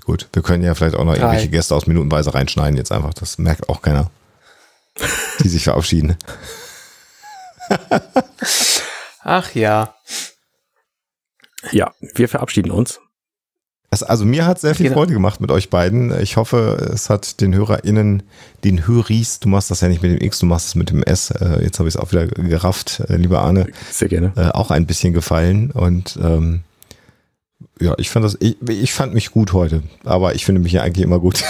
Gut, 0.09 0.27
wir 0.33 0.41
können 0.41 0.65
ja 0.65 0.75
vielleicht 0.75 0.95
auch 0.97 1.05
noch 1.05 1.13
Drei. 1.13 1.21
irgendwelche 1.21 1.51
Gäste 1.51 1.75
aus 1.75 1.87
Minutenweise 1.87 2.33
reinschneiden 2.33 2.79
jetzt 2.79 2.93
einfach. 2.93 3.13
Das 3.13 3.37
merkt 3.37 3.69
auch 3.69 3.83
keiner. 3.83 4.11
Die 5.45 5.51
sich 5.51 5.65
verabschieden. 5.65 6.17
Ach 9.23 9.55
ja. 9.55 9.95
Ja, 11.73 11.93
wir 12.15 12.27
verabschieden 12.27 12.71
uns. 12.71 13.01
Das, 13.91 14.03
also 14.03 14.25
mir 14.25 14.47
hat 14.47 14.59
sehr 14.61 14.75
viel 14.75 14.87
Genau. 14.87 14.97
Freude 15.01 15.13
gemacht 15.13 15.43
mit 15.43 15.51
euch 15.51 15.69
beiden. 15.69 16.19
Ich 16.23 16.39
hoffe, 16.39 16.91
es 16.95 17.11
hat 17.11 17.43
den 17.43 17.55
HörerInnen, 17.55 18.23
den 18.65 18.87
Höris, 18.87 19.41
du 19.41 19.51
machst 19.51 19.71
das 19.71 19.83
ja 19.83 19.89
nicht 19.89 20.03
mit 20.03 20.11
dem 20.19 20.25
X, 20.27 20.39
du 20.39 20.47
machst 20.47 20.69
es 20.69 20.75
mit 20.75 20.89
dem 20.89 21.03
S. 21.03 21.31
Äh, 21.33 21.63
jetzt 21.65 21.79
habe 21.81 21.87
ich 21.91 21.97
es 21.97 22.01
auch 22.01 22.13
wieder 22.13 22.27
gerafft, 22.29 23.01
äh, 23.09 23.17
lieber 23.17 23.43
Arne, 23.43 23.67
Sehr 23.91 24.09
gerne. 24.09 24.33
äh, 24.37 24.49
auch 24.53 24.71
ein 24.71 24.87
bisschen 24.87 25.13
gefallen. 25.13 25.71
Und 25.71 26.19
ähm, 26.23 26.63
ja, 27.81 27.95
ich 27.99 28.11
fand 28.11 28.25
das, 28.25 28.37
ich, 28.41 28.57
ich 28.69 28.93
fand 28.93 29.15
mich 29.15 29.31
gut 29.31 29.53
heute, 29.53 29.83
aber 30.05 30.35
ich 30.35 30.45
finde 30.45 30.61
mich 30.61 30.73
ja 30.73 30.83
eigentlich 30.83 31.05
immer 31.05 31.19
gut. 31.19 31.43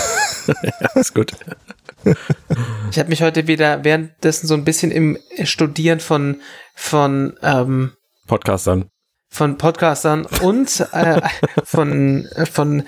Ist 0.94 1.14
gut. 1.14 1.32
Ich 2.90 2.98
habe 2.98 3.08
mich 3.08 3.22
heute 3.22 3.46
wieder 3.46 3.84
währenddessen 3.84 4.46
so 4.46 4.54
ein 4.54 4.64
bisschen 4.64 4.90
im 4.90 5.18
Studieren 5.44 6.00
von 6.00 6.40
von 6.74 7.36
ähm, 7.42 7.92
Podcastern. 8.26 8.88
von 9.28 9.58
Podcastern 9.58 10.26
und 10.42 10.86
äh, 10.92 11.20
von 11.64 12.26
äh, 12.26 12.46
von 12.46 12.84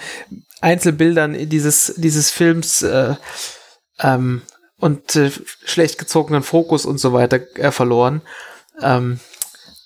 Einzelbildern 0.61 1.49
dieses 1.49 1.95
dieses 1.97 2.31
Films 2.31 2.83
äh, 2.83 3.15
ähm, 3.99 4.43
und 4.79 5.17
äh, 5.17 5.31
schlecht 5.65 5.99
gezogenen 5.99 6.43
Fokus 6.43 6.87
und 6.87 6.99
so 6.99 7.13
weiter 7.13 7.41
äh, 7.57 7.71
verloren. 7.71 8.23
Ähm, 8.81 9.21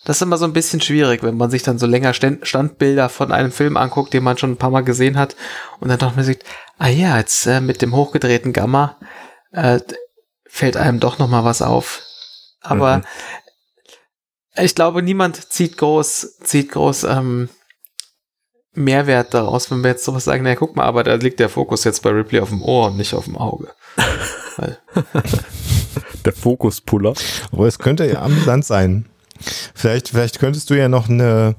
das 0.04 0.16
ist 0.18 0.22
immer 0.22 0.36
so 0.36 0.44
ein 0.44 0.52
bisschen 0.52 0.80
schwierig, 0.80 1.22
wenn 1.22 1.36
man 1.36 1.50
sich 1.50 1.62
dann 1.62 1.78
so 1.78 1.86
länger 1.86 2.12
Stand 2.14 2.46
Standbilder 2.46 3.08
von 3.08 3.32
einem 3.32 3.52
Film 3.52 3.76
anguckt, 3.76 4.12
den 4.12 4.22
man 4.24 4.36
schon 4.38 4.52
ein 4.52 4.56
paar 4.56 4.70
Mal 4.70 4.82
gesehen 4.84 5.18
hat 5.18 5.36
und 5.80 5.88
dann 5.88 5.98
doch 5.98 6.14
mal 6.16 6.24
sieht, 6.24 6.44
ah 6.78 6.88
ja, 6.88 7.18
jetzt 7.18 7.46
äh, 7.46 7.60
mit 7.60 7.82
dem 7.82 7.94
hochgedrehten 7.94 8.52
Gamma 8.52 8.96
äh, 9.52 9.80
fällt 10.46 10.76
einem 10.76 11.00
doch 11.00 11.18
noch 11.18 11.28
mal 11.28 11.44
was 11.44 11.62
auf. 11.62 12.02
Aber 12.60 12.98
Mhm. 12.98 13.04
ich 14.64 14.74
glaube, 14.74 15.02
niemand 15.02 15.52
zieht 15.52 15.76
groß, 15.78 16.38
zieht 16.42 16.70
groß 16.72 17.04
ähm, 17.04 17.48
Mehrwert 18.76 19.34
daraus, 19.34 19.70
wenn 19.70 19.82
wir 19.84 19.90
jetzt 19.90 20.04
sowas 20.04 20.24
sagen, 20.24 20.42
naja, 20.42 20.56
guck 20.56 20.74
mal, 20.76 20.84
aber 20.84 21.04
da 21.04 21.14
liegt 21.14 21.38
der 21.40 21.48
Fokus 21.48 21.84
jetzt 21.84 22.02
bei 22.02 22.10
Ripley 22.10 22.40
auf 22.40 22.48
dem 22.48 22.62
Ohr 22.62 22.86
und 22.88 22.96
nicht 22.96 23.14
auf 23.14 23.24
dem 23.26 23.36
Auge. 23.36 23.72
Der 26.24 26.32
Fokuspuller. 26.32 27.14
Aber 27.52 27.66
es 27.66 27.78
könnte 27.78 28.06
ja 28.06 28.22
amüsant 28.22 28.64
sein. 28.64 29.06
Vielleicht, 29.74 30.08
vielleicht 30.08 30.38
könntest 30.38 30.70
du 30.70 30.74
ja 30.74 30.88
noch 30.88 31.08
eine, 31.08 31.56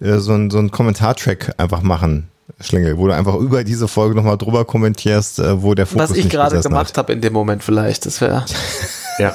äh, 0.00 0.18
so 0.18 0.32
ein, 0.32 0.50
so 0.50 0.58
ein 0.58 0.70
Kommentartrack 0.70 1.54
einfach 1.58 1.82
machen, 1.82 2.28
Schlingel, 2.60 2.98
wo 2.98 3.06
du 3.06 3.14
einfach 3.14 3.36
über 3.36 3.64
diese 3.64 3.88
Folge 3.88 4.14
nochmal 4.14 4.38
drüber 4.38 4.64
kommentierst, 4.64 5.38
äh, 5.38 5.62
wo 5.62 5.74
der 5.74 5.86
Fokus 5.86 6.10
was 6.10 6.16
ich 6.16 6.28
gerade 6.28 6.60
gemacht 6.60 6.96
habe 6.98 7.12
in 7.12 7.20
dem 7.20 7.32
Moment 7.32 7.62
vielleicht, 7.62 8.06
das 8.06 8.20
wäre 8.20 8.44
Ja. 9.18 9.34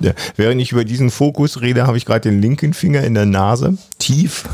Ja, 0.00 0.12
während 0.36 0.60
ich 0.60 0.72
über 0.72 0.84
diesen 0.84 1.10
Fokus 1.10 1.60
rede, 1.60 1.86
habe 1.86 1.96
ich 1.96 2.06
gerade 2.06 2.20
den 2.20 2.40
linken 2.40 2.72
Finger 2.72 3.02
in 3.02 3.14
der 3.14 3.26
Nase, 3.26 3.76
tief. 3.98 4.44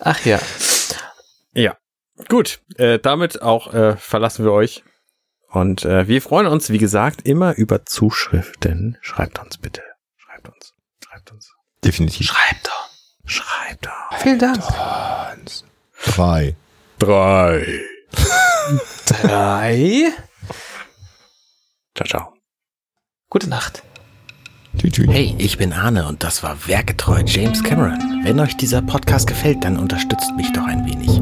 Ach 0.00 0.24
ja. 0.24 0.40
Ja. 1.54 1.76
Gut. 2.28 2.60
Äh, 2.76 2.98
damit 2.98 3.42
auch 3.42 3.72
äh, 3.72 3.96
verlassen 3.96 4.44
wir 4.44 4.52
euch. 4.52 4.82
Und 5.52 5.84
äh, 5.84 6.08
wir 6.08 6.22
freuen 6.22 6.46
uns, 6.46 6.70
wie 6.70 6.78
gesagt, 6.78 7.22
immer 7.22 7.54
über 7.56 7.84
Zuschriften. 7.84 8.96
Schreibt 9.02 9.38
uns 9.38 9.58
bitte. 9.58 9.82
Schreibt 10.16 10.48
uns. 10.48 10.74
Schreibt 11.04 11.30
uns. 11.30 11.52
Definitiv. 11.84 12.26
Schreibt 12.26 12.66
doch. 12.66 12.88
Schreibt 13.26 13.86
doch. 13.86 14.18
Vielen 14.18 14.38
Dank. 14.38 14.62
Eins, 14.80 15.64
drei. 16.04 16.56
Drei. 16.98 17.82
Drei. 19.06 20.12
Ciao, 21.94 22.08
ciao. 22.08 22.34
Gute 23.28 23.48
Nacht. 23.48 23.82
Hey, 25.08 25.34
ich 25.38 25.58
bin 25.58 25.74
Arne 25.74 26.06
und 26.06 26.22
das 26.22 26.42
war 26.42 26.66
Werketreu 26.66 27.22
James 27.26 27.62
Cameron. 27.62 28.20
Wenn 28.24 28.40
euch 28.40 28.56
dieser 28.56 28.80
Podcast 28.80 29.26
gefällt, 29.26 29.64
dann 29.64 29.76
unterstützt 29.76 30.32
mich 30.36 30.50
doch 30.52 30.64
ein 30.64 30.86
wenig. 30.86 31.21